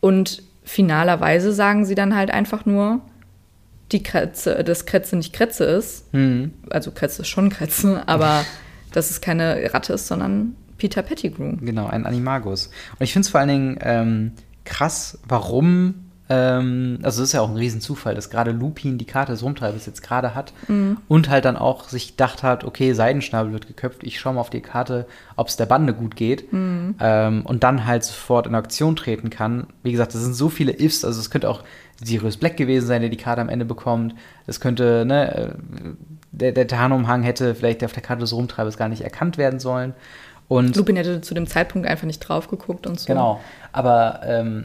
Und 0.00 0.42
finalerweise 0.64 1.52
sagen 1.52 1.84
sie 1.86 1.94
dann 1.94 2.14
halt 2.14 2.30
einfach 2.30 2.66
nur, 2.66 3.00
die 3.92 4.02
Kretze, 4.02 4.62
dass 4.64 4.86
Kretze 4.86 5.16
nicht 5.16 5.32
Kretze 5.32 5.64
ist. 5.64 6.12
Mhm. 6.12 6.52
Also 6.70 6.90
Kretze 6.90 7.22
ist 7.22 7.28
schon 7.28 7.50
Kretze, 7.50 8.02
aber 8.06 8.44
dass 8.92 9.10
es 9.10 9.20
keine 9.20 9.72
Ratte 9.72 9.92
ist, 9.94 10.06
sondern 10.06 10.54
Peter 10.78 11.02
Pettigrew. 11.02 11.56
Genau, 11.60 11.86
ein 11.86 12.06
Animagus. 12.06 12.70
Und 12.98 13.04
ich 13.04 13.12
finde 13.12 13.26
es 13.26 13.30
vor 13.30 13.40
allen 13.40 13.48
Dingen 13.48 13.78
ähm, 13.82 14.32
krass, 14.64 15.18
warum, 15.26 16.08
ähm, 16.28 16.98
also 17.02 17.22
es 17.22 17.30
ist 17.30 17.32
ja 17.32 17.40
auch 17.40 17.48
ein 17.48 17.56
Riesenzufall, 17.56 18.14
dass 18.14 18.30
gerade 18.30 18.52
Lupin 18.52 18.98
die 18.98 19.04
Karte 19.04 19.32
des 19.32 19.42
Rumtreibers 19.42 19.86
jetzt 19.86 20.02
gerade 20.02 20.34
hat 20.34 20.52
und 21.08 21.28
halt 21.28 21.44
dann 21.44 21.56
auch 21.56 21.88
sich 21.88 22.10
gedacht 22.10 22.42
hat, 22.42 22.64
okay, 22.64 22.92
Seidenschnabel 22.92 23.52
wird 23.52 23.66
geköpft, 23.66 24.04
ich 24.04 24.20
schaue 24.20 24.34
mal 24.34 24.40
auf 24.40 24.50
die 24.50 24.60
Karte, 24.60 25.06
ob 25.36 25.48
es 25.48 25.56
der 25.56 25.66
Bande 25.66 25.94
gut 25.94 26.16
geht 26.16 26.44
ähm, 26.52 27.42
und 27.44 27.64
dann 27.64 27.86
halt 27.86 28.04
sofort 28.04 28.46
in 28.46 28.54
Aktion 28.54 28.94
treten 28.94 29.30
kann. 29.30 29.66
Wie 29.82 29.92
gesagt, 29.92 30.14
das 30.14 30.22
sind 30.22 30.34
so 30.34 30.48
viele 30.48 30.78
Ifs, 30.78 31.04
also 31.04 31.18
es 31.18 31.30
könnte 31.30 31.50
auch 31.50 31.64
Sirius 32.02 32.36
Black 32.36 32.56
gewesen 32.56 32.86
sein, 32.86 33.00
der 33.00 33.10
die 33.10 33.16
Karte 33.16 33.40
am 33.40 33.48
Ende 33.48 33.64
bekommt. 33.64 34.14
Es 34.46 34.60
könnte, 34.60 35.04
ne, 35.04 35.34
äh, 35.34 35.50
der, 36.30 36.52
der 36.52 36.68
Tarnumhang 36.68 37.22
hätte 37.22 37.54
vielleicht 37.54 37.84
auf 37.84 37.92
der 37.92 38.02
Karte 38.02 38.20
des 38.20 38.32
Rumtreibers 38.32 38.76
gar 38.76 38.88
nicht 38.88 39.02
erkannt 39.02 39.38
werden 39.38 39.58
sollen. 39.58 39.94
Und 40.46 40.76
Lupin 40.76 40.96
hätte 40.96 41.20
zu 41.20 41.34
dem 41.34 41.46
Zeitpunkt 41.46 41.86
einfach 41.86 42.06
nicht 42.06 42.20
drauf 42.20 42.48
geguckt 42.48 42.86
und 42.86 42.98
so. 42.98 43.06
Genau. 43.06 43.40
Aber 43.72 44.20
ähm, 44.24 44.64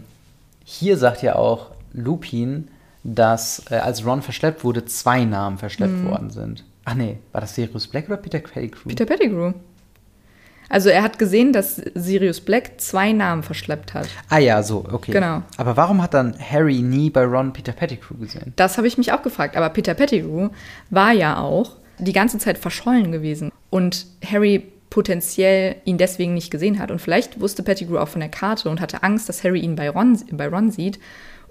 hier 0.64 0.98
sagt 0.98 1.22
ja 1.24 1.36
auch 1.36 1.72
Lupin, 1.92 2.70
dass 3.04 3.64
äh, 3.70 3.76
als 3.76 4.06
Ron 4.06 4.22
verschleppt 4.22 4.64
wurde, 4.64 4.86
zwei 4.86 5.26
Namen 5.26 5.58
verschleppt 5.58 6.06
worden 6.06 6.30
sind. 6.30 6.64
Ach 6.86 6.96
nee, 6.96 7.18
war 7.32 7.42
das 7.42 7.56
Sirius 7.56 7.88
Black 7.88 8.08
oder 8.08 8.18
Peter 8.18 8.40
Pettigrew? 8.40 8.88
Peter 8.88 9.06
Pettigrew. 9.06 9.54
Also 10.74 10.90
er 10.90 11.04
hat 11.04 11.20
gesehen, 11.20 11.54
dass 11.54 11.76
Sirius 11.94 12.42
Black 12.42 12.72
zwei 12.82 13.12
Namen 13.12 13.44
verschleppt 13.44 13.94
hat. 13.94 14.08
Ah 14.30 14.40
ja, 14.40 14.64
so, 14.64 14.84
okay. 14.92 15.12
Genau. 15.12 15.44
Aber 15.58 15.78
warum 15.78 16.02
hat 16.02 16.16
dann 16.16 16.34
Harry 16.40 16.82
nie 16.82 17.12
bei 17.12 17.24
Ron 17.26 17.54
Peter 17.54 17.74
Pettigrew 17.74 18.16
gesehen? 18.18 18.54
Das 18.56 18.78
habe 18.80 18.88
ich 18.88 18.98
mich 18.98 19.12
auch 19.12 19.22
gefragt. 19.22 19.56
Aber 19.56 19.70
Peter 19.70 19.94
Pettigrew 19.94 20.50
war 20.90 21.12
ja 21.12 21.38
auch 21.38 21.76
die 22.00 22.12
ganze 22.12 22.40
Zeit 22.40 22.58
verschollen 22.58 23.12
gewesen. 23.12 23.52
Und 23.70 24.08
Harry 24.28 24.64
potenziell 24.90 25.76
ihn 25.86 26.00
deswegen 26.00 26.34
nicht 26.34 26.50
gesehen 26.50 26.80
hat. 26.80 26.90
Und 26.90 26.98
vielleicht 27.00 27.40
wusste 27.40 27.62
Pettigrew 27.62 28.00
auch 28.00 28.08
von 28.08 28.22
der 28.22 28.30
Karte 28.30 28.68
und 28.68 28.82
hatte 28.82 29.04
Angst, 29.04 29.30
dass 29.30 29.44
Harry 29.44 29.60
ihn 29.60 29.76
bei 29.76 29.92
Ron, 29.92 30.20
bei 30.32 30.48
Ron 30.48 30.72
sieht 30.72 31.00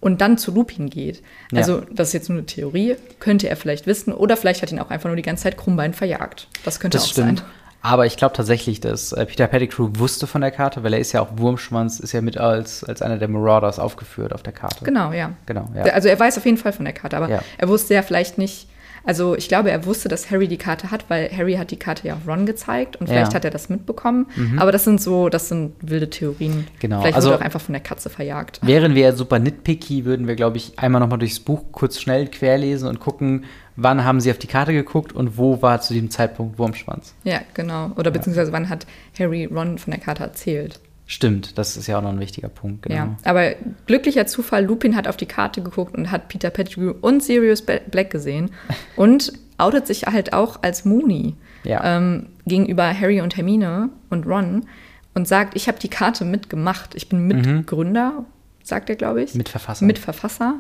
und 0.01 0.21
dann 0.21 0.37
zu 0.37 0.51
Lupin 0.53 0.91
geht. 0.91 1.23
Ja. 1.53 1.59
Also, 1.59 1.83
das 1.93 2.09
ist 2.09 2.15
jetzt 2.15 2.29
nur 2.29 2.39
eine 2.39 2.47
Theorie. 2.47 2.97
Könnte 3.21 3.49
er 3.49 3.55
vielleicht 3.55 3.87
wissen. 3.87 4.13
Oder 4.13 4.37
vielleicht 4.37 4.63
hat 4.63 4.73
ihn 4.73 4.81
auch 4.81 4.91
einfach 4.91 5.09
nur 5.09 5.15
die 5.17 5.23
ganze 5.23 5.45
Zeit 5.45 5.57
Krummbein 5.57 5.95
verjagt. 5.95 6.49
Das 6.65 6.81
könnte 6.81 6.97
Das 6.99 7.05
auch 7.05 7.11
stimmt. 7.11 7.39
sein. 7.39 7.49
Aber 7.85 8.07
ich 8.07 8.17
glaube 8.17 8.35
tatsächlich, 8.35 8.81
dass 8.81 9.13
äh, 9.13 9.27
Peter 9.27 9.49
Pettigrew 9.49 9.89
wusste 9.95 10.27
von 10.29 10.41
der 10.41 10.53
Karte, 10.53 10.85
weil 10.85 10.93
er 10.95 11.01
ist 11.01 11.11
ja 11.13 11.21
auch 11.21 11.29
Wurmschwanz, 11.37 11.99
ist 11.99 12.13
ja 12.13 12.21
mit 12.21 12.39
als, 12.39 12.85
als 12.85 13.03
einer 13.03 13.19
der 13.19 13.27
Marauders 13.29 13.79
aufgeführt 13.81 14.33
auf 14.33 14.43
der 14.45 14.53
Karte. 14.53 14.85
Genau, 14.85 15.13
ja. 15.13 15.33
Genau, 15.47 15.69
ja. 15.75 15.83
Also 15.93 16.09
er 16.09 16.19
weiß 16.19 16.39
auf 16.39 16.45
jeden 16.47 16.59
Fall 16.59 16.73
von 16.73 16.85
der 16.85 16.95
Karte, 16.95 17.17
aber 17.17 17.29
Ja. 17.29 17.41
er 17.59 17.69
wusste 17.69 17.95
ja 17.95 18.03
vielleicht 18.03 18.39
nicht, 18.39 18.69
also 19.05 19.37
ich 19.37 19.49
glaube, 19.49 19.71
er 19.71 19.85
wusste, 19.87 20.09
dass 20.09 20.31
Harry 20.31 20.49
die 20.49 20.57
Karte 20.59 20.91
hat, 20.91 21.05
weil 21.09 21.31
Harry 21.37 21.55
hat 21.55 21.71
die 21.71 21.79
Karte 21.79 22.07
ja 22.09 22.15
auch 22.15 22.29
Ron 22.29 22.47
gezeigt 22.47 22.97
und 22.97 23.09
vielleicht 23.09 23.27
Ja. 23.27 23.31
Mhm. 23.31 23.35
hat 23.35 23.45
er 23.45 23.51
das 23.51 23.69
mitbekommen. 23.69 24.27
Aber 24.59 24.73
das 24.73 24.85
sind 24.85 25.01
so, 25.01 25.29
das 25.29 25.49
sind 25.49 25.73
wilde 25.83 26.09
Theorien. 26.11 26.67
Genau, 26.81 27.01
Vielleicht 27.01 27.17
also- 27.17 27.29
wurde 27.29 27.37
er 27.37 27.41
auch 27.41 27.45
einfach 27.45 27.61
von 27.61 27.73
der 27.73 27.83
Katze 27.83 28.11
verjagt. 28.11 28.61
Wären 28.63 28.95
wir 28.95 29.13
super 29.15 29.39
nitpicky, 29.39 30.05
würden 30.05 30.27
wir, 30.27 30.37
glaube 30.37 30.57
ich, 30.57 30.79
einmal 30.79 31.01
nochmal 31.01 31.19
durchs 31.19 31.41
Buch 31.41 31.61
kurz 31.73 32.01
schnell 32.01 32.29
querlesen 32.29 32.89
und 32.89 33.01
gucken, 33.01 33.45
wann 33.77 34.05
haben 34.05 34.21
sie 34.21 34.31
auf 34.31 34.39
die 34.39 34.47
Karte 34.47 34.73
geguckt 34.73 35.13
und 35.13 35.39
wo 35.39 35.63
war 35.63 35.81
zu 35.81 35.95
diesem 35.95 36.11
Zeitpunkt 36.11 36.59
Wurmschwanz. 36.59 37.15
Ja, 37.25 37.41
genau. 37.55 37.91
Oder 37.97 38.11
beziehungsweise 38.11 38.53
wann 38.53 38.69
hat 38.69 38.87
Harry 39.19 39.47
Ron 39.47 39.79
von 39.79 39.91
der 39.93 40.01
Karte 40.01 40.23
erzählt? 40.23 40.79
Stimmt, 41.07 41.59
das 41.59 41.77
ist 41.77 41.87
ja 41.89 41.99
auch 41.99 42.03
noch 42.03 42.11
ein 42.11 42.21
wichtiger 42.21 42.49
Punkt, 42.49 42.83
genau. 42.85 42.95
Ja. 42.95 43.17
Aber 43.25 43.55
glücklicher 43.87 44.27
Zufall, 44.27 44.65
Lupin 44.65 44.97
hat 44.97 45.07
auf 45.09 45.17
die 45.17 45.27
Karte 45.27 45.61
geguckt 45.63 45.95
und 45.97 46.11
hat 46.11 46.29
Peter 46.29 46.49
Pettigrew 46.51 46.95
und 47.01 47.23
Sirius 47.23 47.63
Black 47.63 48.11
gesehen 48.11 48.51
und 48.97 49.33
outet 49.59 49.87
sich 49.87 50.05
halt 50.07 50.33
auch 50.33 50.63
als 50.63 50.85
Mooney. 50.85 51.35
Ja. 51.65 51.97
ähm, 51.97 52.27
gegenüber 52.45 52.93
Harry 52.99 53.21
und 53.21 53.37
Hermine 53.37 53.91
und 54.11 54.27
Ron 54.27 54.67
und 55.15 55.29
sagt, 55.29 55.55
ich 55.55 55.69
habe 55.69 55.79
die 55.79 55.87
Karte 55.89 56.25
mitgemacht. 56.25 56.97
Ich 56.97 57.09
bin 57.09 57.29
Mitgründer, 57.29 58.25
sagt 58.65 58.91
er, 58.91 58.97
glaube 58.97 59.23
ich. 59.23 59.35
Mitverfasser. 59.37 59.85
Mitverfasser 59.85 60.57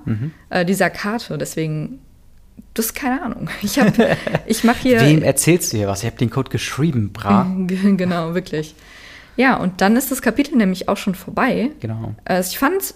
äh, 0.51 0.65
dieser 0.65 0.91
Karte. 0.91 1.39
Deswegen, 1.39 1.99
das 2.75 2.87
ist 2.87 2.95
keine 2.95 3.21
Ahnung. 3.23 3.49
Ich, 3.63 3.81
hab- 3.81 3.95
ich 4.47 4.63
mache 4.63 4.79
hier. 4.81 5.01
Wem 5.01 5.23
erzählst 5.25 5.73
du 5.73 5.79
hier 5.79 5.89
was? 5.89 6.03
Ich 6.05 6.07
habe 6.07 6.19
den 6.19 6.31
Code 6.31 6.51
geschrieben, 6.51 7.13
bra. 7.13 7.51
Genau, 7.67 8.35
wirklich. 8.35 8.77
Ja, 9.37 9.57
und 9.57 9.81
dann 9.81 9.97
ist 9.97 10.11
das 10.11 10.23
Kapitel 10.23 10.57
nämlich 10.57 10.89
auch 10.89 10.97
schon 10.97 11.15
vorbei. 11.15 11.71
Genau. 11.81 12.15
Äh, 12.25 12.41
ich 12.41 12.59
fand 12.59 12.95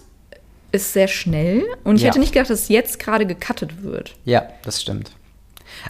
ist 0.73 0.93
sehr 0.93 1.07
schnell 1.07 1.63
und 1.85 1.95
ich 1.95 2.01
Ja. 2.01 2.09
hätte 2.09 2.19
nicht 2.19 2.33
gedacht, 2.33 2.49
dass 2.49 2.59
es 2.61 2.67
jetzt 2.69 2.99
gerade 2.99 3.25
gecuttet 3.25 3.83
wird. 3.83 4.15
Ja, 4.25 4.43
das 4.63 4.81
stimmt. 4.81 5.11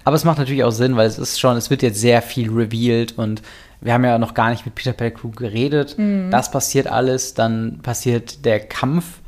Aber 0.04 0.16
es 0.16 0.24
macht 0.24 0.38
natürlich 0.38 0.64
auch 0.64 0.72
Sinn, 0.72 0.96
weil 0.96 1.08
es 1.08 1.18
ist 1.18 1.40
schon, 1.40 1.58
es 1.58 1.70
wird 1.70 1.82
jetzt 1.82 2.00
sehr 2.00 2.22
viel 2.22 2.52
revealed 2.52 3.18
und 3.18 3.42
wir 3.82 3.94
haben 3.94 4.04
ja 4.06 4.18
noch 4.18 4.34
gar 4.34 4.50
nicht 4.52 4.66
mit 4.66 4.76
Peter 4.76 4.94
Pettigrew 4.94 5.32
geredet. 5.32 5.96
Das 6.32 6.52
passiert 6.52 6.88
alles, 6.88 7.34
dann 7.36 7.80
passiert 7.84 8.44
der 8.46 8.60
Kampf, 8.60 9.20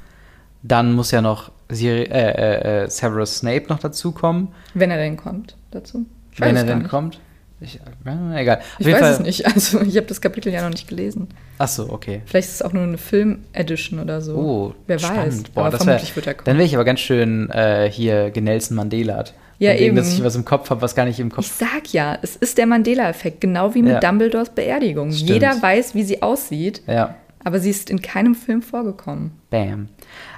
dann 0.64 0.94
muss 0.94 1.12
ja 1.12 1.22
noch 1.22 1.52
Siri 1.70 2.04
äh, 2.04 2.32
äh, 2.32 2.84
äh, 2.86 2.90
Severus 2.90 3.38
Snape 3.38 3.66
noch 3.70 3.80
dazukommen, 3.80 4.50
Wenn 4.74 4.90
er 4.92 4.98
denn 4.98 5.18
kommt 5.18 5.56
dazu. 5.72 6.06
Wenn 6.38 6.56
es 6.56 6.64
er 6.64 6.68
denn 6.68 6.88
kommt. 6.88 7.20
Ich, 7.62 7.76
äh, 8.06 8.40
egal. 8.42 8.58
Auf 8.60 8.64
Ich 8.80 8.88
weiß 8.88 9.00
Fall- 9.00 9.12
es 9.14 9.20
nicht. 9.20 9.46
Also 9.54 9.82
ich 9.82 9.98
habe 9.98 10.08
das 10.08 10.22
Kapitel 10.22 10.52
ja 10.54 10.62
noch 10.62 10.70
nicht 10.70 10.88
gelesen. 10.88 11.28
Ach 11.58 11.68
so, 11.68 11.90
okay. 11.92 12.22
Vielleicht 12.26 12.48
ist 12.50 12.56
es 12.56 12.62
auch 12.62 12.72
nur 12.74 12.84
eine 12.84 12.98
Film-Edition 12.98 14.00
oder 14.00 14.22
so. 14.22 14.36
Oh, 14.38 14.74
Wer 14.88 15.00
spannend. 15.00 15.34
weiß. 15.34 15.44
Boah, 15.54 15.62
Aber 15.62 15.70
das 15.72 15.82
wär, 15.82 15.86
vermutlich 15.86 16.16
wird 16.16 16.28
er 16.28 16.34
kommen. 16.36 16.46
Dann 16.46 16.56
wäre 16.58 16.66
ich 16.66 16.76
aber 16.76 16.86
ganz 16.86 17.02
schön 17.02 17.50
äh, 17.50 17.90
hier 17.92 18.30
genelson 18.32 18.76
Mandela. 18.78 19.26
Ja, 19.60 19.72
Von 19.72 19.80
wegen, 19.82 19.96
Dass 19.98 20.08
eben. 20.08 20.18
ich 20.20 20.24
was 20.24 20.36
im 20.38 20.46
Kopf 20.46 20.70
habe, 20.70 20.82
was 20.82 20.96
gar 20.96 21.04
nicht 21.04 21.20
im 21.20 21.28
Ich 21.28 21.34
Kopf 21.34 21.46
sag 21.60 21.92
ja, 21.92 22.18
es 22.22 22.38
ist 22.38 22.58
der 22.58 22.66
Mandela-Effekt, 22.66 23.42
genau 23.42 23.76
wie 23.76 23.82
mit 23.82 23.92
Ja. 23.92 24.00
Dumbledores 24.00 24.52
Beerdigung. 24.52 25.12
Stimmt. 25.12 25.30
Jeder 25.32 25.62
weiß, 25.62 25.96
wie 25.96 26.04
sie 26.04 26.22
aussieht, 26.22 26.82
Ja, 26.88 27.16
aber 27.44 27.60
sie 27.60 27.70
ist 27.72 27.90
in 27.90 28.02
keinem 28.02 28.36
Film 28.36 28.62
vorgekommen. 28.62 29.32
bam. 29.50 29.90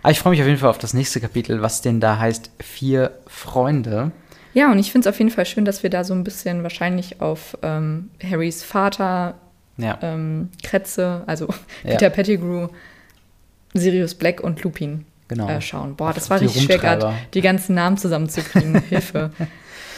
Aber 0.02 0.12
ich 0.12 0.20
freue 0.20 0.32
mich 0.32 0.42
auf 0.42 0.48
jeden 0.48 0.58
Fall 0.58 0.72
auf 0.72 0.80
das 0.80 0.96
nächste 0.96 1.20
Kapitel, 1.22 1.62
was 1.62 1.82
denn 1.84 2.00
da 2.00 2.18
heißt 2.18 2.50
Vier 2.64 3.12
Freunde. 3.28 4.12
Ja, 4.54 4.72
und 4.72 4.80
ich 4.80 4.92
finde 4.92 5.08
es 5.08 5.14
auf 5.16 5.20
jeden 5.20 5.32
Fall 5.32 5.46
schön, 5.46 5.66
dass 5.66 5.84
wir 5.84 5.90
da 5.90 6.04
so 6.04 6.14
ein 6.14 6.24
bisschen 6.24 6.64
wahrscheinlich 6.64 7.22
auf 7.22 7.58
ähm, 7.62 8.10
Harrys 8.24 8.64
Vater, 8.64 9.36
Ja, 9.78 9.98
ähm, 10.02 10.50
Kretze, 10.64 11.24
also 11.28 11.48
Ja. 11.84 11.92
Peter 11.92 12.10
Pettigrew, 12.10 12.68
Sirius 13.74 14.16
Black 14.16 14.42
und 14.42 14.62
Lupin 14.64 15.06
Genau. 15.28 15.48
äh, 15.48 15.62
schauen. 15.62 15.96
Boah, 15.96 16.12
das 16.14 16.26
auf 16.26 16.30
war 16.32 16.42
richtig 16.42 16.64
schwer 16.64 16.78
gerade, 16.78 17.14
die 17.34 17.40
ganzen 17.42 17.74
Namen 17.76 17.98
zusammenzukriegen. 17.98 18.82
Hilfe. 18.90 19.32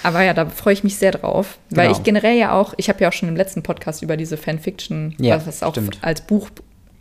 Aber 0.04 0.22
ja, 0.22 0.34
da 0.36 0.46
freue 0.46 0.74
ich 0.74 0.84
mich 0.84 0.98
sehr 0.98 1.12
drauf, 1.12 1.58
weil 1.72 1.88
Genau. 1.88 1.98
ich 1.98 2.04
generell 2.04 2.38
ja 2.38 2.52
auch, 2.52 2.76
ich 2.78 2.88
habe 2.89 3.00
ja 3.02 3.08
auch 3.10 3.13
schon 3.13 3.30
im 3.30 3.36
letzten 3.36 3.63
Podcast 3.63 4.04
über 4.04 4.16
diese 4.16 4.38
Fanfiction, 4.38 5.16
Ja, 5.18 5.38
was, 5.38 5.48
was 5.48 5.63
auch 5.63 5.72
stimmt. 5.74 5.98
als 6.02 6.22
Buch 6.22 6.50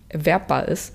erwerbbar 0.09 0.69
ist, 0.69 0.95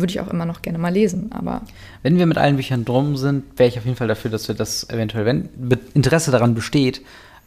würde 0.00 0.10
ich 0.10 0.20
auch 0.20 0.28
immer 0.28 0.44
noch 0.46 0.62
gerne 0.62 0.78
mal 0.78 0.92
lesen. 0.92 1.30
Aber 1.32 1.62
Wenn 2.02 2.18
wir 2.18 2.26
mit 2.26 2.38
allen 2.38 2.56
Büchern 2.56 2.84
drum 2.84 3.16
sind, 3.16 3.44
wäre 3.58 3.68
ich 3.68 3.78
auf 3.78 3.84
jeden 3.84 3.96
Fall 3.96 4.08
dafür, 4.08 4.30
dass 4.30 4.48
wir 4.48 4.54
das 4.54 4.88
eventuell, 4.90 5.24
wenn 5.26 5.48
Interesse 5.94 6.30
daran 6.30 6.54
besteht, 6.54 7.02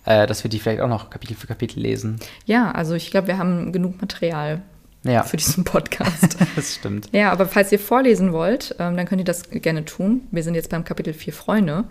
äh, 0.05 0.25
dass 0.27 0.43
wir 0.43 0.49
die 0.49 0.59
vielleicht 0.59 0.81
auch 0.81 0.87
noch 0.89 1.09
Kapitel 1.09 1.35
für 1.35 1.47
Kapitel 1.47 1.79
lesen. 1.79 2.19
ja, 2.45 2.71
also 2.71 2.93
ich 2.95 3.11
glaube, 3.11 3.27
wir 3.27 3.37
haben 3.37 3.71
genug 3.71 3.99
Material 4.01 4.61
Ja, 5.03 5.23
für 5.23 5.37
diesen 5.37 5.63
Podcast. 5.63 6.37
das 6.55 6.75
stimmt. 6.75 7.09
Ja, 7.11 7.31
aber 7.31 7.45
falls 7.45 7.71
ihr 7.71 7.79
vorlesen 7.79 8.31
wollt, 8.33 8.75
ähm, 8.79 8.97
dann 8.97 9.05
könnt 9.05 9.21
ihr 9.21 9.25
das 9.25 9.49
gerne 9.49 9.85
tun. 9.85 10.21
Wir 10.31 10.43
sind 10.43 10.55
jetzt 10.55 10.69
beim 10.69 10.83
Kapitel 10.83 11.13
4 11.13 11.33
Freunde. 11.33 11.85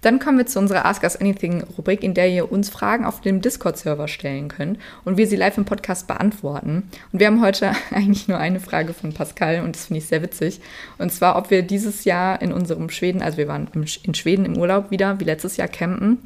Dann 0.00 0.18
kommen 0.18 0.38
wir 0.38 0.46
zu 0.46 0.58
unserer 0.58 0.86
Ask 0.86 1.02
Us 1.02 1.16
Anything 1.16 1.62
Rubrik, 1.76 2.02
in 2.02 2.14
der 2.14 2.28
ihr 2.28 2.50
uns 2.50 2.70
Fragen 2.70 3.04
auf 3.04 3.20
dem 3.20 3.42
Discord-Server 3.42 4.08
stellen 4.08 4.48
könnt 4.48 4.78
und 5.04 5.18
wir 5.18 5.26
sie 5.26 5.36
live 5.36 5.58
im 5.58 5.64
Podcast 5.64 6.06
beantworten. 6.06 6.88
Und 7.12 7.20
wir 7.20 7.26
haben 7.26 7.42
heute 7.42 7.72
eigentlich 7.90 8.28
nur 8.28 8.38
eine 8.38 8.60
Frage 8.60 8.94
von 8.94 9.12
Pascal 9.12 9.60
und 9.60 9.76
das 9.76 9.86
finde 9.86 9.98
ich 9.98 10.06
sehr 10.06 10.22
witzig. 10.22 10.60
Und 10.98 11.12
zwar, 11.12 11.36
ob 11.36 11.50
wir 11.50 11.62
dieses 11.62 12.04
Jahr 12.04 12.40
in 12.40 12.52
unserem 12.52 12.88
Schweden, 12.88 13.22
also 13.22 13.36
wir 13.36 13.48
waren 13.48 13.68
in 14.02 14.14
Schweden 14.14 14.44
im 14.44 14.56
Urlaub 14.56 14.90
wieder, 14.90 15.20
wie 15.20 15.24
letztes 15.24 15.56
Jahr 15.56 15.68
campen, 15.68 16.18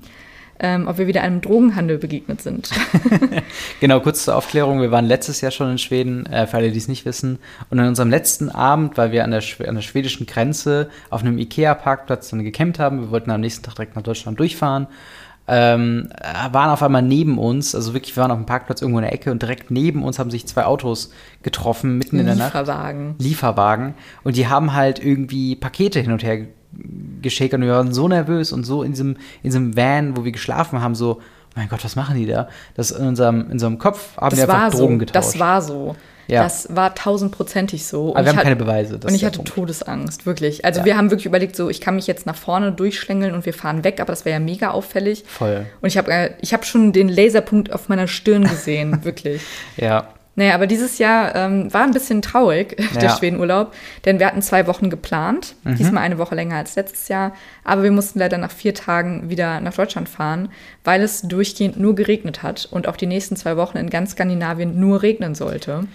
ähm, 0.60 0.86
ob 0.86 0.98
wir 0.98 1.06
wieder 1.06 1.22
einem 1.22 1.40
Drogenhandel 1.40 1.98
begegnet 1.98 2.40
sind. 2.42 2.70
Genau, 3.80 4.00
kurz 4.00 4.24
zur 4.24 4.36
Aufklärung. 4.36 4.80
Wir 4.80 4.90
waren 4.90 5.04
letztes 5.04 5.40
Jahr 5.40 5.50
schon 5.50 5.70
in 5.70 5.78
Schweden, 5.78 6.26
äh, 6.26 6.46
für 6.46 6.56
alle, 6.56 6.70
die 6.70 6.78
es 6.78 6.88
nicht 6.88 7.04
wissen. 7.04 7.38
Und 7.70 7.78
an 7.78 7.88
unserem 7.88 8.08
letzten 8.08 8.48
Abend, 8.48 8.96
weil 8.96 9.12
wir 9.12 9.24
an 9.24 9.30
der, 9.30 9.42
an 9.66 9.74
der 9.74 9.82
schwedischen 9.82 10.26
Grenze 10.26 10.88
auf 11.10 11.20
einem 11.20 11.38
Ikea-Parkplatz 11.38 12.30
dann 12.30 12.42
gecampt 12.42 12.78
haben, 12.78 13.00
wir 13.00 13.10
wollten 13.10 13.30
am 13.30 13.40
nächsten 13.40 13.62
Tag 13.62 13.74
direkt 13.74 13.96
nach 13.96 14.02
Deutschland 14.02 14.38
durchfahren, 14.38 14.86
ähm, 15.46 16.08
äh, 16.18 16.52
waren 16.52 16.70
auf 16.70 16.82
einmal 16.82 17.02
neben 17.02 17.38
uns, 17.38 17.74
also 17.74 17.92
wirklich, 17.92 18.16
wir 18.16 18.22
waren 18.22 18.30
auf 18.30 18.38
dem 18.38 18.46
Parkplatz 18.46 18.80
irgendwo 18.80 18.98
in 19.00 19.04
der 19.04 19.12
Ecke 19.12 19.30
und 19.30 19.42
direkt 19.42 19.70
neben 19.70 20.02
uns 20.02 20.18
haben 20.18 20.30
sich 20.30 20.46
zwei 20.46 20.64
Autos 20.64 21.12
getroffen, 21.42 21.98
mitten 21.98 22.18
in 22.18 22.26
der 22.26 22.34
Nacht. 22.34 22.54
Lieferwagen. 22.54 23.14
Lieferwagen 23.18 23.94
und 24.22 24.36
die 24.36 24.48
haben 24.48 24.72
halt 24.72 25.04
irgendwie 25.04 25.54
Pakete 25.56 26.00
hin 26.00 26.12
und 26.12 26.22
her 26.22 26.46
g- 26.76 27.22
geschickt 27.22 27.54
und 27.54 27.62
wir 27.62 27.72
waren 27.72 27.92
so 27.94 28.08
nervös 28.08 28.52
und 28.52 28.64
so 28.64 28.82
in 28.82 28.92
diesem, 28.92 29.10
in 29.42 29.50
diesem 29.50 29.76
Van, 29.76 30.16
wo 30.16 30.24
wir 30.24 30.32
geschlafen 30.32 30.80
haben, 30.80 30.94
so, 30.94 31.20
mein 31.56 31.68
Gott, 31.68 31.84
was 31.84 31.94
machen 31.96 32.16
die 32.16 32.26
da? 32.26 32.48
Das 32.74 32.90
in 32.90 33.06
unserem, 33.06 33.42
in 33.46 33.52
unserem 33.52 33.78
Kopf 33.78 34.16
haben 34.16 34.30
Das 34.30 34.38
wir 34.38 34.44
einfach 34.48 34.62
war 34.64 34.70
so. 34.72 34.78
Drogen 34.78 34.98
getauscht. 34.98 35.14
Das 35.16 35.38
war 35.38 35.62
so. 35.62 35.96
Ja. 36.26 36.42
Das 36.42 36.74
war 36.74 36.94
tausendprozentig 36.94 37.84
so. 37.84 38.06
Und 38.08 38.16
Aber 38.16 38.24
wir 38.24 38.30
haben 38.30 38.37
hat- 38.38 38.44
keine 38.44 38.56
Beweise. 38.56 38.94
und 38.94 39.14
ich 39.14 39.26
hatte 39.26 39.37
Punkt. 39.40 39.52
Todesangst, 39.52 40.24
wirklich. 40.24 40.64
Also 40.64 40.80
Ja. 40.80 40.87
wir 40.87 40.96
haben 40.96 41.10
wirklich 41.10 41.26
überlegt, 41.26 41.54
so 41.54 41.68
ich 41.68 41.82
kann 41.82 41.96
mich 41.96 42.06
jetzt 42.06 42.24
nach 42.24 42.34
vorne 42.34 42.72
durchschlängeln 42.72 43.34
und 43.34 43.44
wir 43.44 43.52
fahren 43.52 43.84
weg, 43.84 44.00
aber 44.00 44.10
das 44.10 44.24
wäre 44.24 44.40
ja 44.40 44.40
mega 44.40 44.70
auffällig. 44.70 45.22
Voll. 45.26 45.66
Und 45.82 45.87
ich 45.87 45.98
habe 45.98 46.10
äh, 46.10 46.30
ich 46.40 46.54
hab 46.54 46.64
schon 46.64 46.92
den 46.94 47.08
Laserpunkt 47.10 47.72
auf 47.74 47.90
meiner 47.90 48.08
Stirn 48.08 48.44
gesehen, 48.44 49.00
wirklich. 49.04 49.42
Ja. 49.76 50.08
Naja, 50.37 50.55
aber 50.55 50.66
dieses 50.66 50.99
Jahr 50.99 51.35
ähm, 51.37 51.73
war 51.73 51.83
ein 51.85 51.92
bisschen 51.92 52.20
traurig, 52.23 52.77
der 52.94 53.03
Ja. 53.03 53.12
Mhm. 53.12 53.18
Schwedenurlaub, 53.18 53.73
denn 54.05 54.18
wir 54.18 54.27
hatten 54.27 54.42
zwei 54.42 54.66
Wochen 54.66 54.90
geplant, 54.90 55.55
diesmal 55.64 56.03
eine 56.03 56.18
Woche 56.18 56.35
länger 56.35 56.57
als 56.57 56.75
letztes 56.77 57.09
Jahr, 57.09 57.33
aber 57.62 57.85
wir 57.85 57.92
mussten 57.92 58.18
leider 58.18 58.37
nach 58.38 58.51
vier 58.51 58.75
Tagen 58.75 59.31
wieder 59.31 59.61
nach 59.61 59.75
Deutschland 59.75 60.09
fahren, 60.09 60.49
weil 60.83 61.03
es 61.03 61.23
durchgehend 61.23 61.79
nur 61.79 61.94
geregnet 61.94 62.42
hat 62.42 62.68
und 62.70 62.88
auch 62.88 62.97
die 62.97 63.07
nächsten 63.07 63.37
zwei 63.37 63.57
Wochen 63.57 63.79
in 63.79 63.90
ganz 63.90 64.12
Skandinavien 64.12 64.79
nur 64.81 65.03
regnen 65.03 65.35
sollte. 65.35 65.87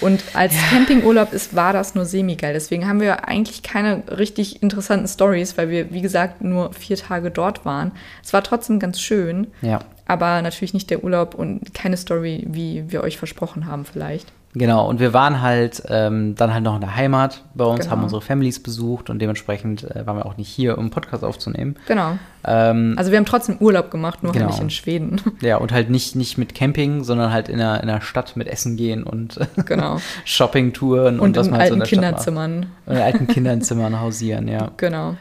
Und 0.00 0.24
als 0.34 0.52
Campingurlaub 0.70 1.32
ist, 1.32 1.54
war 1.54 1.72
das 1.72 1.94
nur 1.94 2.04
semi-geil. 2.06 2.54
Deswegen 2.54 2.88
haben 2.88 3.00
wir 3.00 3.28
eigentlich 3.28 3.62
keine 3.62 4.02
richtig 4.18 4.60
interessanten 4.60 5.06
Stories, 5.06 5.56
weil 5.56 5.70
wir, 5.70 5.92
wie 5.92 6.00
gesagt, 6.02 6.42
nur 6.42 6.72
vier 6.72 6.96
Tage 6.96 7.30
dort 7.30 7.64
waren. 7.64 7.92
Es 8.24 8.32
war 8.32 8.42
trotzdem 8.42 8.80
ganz 8.80 9.00
schön, 9.00 9.46
Ja. 9.60 9.78
Aber 10.06 10.42
natürlich 10.42 10.74
nicht 10.74 10.90
der 10.90 11.04
Urlaub 11.04 11.34
und 11.34 11.74
keine 11.74 11.96
Story, 11.96 12.44
wie 12.48 12.84
wir 12.90 13.02
euch 13.02 13.18
versprochen 13.18 13.66
haben 13.66 13.84
vielleicht. 13.84 14.32
Genau, 14.54 14.86
und 14.86 15.00
wir 15.00 15.14
waren 15.14 15.40
halt 15.40 15.82
ähm, 15.88 16.34
dann 16.34 16.52
halt 16.52 16.62
noch 16.62 16.74
in 16.74 16.82
der 16.82 16.94
Heimat 16.94 17.42
bei 17.54 17.64
uns, 17.64 17.80
Genau. 17.84 17.92
haben 17.92 18.02
unsere 18.02 18.20
Families 18.20 18.62
besucht 18.62 19.08
und 19.08 19.18
dementsprechend 19.18 19.84
äh, 19.96 20.06
waren 20.06 20.18
wir 20.18 20.26
auch 20.26 20.36
nicht 20.36 20.48
hier, 20.50 20.74
um 20.76 20.80
einen 20.80 20.90
Podcast 20.90 21.24
aufzunehmen. 21.24 21.76
Genau. 21.88 22.18
Ähm, 22.44 22.92
Also 22.98 23.10
wir 23.12 23.16
haben 23.16 23.24
trotzdem 23.24 23.56
Urlaub 23.60 23.90
gemacht, 23.90 24.22
nur 24.22 24.32
Genau. 24.32 24.44
halt 24.44 24.52
nicht 24.56 24.62
in 24.62 24.68
Schweden. 24.68 25.20
ja, 25.40 25.56
und 25.56 25.72
halt 25.72 25.88
nicht, 25.88 26.16
nicht 26.16 26.36
mit 26.36 26.54
Camping, 26.54 27.02
sondern 27.02 27.32
halt 27.32 27.48
in 27.48 27.56
der, 27.56 27.80
in 27.80 27.86
der 27.86 28.02
Stadt 28.02 28.36
mit 28.36 28.46
Essen 28.46 28.76
gehen 28.76 29.04
und 29.04 29.38
Genau. 29.64 30.00
Shoppingtouren 30.26 31.18
und, 31.18 31.28
Und 31.30 31.36
was 31.38 31.46
in 31.46 31.52
man 31.52 31.60
halt 31.60 31.70
so 31.70 31.74
in 31.76 31.80
alten 31.80 31.90
der 31.90 31.96
Stadt 31.96 32.12
macht. 32.12 32.24
Kinderzimmern. 32.26 32.66
In 32.88 32.96
alten 32.98 33.26
Kinderzimmern 33.28 34.00
hausieren, 34.00 34.48
ja. 34.48 34.70
Genau. 34.76 35.14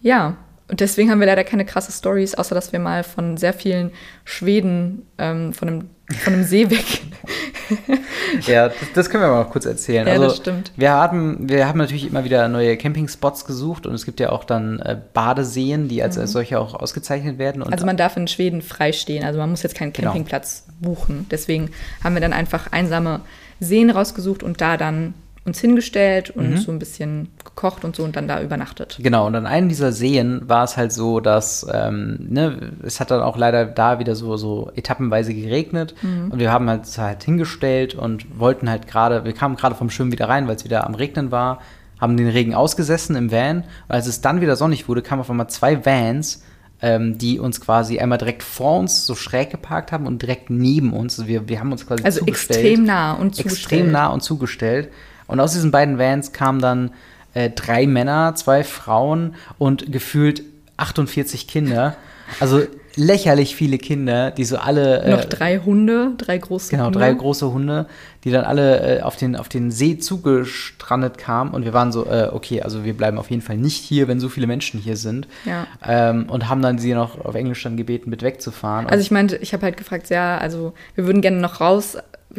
Ja. 0.00 0.36
Und 0.72 0.80
deswegen 0.80 1.10
haben 1.10 1.20
wir 1.20 1.26
leider 1.26 1.44
keine 1.44 1.66
krasse 1.66 1.92
Stories, 1.92 2.34
außer 2.34 2.54
dass 2.54 2.72
wir 2.72 2.78
mal 2.78 3.04
von 3.04 3.36
sehr 3.36 3.52
vielen 3.52 3.90
Schweden 4.24 5.02
ähm, 5.18 5.52
von, 5.52 5.68
einem, 5.68 5.90
von 6.24 6.32
einem 6.32 6.44
See 6.44 6.70
weg. 6.70 7.02
Ja, 8.46 8.68
das, 8.68 8.76
das 8.94 9.10
können 9.10 9.22
wir 9.22 9.30
mal 9.30 9.44
noch 9.44 9.50
kurz 9.50 9.64
erzählen. 9.64 10.06
Ja, 10.06 10.14
also, 10.14 10.24
das 10.26 10.36
stimmt. 10.36 10.72
Wir 10.76 10.90
haben, 10.90 11.48
wir 11.48 11.66
haben 11.68 11.78
natürlich 11.78 12.06
immer 12.06 12.24
wieder 12.24 12.48
neue 12.48 12.76
Campingspots 12.76 13.46
gesucht 13.46 13.86
und 13.86 13.94
es 13.94 14.04
gibt 14.04 14.20
ja 14.20 14.30
auch 14.30 14.44
dann 14.44 14.78
äh, 14.80 14.98
Badeseen, 15.14 15.88
die 15.88 16.02
als, 16.02 16.18
als 16.18 16.32
solche 16.32 16.58
auch 16.58 16.74
ausgezeichnet 16.74 17.38
werden. 17.38 17.62
Mhm. 17.62 17.72
Also 17.72 17.86
man 17.86 17.96
darf 17.96 18.16
in 18.16 18.28
Schweden 18.28 18.60
frei 18.60 18.92
stehen, 18.92 19.24
also 19.24 19.38
man 19.38 19.50
muss 19.50 19.62
jetzt 19.62 19.74
keinen 19.74 19.92
Genau. 19.92 20.08
Campingplatz 20.08 20.66
buchen. 20.80 21.26
Deswegen 21.30 21.70
haben 22.04 22.14
wir 22.14 22.20
dann 22.20 22.32
einfach 22.34 22.72
einsame 22.72 23.20
Seen 23.60 23.90
rausgesucht 23.90 24.42
und 24.42 24.60
da 24.60 24.76
dann 24.76 25.14
uns 25.44 25.58
hingestellt 25.60 26.30
und 26.30 26.50
Mhm. 26.50 26.56
so 26.58 26.70
ein 26.70 26.78
bisschen 26.78 27.28
gekocht 27.44 27.84
und 27.84 27.96
so 27.96 28.04
und 28.04 28.14
dann 28.14 28.28
da 28.28 28.40
übernachtet. 28.40 28.98
Genau, 29.02 29.26
und 29.26 29.34
an 29.34 29.46
einem 29.46 29.68
dieser 29.68 29.90
Seen 29.90 30.42
war 30.48 30.62
es 30.64 30.76
halt 30.76 30.92
so, 30.92 31.18
dass 31.18 31.66
ähm, 31.72 32.18
ne, 32.28 32.72
es 32.84 33.00
hat 33.00 33.10
dann 33.10 33.22
auch 33.22 33.36
leider 33.36 33.64
da 33.64 33.98
wieder 33.98 34.14
so, 34.14 34.36
so 34.36 34.70
etappenweise 34.76 35.34
geregnet 35.34 35.94
und 36.30 36.38
wir 36.38 36.52
haben 36.52 36.68
halt, 36.68 36.86
halt 36.96 37.24
hingestellt 37.24 37.94
und 37.94 38.38
wollten 38.38 38.70
halt 38.70 38.86
gerade, 38.86 39.24
wir 39.24 39.32
kamen 39.32 39.56
gerade 39.56 39.74
vom 39.74 39.90
Schwimmen 39.90 40.12
wieder 40.12 40.28
rein, 40.28 40.46
weil 40.46 40.54
es 40.56 40.64
wieder 40.64 40.86
am 40.86 40.94
Regnen 40.94 41.32
war, 41.32 41.60
haben 42.00 42.16
den 42.16 42.28
Regen 42.28 42.54
ausgesessen 42.54 43.16
im 43.16 43.32
Van 43.32 43.58
und 43.88 43.94
als 43.94 44.06
es 44.06 44.20
dann 44.20 44.40
wieder 44.40 44.54
sonnig 44.56 44.88
wurde, 44.88 45.02
kamen 45.02 45.20
auf 45.22 45.30
einmal 45.30 45.48
zwei 45.48 45.84
Vans, 45.84 46.44
ähm, 46.80 47.18
die 47.18 47.38
uns 47.40 47.60
quasi 47.60 47.98
einmal 47.98 48.18
direkt 48.18 48.42
vor 48.44 48.78
uns 48.78 49.06
so 49.06 49.14
schräg 49.16 49.50
geparkt 49.50 49.90
haben 49.92 50.06
und 50.06 50.22
direkt 50.22 50.50
neben 50.50 50.92
uns, 50.92 51.18
also 51.18 51.28
wir, 51.28 51.48
wir 51.48 51.58
haben 51.60 51.72
uns 51.72 51.84
quasi 51.86 52.04
Also 52.04 52.20
zugestellt 52.20 52.60
extrem 52.64 52.84
nah 52.84 53.12
und 53.14 53.34
zugestellt. 53.34 53.58
extrem 53.58 53.90
nah 53.92 54.06
und 54.08 54.22
zugestellt. 54.22 54.88
Und 55.32 55.40
aus 55.40 55.52
diesen 55.52 55.70
beiden 55.70 55.98
Vans 55.98 56.32
kamen 56.32 56.60
dann 56.60 56.90
äh, 57.34 57.50
drei 57.50 57.86
Männer, 57.86 58.34
zwei 58.36 58.62
Frauen 58.62 59.34
und 59.58 59.90
gefühlt 59.90 60.42
48 60.76 61.48
Kinder. 61.48 61.96
Also 62.40 62.62
lächerlich 62.96 63.56
viele 63.56 63.78
Kinder, 63.78 64.30
die 64.30 64.44
so 64.44 64.58
alle. 64.58 65.02
äh, 65.02 65.10
Noch 65.12 65.24
drei 65.24 65.58
Hunde, 65.58 66.12
drei 66.18 66.36
große 66.38 66.70
Genau, 66.70 66.86
Hunde. 66.86 66.98
drei 66.98 67.12
große 67.12 67.50
Hunde, 67.52 67.86
die 68.24 68.30
dann 68.30 68.44
alle 68.44 68.98
äh, 68.98 69.02
auf, 69.02 69.16
den, 69.16 69.34
auf 69.36 69.48
den 69.48 69.70
See 69.70 69.96
zugestrandet 69.98 71.18
kamen. 71.18 71.52
Und 71.52 71.64
wir 71.64 71.72
waren 71.72 71.92
so, 71.92 72.06
äh, 72.06 72.28
okay, 72.32 72.62
also 72.62 72.84
wir 72.84 72.94
bleiben 72.94 73.18
auf 73.18 73.30
jeden 73.30 73.42
Fall 73.42 73.56
nicht 73.56 73.82
hier, 73.82 74.08
wenn 74.08 74.20
so 74.20 74.28
viele 74.28 74.46
Menschen 74.46 74.80
hier 74.80 74.96
sind. 74.96 75.26
Ja. 75.44 75.66
Ähm, 75.86 76.26
und 76.28 76.48
haben 76.48 76.62
dann 76.62 76.78
sie 76.78 76.94
noch 76.94 77.22
auf 77.24 77.34
Englisch 77.34 77.62
dann 77.62 77.76
gebeten, 77.76 78.10
mit 78.10 78.22
wegzufahren. 78.22 78.86
Also 78.86 79.00
ich 79.02 79.10
meinte, 79.10 79.36
ich 79.36 79.52
habe 79.52 79.62
halt 79.64 79.76
gefragt, 79.76 80.10
ja, 80.10 80.38
also 80.38 80.74
wir 80.94 81.06
würden 81.06 81.22
gerne 81.22 81.38
noch 81.38 81.60
raus, 81.60 81.96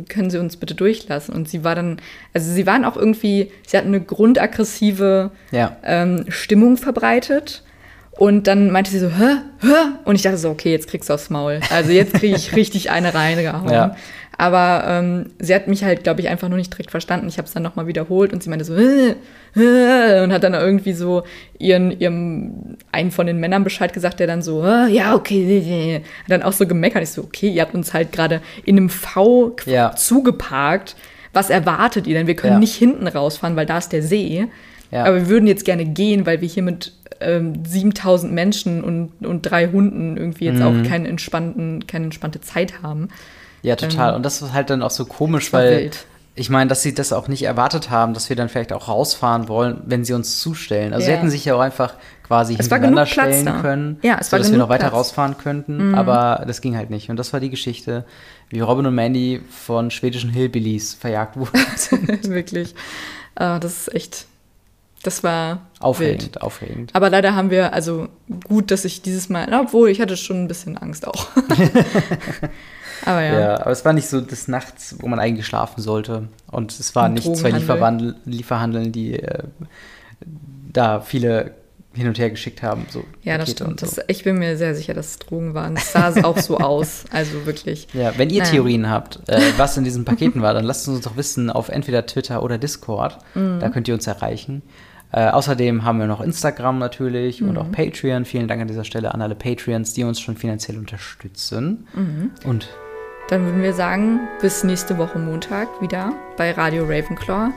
können 0.09 0.29
Sie 0.29 0.37
uns 0.39 0.57
bitte 0.57 0.75
durchlassen? 0.75 1.33
Und 1.33 1.47
sie 1.49 1.63
war 1.63 1.75
dann, 1.75 1.97
also 2.33 2.51
sie 2.51 2.65
waren 2.65 2.85
auch 2.85 2.97
irgendwie, 2.97 3.51
sie 3.67 3.77
hatten 3.77 3.89
eine 3.89 4.01
grundaggressive 4.01 5.31
Ja. 5.51 5.77
ähm, 5.83 6.25
Stimmung 6.29 6.77
verbreitet. 6.77 7.63
Und 8.15 8.45
dann 8.45 8.69
meinte 8.69 8.91
sie 8.91 8.99
so, 8.99 9.07
hä, 9.09 9.37
hä? 9.61 9.67
Und 10.05 10.13
ich 10.15 10.21
dachte 10.21 10.37
so, 10.37 10.51
okay, 10.51 10.71
jetzt 10.71 10.87
kriegst 10.87 11.09
du 11.09 11.13
aufs 11.15 11.31
Maul. 11.31 11.59
Also 11.71 11.91
jetzt 11.91 12.13
kriege 12.13 12.35
ich 12.35 12.55
richtig 12.55 12.91
eine 12.91 13.13
reingehauen. 13.13 13.69
Ja. 13.71 13.95
Aber 14.37 14.83
ähm, 14.87 15.27
sie 15.39 15.53
hat 15.53 15.67
mich 15.67 15.83
halt, 15.83 16.03
glaube 16.03 16.21
ich, 16.21 16.27
einfach 16.27 16.49
nur 16.49 16.57
nicht 16.57 16.73
direkt 16.73 16.89
verstanden. 16.91 17.27
Ich 17.27 17.37
habe 17.37 17.47
es 17.47 17.53
dann 17.53 17.61
nochmal 17.63 17.85
wiederholt 17.87 18.33
und 18.33 18.41
sie 18.41 18.49
meinte 18.49 18.65
so, 18.65 18.75
äh, 18.75 19.15
äh, 19.55 20.23
und 20.23 20.33
hat 20.33 20.43
dann 20.43 20.53
irgendwie 20.55 20.93
so 20.93 21.23
ihren, 21.59 21.91
ihrem, 21.99 22.77
einen 22.91 23.11
von 23.11 23.27
den 23.27 23.39
Männern 23.39 23.63
Bescheid 23.63 23.93
gesagt, 23.93 24.19
der 24.19 24.27
dann 24.27 24.41
so, 24.41 24.63
äh, 24.65 24.87
ja, 24.89 25.13
okay, 25.13 26.01
hat 26.23 26.31
dann 26.31 26.41
auch 26.43 26.53
so 26.53 26.65
gemeckert. 26.65 27.03
Ich 27.03 27.11
so, 27.11 27.21
okay, 27.23 27.49
ihr 27.49 27.61
habt 27.61 27.75
uns 27.75 27.93
halt 27.93 28.11
gerade 28.11 28.41
in 28.65 28.77
einem 28.77 28.89
V 28.89 29.55
Ja. 29.65 29.95
zugeparkt. 29.95 30.95
Was 31.31 31.49
erwartet 31.49 32.07
ihr 32.07 32.15
denn? 32.15 32.27
Wir 32.27 32.35
können 32.35 32.53
Ja. 32.53 32.59
nicht 32.59 32.75
hinten 32.75 33.07
rausfahren, 33.07 33.55
weil 33.55 33.65
da 33.65 33.77
ist 33.77 33.89
der 33.93 34.03
See. 34.03 34.47
Ja. 34.91 35.05
Aber 35.05 35.15
wir 35.15 35.27
würden 35.29 35.47
jetzt 35.47 35.65
gerne 35.65 35.85
gehen, 35.85 36.25
weil 36.25 36.41
wir 36.41 36.47
hier 36.47 36.63
mit 36.63 36.93
ähm, 37.21 37.63
7000 37.65 38.33
Menschen 38.33 38.83
und, 38.83 39.11
und 39.25 39.43
drei 39.43 39.67
Hunden 39.67 40.17
irgendwie 40.17 40.45
jetzt 40.45 40.59
Mhm. 40.59 40.65
auch 40.65 40.83
keinen 40.83 41.05
entspannten, 41.05 41.87
keine 41.87 42.05
entspannte 42.05 42.41
Zeit 42.41 42.81
haben. 42.83 43.07
Ja, 43.63 43.75
total. 43.75 44.09
Ähm, 44.11 44.15
und 44.17 44.23
das 44.23 44.41
ist 44.41 44.53
halt 44.53 44.69
dann 44.69 44.83
auch 44.83 44.91
so 44.91 45.05
komisch, 45.05 45.51
weil 45.53 45.77
wild. 45.83 46.05
ich 46.35 46.49
meine, 46.51 46.67
dass 46.69 46.81
sie 46.83 46.93
das 46.93 47.11
auch 47.13 47.27
nicht 47.27 47.43
erwartet 47.43 47.89
haben, 47.89 48.13
dass 48.13 48.29
wir 48.29 48.35
dann 48.35 48.49
vielleicht 48.49 48.71
auch 48.73 48.87
rausfahren 48.87 49.47
wollen, 49.47 49.81
wenn 49.85 50.05
sie 50.05 50.13
uns 50.13 50.39
zustellen. 50.39 50.93
Also 50.93 51.05
sie 51.05 51.11
Ja. 51.11 51.17
hätten 51.17 51.29
sich 51.31 51.45
ja 51.45 51.55
auch 51.55 51.59
einfach 51.61 51.95
quasi 52.27 52.53
Es 52.53 52.59
hintereinander 52.67 53.05
stellen 53.05 53.45
da. 53.45 53.61
können, 53.61 53.97
Ja, 54.03 54.17
es 54.19 54.31
war 54.31 54.39
sodass 54.39 54.51
wir 54.51 54.57
noch 54.59 54.69
weiter 54.69 54.81
Platz. 54.81 54.91
Mhm. 54.91 54.97
rausfahren 54.97 55.37
könnten. 55.37 55.95
Aber 55.95 56.43
das 56.45 56.61
ging 56.61 56.75
halt 56.77 56.89
nicht. 56.89 57.09
Und 57.09 57.15
das 57.17 57.33
war 57.33 57.39
die 57.39 57.49
Geschichte, 57.49 58.05
wie 58.49 58.59
Robin 58.59 58.85
und 58.85 58.95
Mandy 58.95 59.41
von 59.49 59.91
schwedischen 59.91 60.29
Hillbillies 60.29 60.93
verjagt 60.93 61.35
wurden. 61.37 61.53
Wirklich. 62.23 62.75
Äh, 63.35 63.59
das 63.59 63.87
ist 63.87 63.95
echt. 63.95 64.25
Das 65.03 65.21
war 65.21 65.59
aufregend, 65.81 66.21
wild. 66.23 66.41
aufregend. 66.41 66.91
Aber 66.95 67.09
leider 67.09 67.35
haben 67.35 67.49
wir, 67.49 67.73
also 67.73 68.07
gut, 68.47 68.71
dass 68.71 68.85
ich 68.85 69.01
dieses 69.01 69.27
Mal, 69.27 69.53
obwohl 69.53 69.89
ich 69.89 69.99
hatte 69.99 70.15
schon 70.15 70.43
ein 70.43 70.47
bisschen 70.47 70.77
Angst 70.77 71.05
auch. 71.05 71.27
Aber 73.05 73.21
ja. 73.21 73.39
Ja. 73.39 73.61
aber 73.61 73.71
es 73.71 73.83
war 73.85 73.93
nicht 73.93 74.07
so 74.07 74.21
des 74.21 74.47
Nachts, 74.47 74.95
wo 74.99 75.07
man 75.07 75.19
eigentlich 75.19 75.45
schlafen 75.45 75.81
sollte. 75.81 76.27
Und 76.51 76.71
es 76.77 76.95
waren 76.95 77.11
Und 77.11 77.25
nicht 77.25 77.35
zwei. 77.35 77.51
Lieferwandel, 77.51 78.15
Lieferhandeln, 78.25 78.91
die 78.91 79.19
äh, 79.19 79.43
da 80.71 81.01
viele 81.01 81.51
hin 81.95 82.07
und 82.07 82.17
her 82.17 82.31
geschickt 82.31 82.63
haben. 82.63 82.87
So 82.89 83.03
Ja, 83.21 83.37
das 83.37 83.49
Pakete 83.49 83.65
und 83.65 83.79
stimmt. 83.79 83.91
so. 83.91 83.95
Das, 83.97 84.05
ich 84.07 84.23
bin 84.23 84.39
mir 84.39 84.57
sehr 84.57 84.73
sicher, 84.73 84.95
dass 84.95 85.11
es 85.11 85.19
Drogen 85.19 85.53
waren. 85.53 85.75
Es 85.77 85.91
sah 85.91 86.11
auch 86.23 86.37
so 86.39 86.57
aus. 86.59 87.05
Also 87.11 87.45
wirklich. 87.45 87.87
Ja, 87.93 88.17
wenn 88.17 88.31
ihr 88.31 88.39
Naja. 88.41 88.51
Theorien 88.51 88.89
habt, 88.89 89.19
äh, 89.27 89.39
was 89.57 89.77
in 89.77 89.83
diesen 89.83 90.03
Paketen 90.03 90.41
war, 90.41 90.53
dann 90.55 90.63
lasst 90.65 90.87
uns 90.87 91.01
doch 91.01 91.17
wissen 91.17 91.51
auf 91.51 91.69
entweder 91.69 92.05
Twitter 92.07 92.41
oder 92.41 92.57
Discord. 92.57 93.19
Mhm. 93.35 93.59
Da 93.59 93.69
könnt 93.69 93.87
ihr 93.87 93.93
uns 93.93 94.07
erreichen. 94.07 94.63
Äh, 95.11 95.29
außerdem 95.29 95.83
haben 95.83 95.99
wir 95.99 96.07
noch 96.07 96.21
Instagram 96.21 96.79
natürlich 96.79 97.43
und 97.43 97.51
Mhm. 97.51 97.57
auch 97.59 97.71
Patreon. 97.71 98.25
Vielen 98.25 98.47
Dank 98.47 98.59
an 98.63 98.67
dieser 98.67 98.83
Stelle 98.85 99.13
an 99.13 99.21
alle 99.21 99.35
Patreons, 99.35 99.93
die 99.93 100.03
uns 100.03 100.19
schon 100.19 100.35
finanziell 100.35 100.79
unterstützen. 100.79 101.85
Mhm. 101.93 102.31
Und 102.45 102.69
Dann 103.33 103.45
würden 103.45 103.63
wir 103.63 103.73
sagen, 103.73 104.19
bis 104.41 104.63
nächste 104.63 104.99
Woche 104.99 105.17
Montag 105.17 105.67
wieder 105.81 106.13
bei 106.37 106.51
Radio 106.51 106.83
Ravenclaw. 106.83 107.49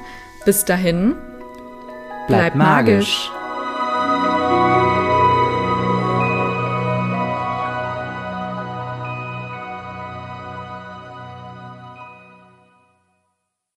Bis 0.46 0.64
dahin, 0.64 1.16
bleibt, 2.28 2.56
magisch. 2.56 3.30